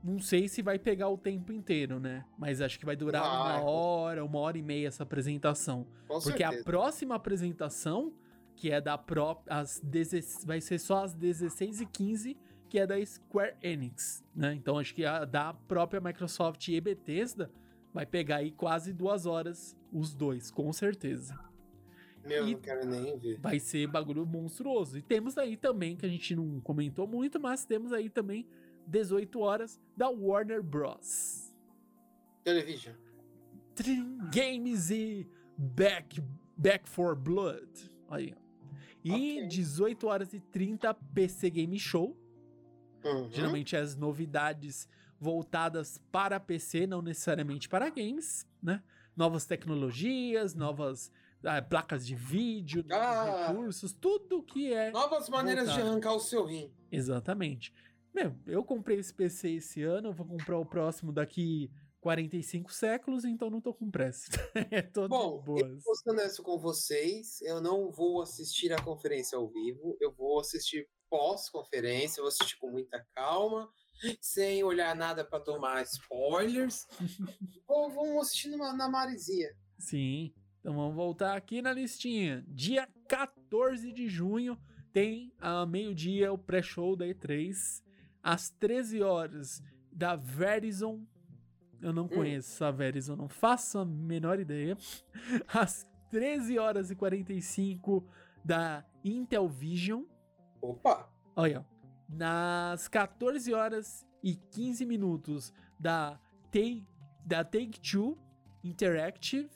[0.03, 2.25] Não sei se vai pegar o tempo inteiro, né?
[2.37, 3.31] Mas acho que vai durar Vai.
[3.61, 5.85] uma hora, uma hora e meia essa apresentação.
[6.07, 6.63] Porque a certeza.
[6.63, 8.13] próxima apresentação,
[8.55, 9.53] que é da própria.
[9.57, 12.37] As 16 vai ser só às 16h15,
[12.69, 14.53] que é da Square Enix, né?
[14.53, 17.51] Então acho que a da própria Microsoft e Bethesda
[17.93, 21.37] vai pegar aí quase duas horas, os dois, com certeza.
[22.25, 23.39] Meu, E- não quero nem ver.
[23.39, 24.97] Vai ser bagulho monstruoso.
[24.97, 28.45] E temos aí também, que a gente não comentou muito, mas temos aí também
[28.93, 31.53] 18 horas da Warner Bros.
[32.43, 32.95] Television.
[33.75, 36.21] Trin Games e Back,
[36.57, 37.91] Back for Blood.
[38.09, 38.33] Aí.
[39.03, 39.47] E Ok.
[39.47, 42.17] 18 horas e 30 PC Game Show.
[43.03, 43.29] Uhum.
[43.31, 44.87] Geralmente as novidades
[45.19, 48.81] voltadas para PC, não necessariamente para games, né?
[49.15, 51.11] Novas tecnologias, novas
[51.43, 53.47] ah, placas de vídeo, novos Ah.
[53.47, 54.91] recursos, tudo que é.
[54.91, 55.89] Novas maneiras de Voltado.
[55.91, 56.71] arrancar o seu rim.
[56.91, 57.73] Exatamente.
[58.13, 61.71] Meu, eu comprei esse PC esse ano, eu vou comprar o próximo daqui
[62.01, 64.29] 45 séculos, então não tô com pressa.
[64.71, 65.83] é todo Bom, eu boas.
[65.83, 70.39] vou ser honesto com vocês, eu não vou assistir a conferência ao vivo, eu vou
[70.39, 73.69] assistir pós-conferência, eu vou assistir com muita calma,
[74.21, 76.87] sem olhar nada para tomar spoilers.
[77.67, 79.53] Ou vamos assistir numa- na Marizia.
[79.77, 80.33] Sim.
[80.59, 82.43] Então vamos voltar aqui na listinha.
[82.47, 84.57] Dia 14 de junho
[84.91, 87.81] tem a meio-dia o pré-show da E3.
[88.29, 91.01] Às 13 horas da Verizon.
[91.81, 94.77] Eu não conheço a Verizon, não faço a menor ideia.
[95.51, 98.07] Às 13 horas e 45
[98.45, 100.03] da Intel Vision.
[100.61, 101.11] Opa!
[101.35, 101.65] Olha,
[102.07, 106.19] nas 14 horas e 15 minutos da
[106.51, 106.85] Take,
[107.25, 108.15] da Take Two
[108.63, 109.49] Interactive,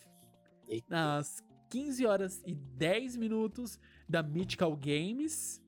[0.68, 0.88] Eita.
[0.90, 3.80] nas 15 horas e 10 minutos
[4.10, 5.62] da Mythical Games,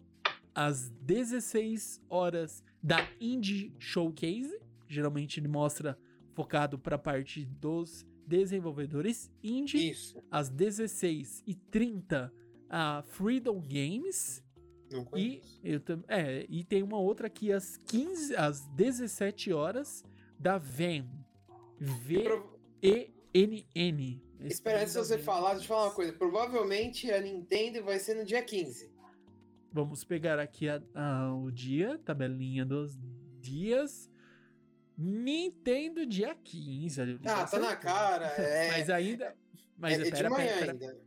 [0.55, 5.97] às 16 horas da Indie Showcase, geralmente ele mostra
[6.35, 10.21] focado para a parte dos desenvolvedores indie, Isso.
[10.29, 12.31] às 16 e 30
[12.69, 14.43] a Freedom Games,
[14.91, 20.05] Não e, eu é, e tem uma outra aqui às 15, às 17 horas
[20.37, 21.09] da VEN.
[21.79, 23.01] V-E-N-N.
[24.41, 26.13] Espera, antes de você falar, deixa eu falar uma coisa.
[26.13, 28.93] Provavelmente a Nintendo vai ser no dia 15.
[29.75, 32.97] Vamos pegar aqui a- a- o dia, tabelinha dos
[33.41, 34.09] dias.
[34.97, 37.01] Nintendo dia 15.
[37.01, 37.83] olha, eu já Ah, tá na acertei.
[37.91, 38.25] cara.
[38.39, 39.35] É, Mas ainda.
[39.77, 40.97] Mas é, é pera, pera, pera.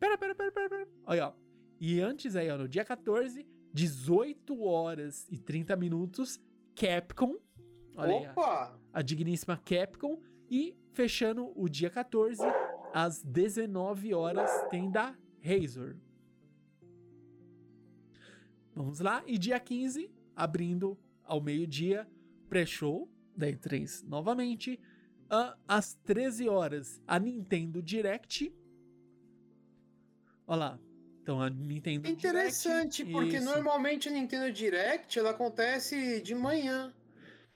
[0.00, 0.88] Pera, pera, pera, pera, pera.
[1.04, 1.32] Olha, ó.
[1.78, 6.40] E antes aí, ó, no dia 14, 18 horas e 30 minutos,
[6.74, 7.36] Capcom.
[7.94, 8.30] Olha aí, ó.
[8.32, 8.80] Opa!
[8.94, 10.22] a digníssima Capcom.
[10.50, 12.40] E fechando o dia 14,
[12.94, 15.96] às 19 horas, tem da Razor.
[18.76, 19.24] Vamos lá.
[19.26, 22.06] E dia 15, abrindo ao meio-dia,
[22.48, 24.78] pré-show da E3 novamente.
[25.66, 28.54] Às 13 horas, a Nintendo Direct.
[30.46, 30.78] Olha lá.
[31.22, 33.12] Então a Nintendo Interessante, Direct.
[33.12, 33.44] porque isso.
[33.46, 36.94] normalmente a Nintendo Direct ela acontece de manhã.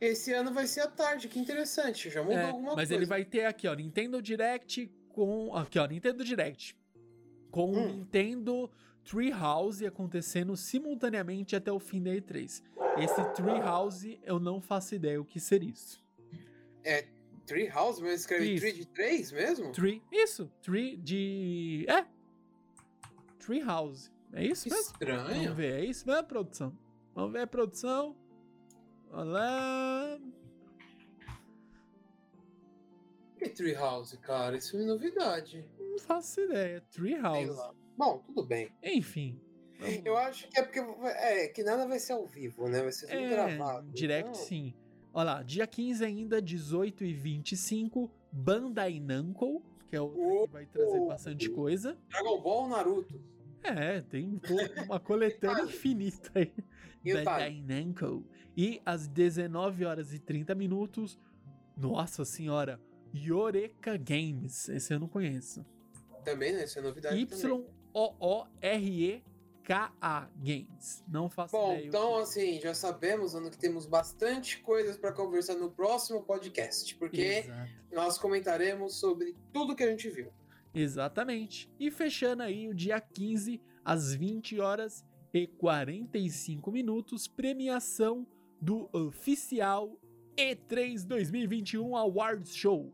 [0.01, 2.10] Esse ano vai ser à tarde, que interessante.
[2.10, 2.94] Já mudou É, alguma mas coisa.
[2.94, 5.55] ele vai ter aqui, ó, Nintendo Direct com.
[5.55, 6.74] Aqui, ó, Nintendo Direct.
[7.51, 7.86] Com Hum.
[7.98, 8.68] Nintendo
[9.11, 12.62] Treehouse acontecendo simultaneamente até o fim da E3.
[12.97, 16.01] Esse Treehouse eu não faço ideia o que seria isso.
[17.45, 18.61] Treehouse, mas escreve.
[18.61, 19.73] Tree de 3 mesmo?
[19.73, 20.01] Tree.
[20.12, 21.85] Isso, Tree de.
[21.89, 22.07] É!
[23.41, 24.12] Treehouse.
[24.32, 24.93] É isso Que mesmo?
[24.93, 25.43] estranho.
[25.43, 26.78] Vamos ver, é isso mesmo, produção?
[27.12, 28.16] Vamos ver a produção.
[29.11, 30.20] Olá.
[33.37, 34.57] Que Treehouse, cara?
[34.57, 35.69] Isso é novidade.
[35.81, 36.85] Não faço ideia.
[36.89, 37.61] Sei Treehouse.
[38.01, 38.70] Bom, tudo bem.
[38.82, 39.39] Enfim.
[39.78, 42.81] vamos Eu acho que é porque é, que nada vai ser ao vivo, né?
[42.81, 43.93] Vai ser tudo É, gravado.
[43.93, 44.72] direct então- sim.
[45.12, 50.09] Olha lá, dia 15 ainda, 18 e 25, Bandai Namco, que é o
[50.47, 51.94] que vai trazer bastante coisa.
[52.09, 53.20] Dragon Ball Naruto.
[53.62, 54.40] É, tem
[54.86, 56.55] uma coletânea infinita aí.
[57.05, 58.24] E Bandai Namco.
[58.56, 61.18] E às 19 horas e 30 minutos,
[61.77, 62.81] nossa senhora,
[63.14, 64.70] Yoreka Games.
[64.70, 65.66] Esse eu não conheço.
[66.24, 66.64] Também, né?
[66.64, 67.66] Isso é novidade também.
[68.91, 71.05] Y-O-O-R-E-K-A Games.
[71.09, 71.85] Não faço Bom, ideia.
[71.85, 76.23] o então que- assim, já sabemos Ana, que temos bastante coisas para conversar no próximo
[76.23, 77.71] podcast, porque Exato.
[77.93, 80.33] nós comentaremos sobre tudo que a gente viu.
[80.75, 81.71] Exatamente.
[81.79, 88.27] E fechando aí o dia 15, às 20 horas e 45 minutos, premiação
[88.61, 89.97] do oficial
[90.37, 92.93] E3 2021 Awards Show.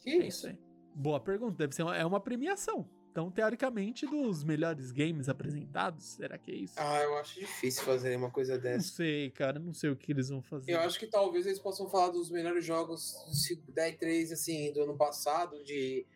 [0.00, 0.58] Que É isso aí.
[0.94, 1.56] Boa pergunta.
[1.58, 2.88] Deve ser uma, é uma premiação.
[3.10, 6.74] Então, teoricamente, dos melhores games apresentados, será que é isso?
[6.76, 8.88] Ah, eu acho difícil fazer uma coisa não dessa.
[8.92, 9.58] sei, cara.
[9.58, 10.72] Não sei o que eles vão fazer.
[10.72, 13.14] Eu acho que talvez eles possam falar dos melhores jogos
[13.74, 16.06] da E3, assim, do ano passado, de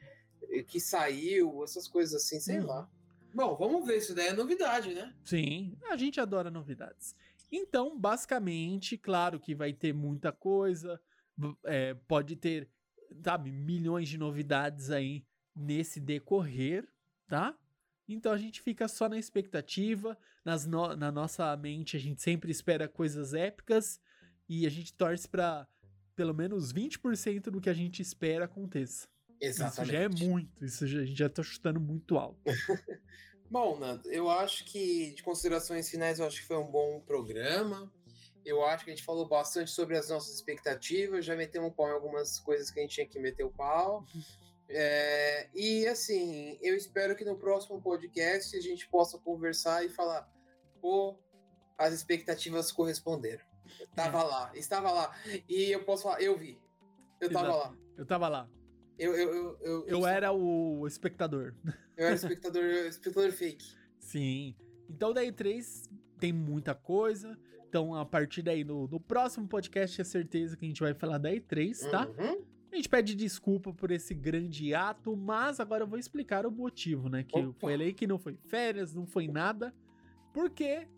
[0.69, 2.67] que saiu, essas coisas assim, sei Uhum.
[2.67, 2.89] lá.
[3.35, 5.13] Bom, vamos ver, isso daí é novidade, né?
[5.25, 7.17] Sim, a gente adora novidades.
[7.51, 11.01] Então, basicamente, claro que vai ter muita coisa,
[11.65, 12.69] é, pode ter,
[13.25, 15.25] sabe, milhões de novidades aí
[15.55, 16.87] nesse decorrer,
[17.27, 17.57] tá?
[18.09, 22.51] Então a gente fica só na expectativa, nas no na nossa mente a gente sempre
[22.51, 24.01] espera coisas épicas
[24.49, 25.67] e a gente torce para
[26.15, 29.09] pelo menos 20% do que a gente espera aconteça.
[29.41, 29.83] Exatamente.
[29.83, 32.41] Isso já é muito, isso já, a gente já tá chutando muito alto.
[33.51, 37.93] Bom, Nando, eu acho que de considerações finais, eu acho que foi um bom programa.
[38.45, 41.89] Eu acho que a gente falou bastante sobre as nossas expectativas, já metemos um pau
[41.89, 44.05] em algumas coisas que a gente tinha que meter o pau.
[44.69, 50.29] É, e assim, eu espero que no próximo podcast a gente possa conversar e falar,
[50.81, 51.19] pô,
[51.77, 53.45] as expectativas corresponderam.
[53.95, 55.15] Tava lá, estava lá.
[55.49, 56.59] E eu posso falar, eu vi.
[57.21, 57.59] Eu tava Exato.
[57.59, 57.79] lá.
[57.97, 58.49] Eu tava lá.
[58.99, 61.55] Eu, eu, eu, eu, Eu era o espectador.
[61.97, 63.75] eu era espectador, espectador fake.
[63.99, 64.55] Sim.
[64.89, 65.89] Então da E3
[66.19, 67.39] tem muita coisa.
[67.69, 71.19] Então a partir daí no, no próximo podcast é certeza que a gente vai falar
[71.19, 72.07] da E3, tá?
[72.07, 72.45] Uhum.
[72.75, 77.09] A gente pede desculpa por esse grande ato, mas agora eu vou explicar o motivo,
[77.09, 77.23] né?
[77.23, 77.47] Que Opa.
[77.47, 79.73] eu falei que não foi férias, não foi nada.
[80.33, 80.89] Porque,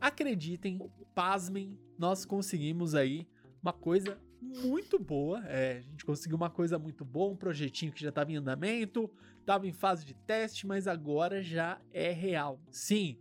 [0.00, 0.80] acreditem,
[1.12, 3.26] pasmem, nós conseguimos aí
[3.60, 5.42] uma coisa muito boa.
[5.46, 9.10] É, a gente conseguiu uma coisa muito boa, um projetinho que já estava em andamento,
[9.40, 12.60] estava em fase de teste, mas agora já é real.
[12.70, 13.18] Sim,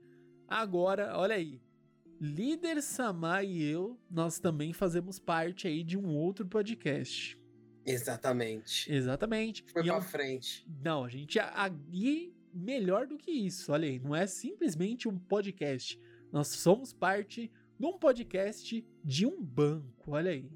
[0.48, 1.60] agora, olha aí.
[2.22, 7.39] Líder Samar e eu, nós também fazemos parte aí de um outro podcast.
[7.86, 8.92] Exatamente.
[8.92, 9.64] Exatamente.
[9.72, 10.68] Foi E é pra um- frente.
[10.84, 15.18] Não, a gente a- e melhor do que isso, olha aí, não é simplesmente um
[15.18, 16.00] podcast.
[16.32, 20.50] Nós somos parte de um podcast de um banco, olha aí.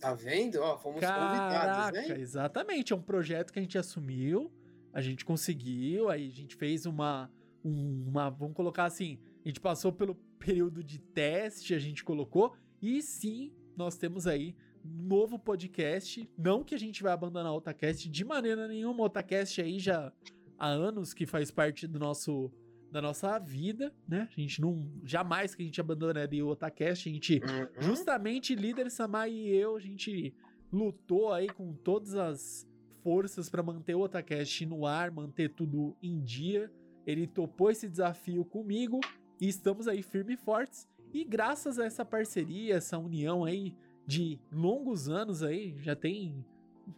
[0.00, 0.56] Tá vendo?
[0.60, 2.20] Ó, fomos Caraca, convidados, né?
[2.20, 4.50] exatamente, é um projeto que a gente assumiu,
[4.92, 7.30] a gente conseguiu, aí a gente fez uma,
[7.64, 12.54] um- uma, vamos colocar assim, a gente passou pelo período de teste, a gente colocou,
[12.80, 18.08] e sim, nós temos aí novo podcast, não que a gente vai abandonar o Otacast
[18.08, 20.12] de maneira nenhuma, o Otacast aí já
[20.58, 22.50] há anos que faz parte do nosso
[22.90, 24.28] da nossa vida, né?
[24.30, 27.82] A gente não jamais que a gente abandonaria o Otacast, a gente Uhum.
[27.82, 30.34] Justamente líder Samar e eu, a gente
[30.70, 32.68] lutou aí com todas as
[33.02, 36.70] forças pra manter o Otacast no ar, manter tudo em dia.
[37.06, 39.00] Ele topou esse desafio comigo
[39.40, 40.88] e estamos aí firmes e fortes.
[41.12, 43.74] E graças a essa parceria, essa união aí
[44.06, 46.44] de longos anos aí, já tem,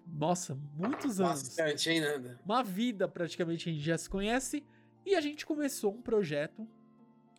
[0.07, 1.43] nossa, muitos anos.
[1.43, 2.41] Bastante, hein, Nanda?
[2.45, 4.65] uma vida praticamente a gente já se conhece.
[5.07, 6.67] E a gente começou um projeto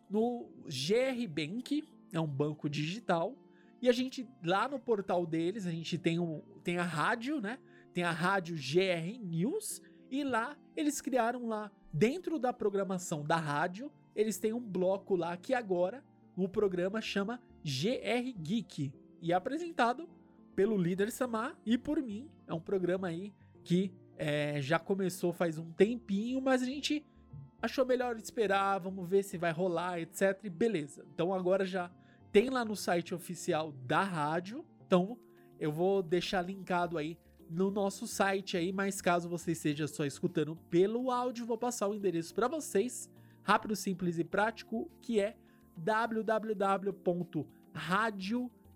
[0.08, 1.82] no GR Bank,
[2.12, 3.36] é um banco digital,
[3.82, 7.58] e a gente lá no portal deles, a gente tem, um, tem a rádio, né?
[7.92, 9.82] Tem a rádio GR News.
[10.10, 15.36] E lá eles criaram lá dentro da programação da rádio, eles têm um bloco lá
[15.36, 16.04] que agora
[16.36, 18.92] o programa chama GR Geek
[19.26, 20.08] e apresentado
[20.54, 22.30] pelo líder Samar e por mim.
[22.46, 23.34] É um programa aí
[23.64, 27.04] que é, já começou faz um tempinho, mas a gente
[27.60, 30.38] achou melhor esperar, vamos ver se vai rolar, etc.
[30.44, 31.04] E beleza.
[31.12, 31.90] Então agora já
[32.30, 34.64] tem lá no site oficial da rádio.
[34.86, 35.18] Então
[35.58, 37.18] eu vou deixar linkado aí
[37.50, 41.94] no nosso site aí, mas caso você esteja só escutando pelo áudio, vou passar o
[41.94, 43.10] endereço para vocês,
[43.42, 45.36] rápido, simples e prático, que é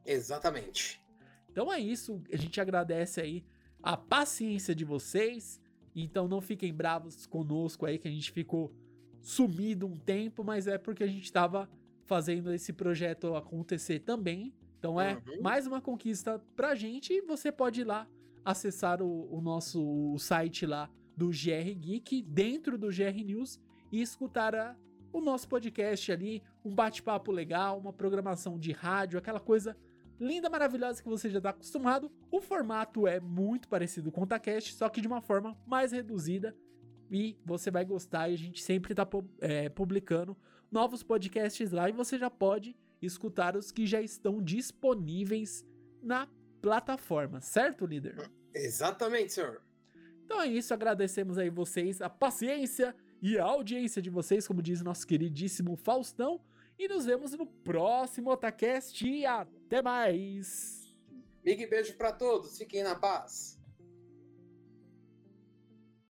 [0.07, 1.01] Exatamente.
[1.51, 3.43] Então é isso, a gente agradece aí
[3.83, 5.59] a paciência de vocês.
[5.95, 8.73] Então não fiquem bravos conosco aí que a gente ficou
[9.21, 11.69] sumido um tempo, mas é porque a gente tava
[12.05, 14.53] fazendo esse projeto acontecer também.
[14.79, 15.41] Então é Uhum.
[15.41, 18.07] mais uma conquista pra gente e você pode ir lá
[18.45, 23.59] acessar o, o nosso o site lá do GR Geek, dentro do GR News,
[23.91, 24.75] e escutar a-
[25.11, 29.75] o nosso podcast ali, um bate-papo legal, uma programação de rádio, aquela coisa
[30.19, 32.11] linda, maravilhosa que você já tá acostumado.
[32.31, 36.55] O formato é muito parecido com o Tacast, só que de uma forma mais reduzida.
[37.09, 40.35] E você vai gostar, e a gente sempre tá pu- é, publicando
[40.69, 45.65] novos podcasts lá e você já pode escutar os que já estão disponíveis
[46.01, 46.27] na
[46.61, 48.29] plataforma, certo, líder?
[48.53, 49.61] Exatamente, senhor.
[50.25, 54.81] Então é isso, agradecemos aí vocês, a paciência e a audiência de vocês, como diz
[54.81, 56.41] nosso queridíssimo Faustão,
[56.77, 60.95] e nos vemos no próximo Otacast e até mais!
[61.43, 62.57] Big beijo pra todos.
[62.57, 63.56] Fiquem na paz.